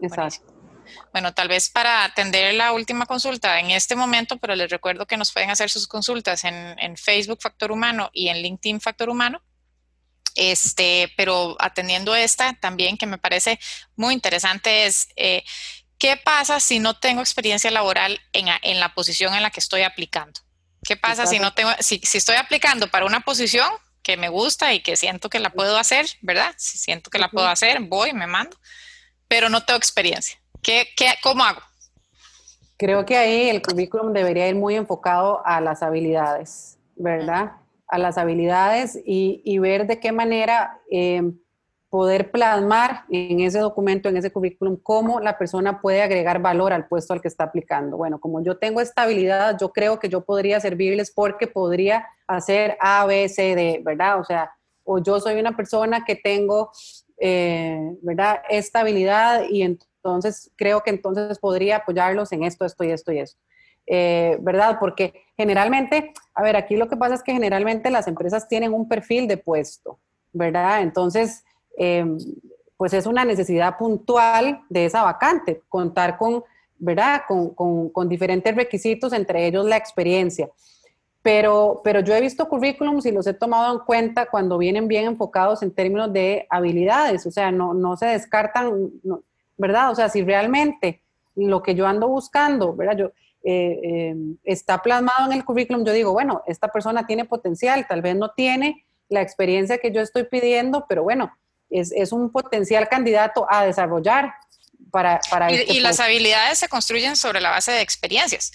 Exacto. 0.00 0.52
Bueno, 1.12 1.34
tal 1.34 1.48
vez 1.48 1.68
para 1.68 2.04
atender 2.04 2.54
la 2.54 2.72
última 2.72 3.06
consulta 3.06 3.60
en 3.60 3.70
este 3.70 3.96
momento, 3.96 4.36
pero 4.38 4.54
les 4.54 4.70
recuerdo 4.70 5.06
que 5.06 5.16
nos 5.16 5.32
pueden 5.32 5.50
hacer 5.50 5.70
sus 5.70 5.86
consultas 5.86 6.44
en, 6.44 6.96
Facebook 6.96 7.40
Factor 7.40 7.72
Humano 7.72 8.10
y 8.12 8.28
en 8.28 8.38
LinkedIn 8.38 8.80
Factor 8.80 9.08
Humano. 9.08 9.42
Este, 10.34 11.12
pero 11.16 11.56
atendiendo 11.58 12.14
esta 12.14 12.54
también 12.54 12.96
que 12.96 13.06
me 13.06 13.18
parece 13.18 13.60
muy 13.96 14.14
interesante 14.14 14.86
es 14.86 15.08
eh, 15.16 15.44
¿qué 15.98 16.16
pasa 16.16 16.58
si 16.58 16.78
no 16.78 16.98
tengo 16.98 17.20
experiencia 17.20 17.70
laboral 17.70 18.18
en, 18.32 18.80
la 18.80 18.94
posición 18.94 19.34
en 19.34 19.42
la 19.42 19.50
que 19.50 19.60
estoy 19.60 19.82
aplicando? 19.82 20.40
¿Qué 20.84 20.96
pasa, 20.96 21.26
si 21.26 21.38
no 21.38 21.52
tengo, 21.54 21.70
si, 21.80 22.00
si 22.02 22.18
estoy 22.18 22.36
aplicando 22.36 22.88
para 22.88 23.04
una 23.04 23.20
posición 23.20 23.70
que 24.02 24.16
me 24.16 24.28
gusta 24.28 24.74
y 24.74 24.80
que 24.80 24.96
siento 24.96 25.30
que 25.30 25.38
la 25.38 25.50
puedo 25.50 25.78
hacer, 25.78 26.06
¿verdad? 26.20 26.54
Si 26.58 26.76
siento 26.76 27.10
que 27.10 27.18
la 27.18 27.30
puedo 27.30 27.46
hacer, 27.46 27.80
voy, 27.80 28.12
me 28.12 28.26
mando, 28.26 28.58
pero 29.28 29.48
no 29.48 29.64
tengo 29.64 29.78
experiencia. 29.78 30.41
¿Qué, 30.62 30.84
qué, 30.96 31.06
¿Cómo 31.22 31.42
hago? 31.42 31.60
Creo 32.76 33.04
que 33.04 33.16
ahí 33.16 33.48
el 33.48 33.62
currículum 33.62 34.12
debería 34.12 34.48
ir 34.48 34.54
muy 34.54 34.76
enfocado 34.76 35.44
a 35.44 35.60
las 35.60 35.82
habilidades, 35.82 36.78
¿verdad? 36.94 37.52
A 37.88 37.98
las 37.98 38.16
habilidades 38.16 38.98
y, 39.04 39.58
ver 39.58 39.88
de 39.88 39.98
qué 39.98 40.12
manera 40.12 40.80
em, 40.88 41.36
poder 41.90 42.30
plasmar 42.30 43.04
en 43.10 43.40
ese 43.40 43.58
documento, 43.58 44.08
en 44.08 44.16
ese 44.16 44.30
currículum, 44.30 44.76
cómo 44.76 45.20
la 45.20 45.36
persona 45.36 45.80
puede 45.80 46.00
agregar 46.00 46.40
valor 46.40 46.72
al 46.72 46.86
puesto 46.86 47.12
al 47.12 47.20
que 47.20 47.28
está 47.28 47.44
aplicando. 47.44 47.96
Bueno, 47.96 48.20
como 48.20 48.42
yo 48.42 48.56
tengo 48.56 48.80
esta 48.80 49.02
habilidad, 49.02 49.58
yo 49.60 49.72
creo 49.72 49.98
que 49.98 50.08
yo 50.08 50.24
podría 50.24 50.60
servirles 50.60 51.10
porque 51.10 51.48
podría 51.48 52.06
hacer 52.26 52.76
A, 52.80 53.04
B, 53.04 53.28
C, 53.28 53.56
D, 53.56 53.80
¿verdad? 53.84 54.20
O 54.20 54.24
sea, 54.24 54.52
o 54.84 54.98
yo 55.00 55.18
soy 55.20 55.38
una 55.38 55.56
persona 55.56 56.04
que 56.04 56.16
tengo, 56.16 56.70
eh, 57.18 57.96
¿verdad? 58.02 58.42
Esta 58.48 58.80
habilidad 58.80 59.44
y 59.50 59.62
entonces 59.62 59.91
entonces, 60.04 60.50
creo 60.56 60.82
que 60.82 60.90
entonces 60.90 61.38
podría 61.38 61.76
apoyarlos 61.76 62.32
en 62.32 62.42
esto, 62.42 62.64
esto 62.64 62.82
y 62.82 62.90
esto 62.90 63.12
y 63.12 63.20
esto. 63.20 63.38
Eh, 63.86 64.36
¿Verdad? 64.40 64.78
Porque 64.80 65.14
generalmente, 65.36 66.12
a 66.34 66.42
ver, 66.42 66.56
aquí 66.56 66.76
lo 66.76 66.88
que 66.88 66.96
pasa 66.96 67.14
es 67.14 67.22
que 67.22 67.32
generalmente 67.32 67.88
las 67.88 68.08
empresas 68.08 68.48
tienen 68.48 68.74
un 68.74 68.88
perfil 68.88 69.28
de 69.28 69.36
puesto, 69.36 70.00
¿verdad? 70.32 70.82
Entonces, 70.82 71.44
em, 71.76 72.18
pues 72.76 72.92
es 72.94 73.06
una 73.06 73.24
necesidad 73.24 73.78
puntual 73.78 74.62
de 74.68 74.86
esa 74.86 75.04
vacante, 75.04 75.62
contar 75.68 76.18
con, 76.18 76.42
¿verdad? 76.78 77.22
Con, 77.28 77.50
con, 77.50 77.88
con, 77.90 78.08
diferentes 78.08 78.54
requisitos, 78.56 79.12
entre 79.12 79.46
ellos 79.46 79.64
la 79.64 79.76
experiencia. 79.76 80.50
Pero, 81.22 81.80
pero 81.84 82.00
yo 82.00 82.14
he 82.14 82.20
visto 82.20 82.48
currículums 82.48 83.06
y 83.06 83.12
los 83.12 83.28
he 83.28 83.34
tomado 83.34 83.72
en 83.72 83.84
cuenta 83.84 84.26
cuando 84.26 84.58
vienen 84.58 84.88
bien 84.88 85.04
enfocados 85.04 85.62
en 85.62 85.72
términos 85.72 86.12
de 86.12 86.46
habilidades, 86.50 87.24
o 87.26 87.30
sea, 87.30 87.52
no, 87.52 87.74
no 87.74 87.96
se 87.96 88.06
descartan, 88.06 88.90
¿verdad? 89.62 89.92
O 89.92 89.94
sea, 89.94 90.08
si 90.08 90.22
realmente 90.22 91.00
lo 91.36 91.62
que 91.62 91.76
yo 91.76 91.86
ando 91.86 92.08
buscando, 92.08 92.74
¿verdad? 92.74 92.96
Yo, 92.98 93.06
eh, 93.44 93.78
eh, 93.82 94.14
está 94.42 94.82
plasmado 94.82 95.30
en 95.30 95.38
el 95.38 95.44
currículum, 95.44 95.84
yo 95.84 95.92
digo, 95.92 96.12
bueno, 96.12 96.42
esta 96.46 96.68
persona 96.68 97.06
tiene 97.06 97.24
potencial, 97.24 97.86
tal 97.88 98.02
vez 98.02 98.16
no 98.16 98.32
tiene 98.32 98.84
la 99.08 99.22
experiencia 99.22 99.78
que 99.78 99.92
yo 99.92 100.00
estoy 100.00 100.24
pidiendo, 100.24 100.84
pero 100.88 101.04
bueno, 101.04 101.32
es, 101.70 102.12
un 102.12 102.30
potencial 102.32 102.88
candidato 102.88 103.46
a 103.48 103.64
desarrollar 103.64 104.34
para... 104.90 105.20
para 105.30 105.50
y, 105.50 105.54
este 105.54 105.80
las 105.80 106.00
habilidades 106.00 106.58
se 106.58 106.68
construyen 106.68 107.14
sobre 107.14 107.40
la 107.40 107.50
base 107.50 107.70
de 107.70 107.82
experiencias. 107.82 108.52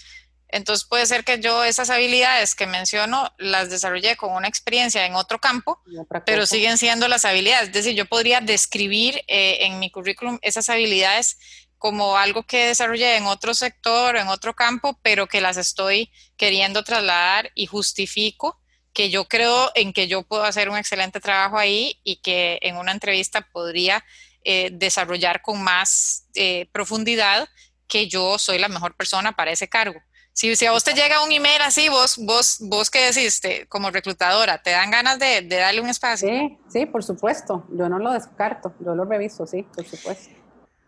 Entonces 0.50 0.86
puede 0.86 1.06
ser 1.06 1.24
que 1.24 1.40
yo 1.40 1.62
esas 1.64 1.90
habilidades 1.90 2.54
que 2.54 2.66
menciono 2.66 3.32
las 3.38 3.70
desarrollé 3.70 4.16
con 4.16 4.32
una 4.32 4.48
experiencia 4.48 5.04
en 5.04 5.14
otro 5.14 5.38
campo, 5.38 5.80
pero 6.24 6.46
siguen 6.46 6.78
siendo 6.78 7.06
las 7.06 7.24
habilidades. 7.24 7.68
Es 7.68 7.74
decir, 7.74 7.94
yo 7.94 8.06
podría 8.06 8.40
describir 8.40 9.22
eh, 9.28 9.58
en 9.66 9.78
mi 9.78 9.90
currículum 9.90 10.38
esas 10.40 10.68
habilidades 10.70 11.38
como 11.76 12.16
algo 12.16 12.42
que 12.42 12.66
desarrollé 12.66 13.16
en 13.16 13.26
otro 13.26 13.54
sector, 13.54 14.16
en 14.16 14.28
otro 14.28 14.54
campo, 14.54 14.98
pero 15.02 15.26
que 15.26 15.40
las 15.40 15.56
estoy 15.56 16.10
queriendo 16.36 16.82
trasladar 16.82 17.52
y 17.54 17.66
justifico 17.66 18.60
que 18.92 19.10
yo 19.10 19.28
creo 19.28 19.70
en 19.76 19.92
que 19.92 20.08
yo 20.08 20.22
puedo 20.22 20.42
hacer 20.42 20.68
un 20.68 20.76
excelente 20.76 21.20
trabajo 21.20 21.56
ahí 21.56 22.00
y 22.02 22.16
que 22.16 22.58
en 22.62 22.76
una 22.76 22.90
entrevista 22.90 23.42
podría 23.52 24.04
eh, 24.42 24.70
desarrollar 24.72 25.40
con 25.40 25.62
más 25.62 26.26
eh, 26.34 26.68
profundidad 26.72 27.48
que 27.86 28.08
yo 28.08 28.38
soy 28.38 28.58
la 28.58 28.68
mejor 28.68 28.96
persona 28.96 29.36
para 29.36 29.52
ese 29.52 29.68
cargo. 29.68 30.00
Si, 30.38 30.54
si, 30.54 30.66
a 30.66 30.70
vos 30.70 30.84
te 30.84 30.94
llega 30.94 31.24
un 31.24 31.32
email 31.32 31.60
así, 31.62 31.88
vos, 31.88 32.16
vos, 32.16 32.58
vos 32.60 32.90
qué 32.90 33.10
decís 33.10 33.42
como 33.68 33.90
reclutadora, 33.90 34.62
¿te 34.62 34.70
dan 34.70 34.88
ganas 34.88 35.18
de, 35.18 35.42
darle 35.42 35.80
un 35.80 35.88
espacio? 35.88 36.28
Sí, 36.28 36.56
sí, 36.68 36.86
por 36.86 37.02
supuesto. 37.02 37.66
Yo 37.72 37.88
no 37.88 37.98
lo 37.98 38.12
descarto, 38.12 38.72
yo 38.78 38.94
lo 38.94 39.04
reviso, 39.04 39.48
sí, 39.48 39.64
por 39.64 39.84
supuesto. 39.84 40.32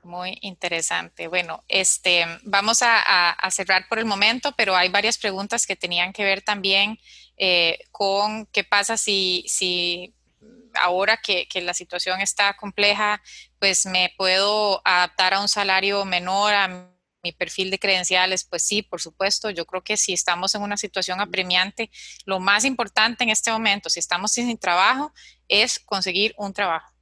Muy 0.05 0.39
interesante. 0.43 1.27
Bueno, 1.27 1.65
este, 1.67 2.25
vamos 2.45 2.79
a, 2.83 3.37
cerrar 3.51 3.89
por 3.89 3.99
el 3.99 4.05
momento, 4.05 4.53
pero 4.57 4.77
hay 4.77 4.89
varias 4.89 5.19
preguntas 5.19 5.67
que 5.67 5.75
tenían 5.75 6.13
que 6.13 6.23
ver 6.23 6.43
también 6.43 6.97
eh, 7.37 7.81
con 7.91 8.47
qué 8.53 8.63
pasa 8.63 8.97
si, 8.97 9.45
si 9.49 10.15
ahora 10.81 11.17
que, 11.17 11.49
que, 11.49 11.61
la 11.61 11.75
situación 11.75 12.21
está 12.21 12.57
compleja, 12.57 13.21
pues 13.59 13.85
me 13.85 14.15
puedo 14.17 14.81
adaptar 14.85 15.35
a 15.35 15.41
un 15.41 15.49
salario 15.49 16.05
menor, 16.05 16.55
a 16.55 16.91
mi 17.23 17.33
perfil 17.33 17.71
de 17.71 17.79
credenciales, 17.79 18.45
pues 18.45 18.63
sí, 18.63 18.83
por 18.83 19.01
supuesto, 19.01 19.51
yo 19.51 19.67
creo 19.67 19.83
que 19.83 19.97
si 19.97 20.13
estamos 20.13 20.55
en 20.55 20.63
una 20.63 20.77
situación 20.77 21.21
apremiante, 21.21 21.91
lo 22.25 22.41
más 22.41 22.65
importante 22.65 23.25
en 23.25 23.31
este 23.31 23.51
momento, 23.51 23.91
si 23.91 24.01
estamos 24.01 24.33
sin 24.33 24.57
trabajo, 24.59 25.13
es 25.49 25.79
conseguir 25.79 26.35
un 26.37 26.53
trabajo 26.53 26.93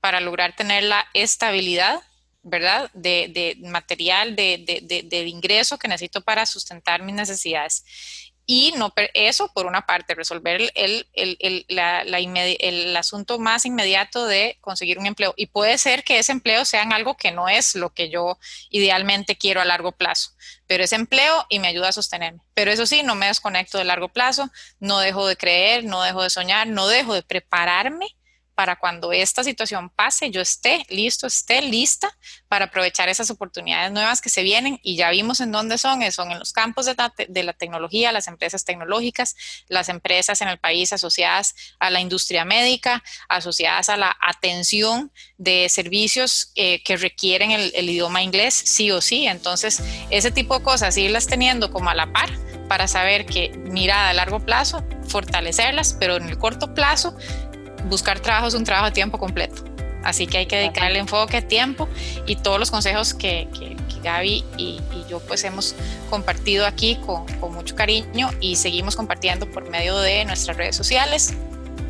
para 0.00 0.20
lograr 0.20 0.54
tener 0.54 0.84
la 0.84 1.06
estabilidad, 1.14 2.02
¿verdad? 2.42 2.90
De, 2.92 3.56
material, 3.62 4.36
de, 4.36 4.82
de, 4.84 5.26
ingreso 5.26 5.78
que 5.78 5.88
necesito 5.88 6.20
para 6.20 6.44
sustentar 6.44 7.02
mis 7.02 7.14
necesidades 7.14 7.84
y 8.46 8.74
no 8.76 8.92
eso 9.14 9.50
por 9.54 9.66
una 9.66 9.86
parte, 9.86 10.14
resolver 10.14 10.60
el, 10.74 11.06
el, 11.14 11.36
el, 11.40 11.64
la, 11.68 12.02
el, 12.02 12.96
asunto 12.96 13.38
más 13.38 13.64
inmediato 13.64 14.26
de 14.26 14.58
conseguir 14.60 14.98
un 14.98 15.06
empleo. 15.06 15.32
Y 15.36 15.46
puede 15.46 15.78
ser 15.78 16.04
que 16.04 16.18
ese 16.18 16.32
empleo 16.32 16.64
sea 16.64 16.82
algo 16.82 17.16
que 17.16 17.32
no 17.32 17.48
es 17.48 17.74
lo 17.74 17.90
que 17.90 18.10
yo 18.10 18.38
idealmente 18.70 19.36
quiero 19.36 19.60
a 19.60 19.64
largo 19.64 19.92
plazo, 19.92 20.30
pero 20.66 20.84
es 20.84 20.92
empleo 20.92 21.46
y 21.48 21.58
me 21.58 21.68
ayuda 21.68 21.88
a 21.88 21.92
sostenerme. 21.92 22.40
Pero 22.52 22.70
eso 22.70 22.86
sí, 22.86 23.02
no 23.02 23.14
me 23.14 23.26
desconecto 23.26 23.78
de 23.78 23.84
largo 23.84 24.08
plazo, 24.08 24.50
no 24.78 24.98
dejo 24.98 25.26
de 25.26 25.36
creer, 25.36 25.84
no 25.84 26.02
dejo 26.02 26.22
de 26.22 26.30
soñar, 26.30 26.66
no 26.66 26.86
dejo 26.86 27.14
de 27.14 27.22
prepararme 27.22 28.14
para 28.54 28.76
cuando 28.76 29.12
esta 29.12 29.42
situación 29.42 29.90
pase, 29.90 30.30
yo 30.30 30.40
esté 30.40 30.84
listo, 30.88 31.26
esté 31.26 31.62
lista 31.62 32.16
para 32.48 32.66
aprovechar 32.66 33.08
esas 33.08 33.30
oportunidades 33.30 33.92
nuevas 33.92 34.20
que 34.20 34.28
se 34.28 34.42
vienen 34.42 34.78
y 34.82 34.96
ya 34.96 35.10
vimos 35.10 35.40
en 35.40 35.52
dónde 35.52 35.78
son, 35.78 36.02
eh, 36.02 36.12
son 36.12 36.30
en 36.30 36.38
los 36.38 36.52
campos 36.52 36.86
de 36.86 37.42
la, 37.42 37.52
tecnología, 37.52 38.12
las 38.12 38.28
empresas 38.28 38.64
tecnológicas, 38.64 39.36
las 39.68 39.88
empresas 39.88 40.40
en 40.40 40.48
el 40.48 40.58
país 40.58 40.92
asociadas 40.92 41.54
a 41.78 41.90
la 41.90 42.00
industria 42.00 42.44
médica, 42.44 43.02
asociadas 43.28 43.88
a 43.88 43.96
la 43.96 44.16
atención 44.20 45.12
de 45.36 45.68
servicios 45.68 46.52
eh, 46.54 46.82
que 46.82 46.96
requieren 46.96 47.50
el, 47.50 47.72
el 47.74 47.90
idioma 47.90 48.22
inglés, 48.22 48.54
sí 48.54 48.90
o 48.90 49.00
sí. 49.00 49.26
Entonces, 49.26 49.82
ese 50.10 50.30
tipo 50.30 50.58
de 50.58 50.64
cosas, 50.64 50.96
irlas 50.96 51.26
teniendo 51.26 51.70
como 51.70 51.90
a 51.90 51.94
la 51.94 52.12
par 52.12 52.30
para 52.68 52.88
saber 52.88 53.26
que 53.26 53.50
mirada 53.50 54.10
a 54.10 54.14
largo 54.14 54.40
plazo, 54.40 54.84
fortalecerlas, 55.06 55.96
pero 55.98 56.16
en 56.16 56.28
el 56.28 56.38
corto 56.38 56.74
plazo 56.74 57.16
buscar 57.84 58.20
trabajo 58.20 58.48
es 58.48 58.54
un 58.54 58.64
trabajo 58.64 58.86
a 58.86 58.92
tiempo 58.92 59.18
completo. 59.18 59.64
Así 60.02 60.26
que 60.26 60.38
hay 60.38 60.46
que 60.46 60.56
dedicarle 60.56 60.98
enfoque, 60.98 61.40
tiempo 61.40 61.88
y 62.26 62.36
todos 62.36 62.60
los 62.60 62.70
consejos 62.70 63.14
que, 63.14 63.48
que, 63.58 63.74
Gaby 64.02 64.44
y, 64.58 64.80
yo 65.08 65.18
pues 65.20 65.44
hemos 65.44 65.74
compartido 66.10 66.66
aquí 66.66 66.96
con, 67.06 67.26
con 67.38 67.54
mucho 67.54 67.74
cariño 67.74 68.28
y 68.38 68.56
seguimos 68.56 68.96
compartiendo 68.96 69.50
por 69.50 69.70
medio 69.70 69.98
de 69.98 70.26
nuestras 70.26 70.58
redes 70.58 70.76
sociales 70.76 71.34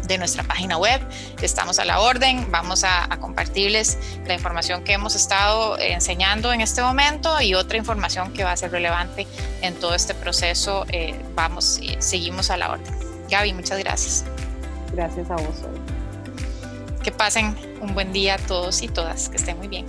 de 0.06 0.18
nuestra 0.18 0.42
página 0.42 0.76
web. 0.76 1.00
Estamos 1.42 1.78
a 1.78 1.84
la 1.84 2.00
orden. 2.00 2.50
Vamos 2.50 2.84
a, 2.84 3.08
compartirles 3.20 3.98
la 4.26 4.34
información 4.34 4.84
que 4.84 4.92
hemos 4.92 5.14
estado 5.14 5.78
enseñando 5.78 6.52
en 6.52 6.60
este 6.60 6.82
momento 6.82 7.40
y 7.40 7.54
otra 7.54 7.78
información 7.78 8.32
que 8.32 8.44
va 8.44 8.52
a 8.52 8.56
ser 8.56 8.70
relevante 8.70 9.26
en 9.62 9.74
todo 9.74 9.94
este 9.94 10.14
proceso. 10.14 10.84
Eh, 10.88 11.18
vamos, 11.34 11.80
seguimos 11.98 12.50
a 12.50 12.56
la 12.56 12.72
orden. 12.72 12.94
Gaby, 13.30 13.54
muchas 13.54 13.78
gracias. 13.78 14.24
Gracias 14.92 15.30
a 15.30 15.36
vos. 15.36 15.83
Que 17.04 17.12
pasen 17.12 17.54
un 17.82 17.92
buen 17.92 18.12
día 18.12 18.34
a 18.34 18.38
todos 18.38 18.82
y 18.82 18.88
todas. 18.88 19.28
Que 19.28 19.36
estén 19.36 19.58
muy 19.58 19.68
bien. 19.68 19.84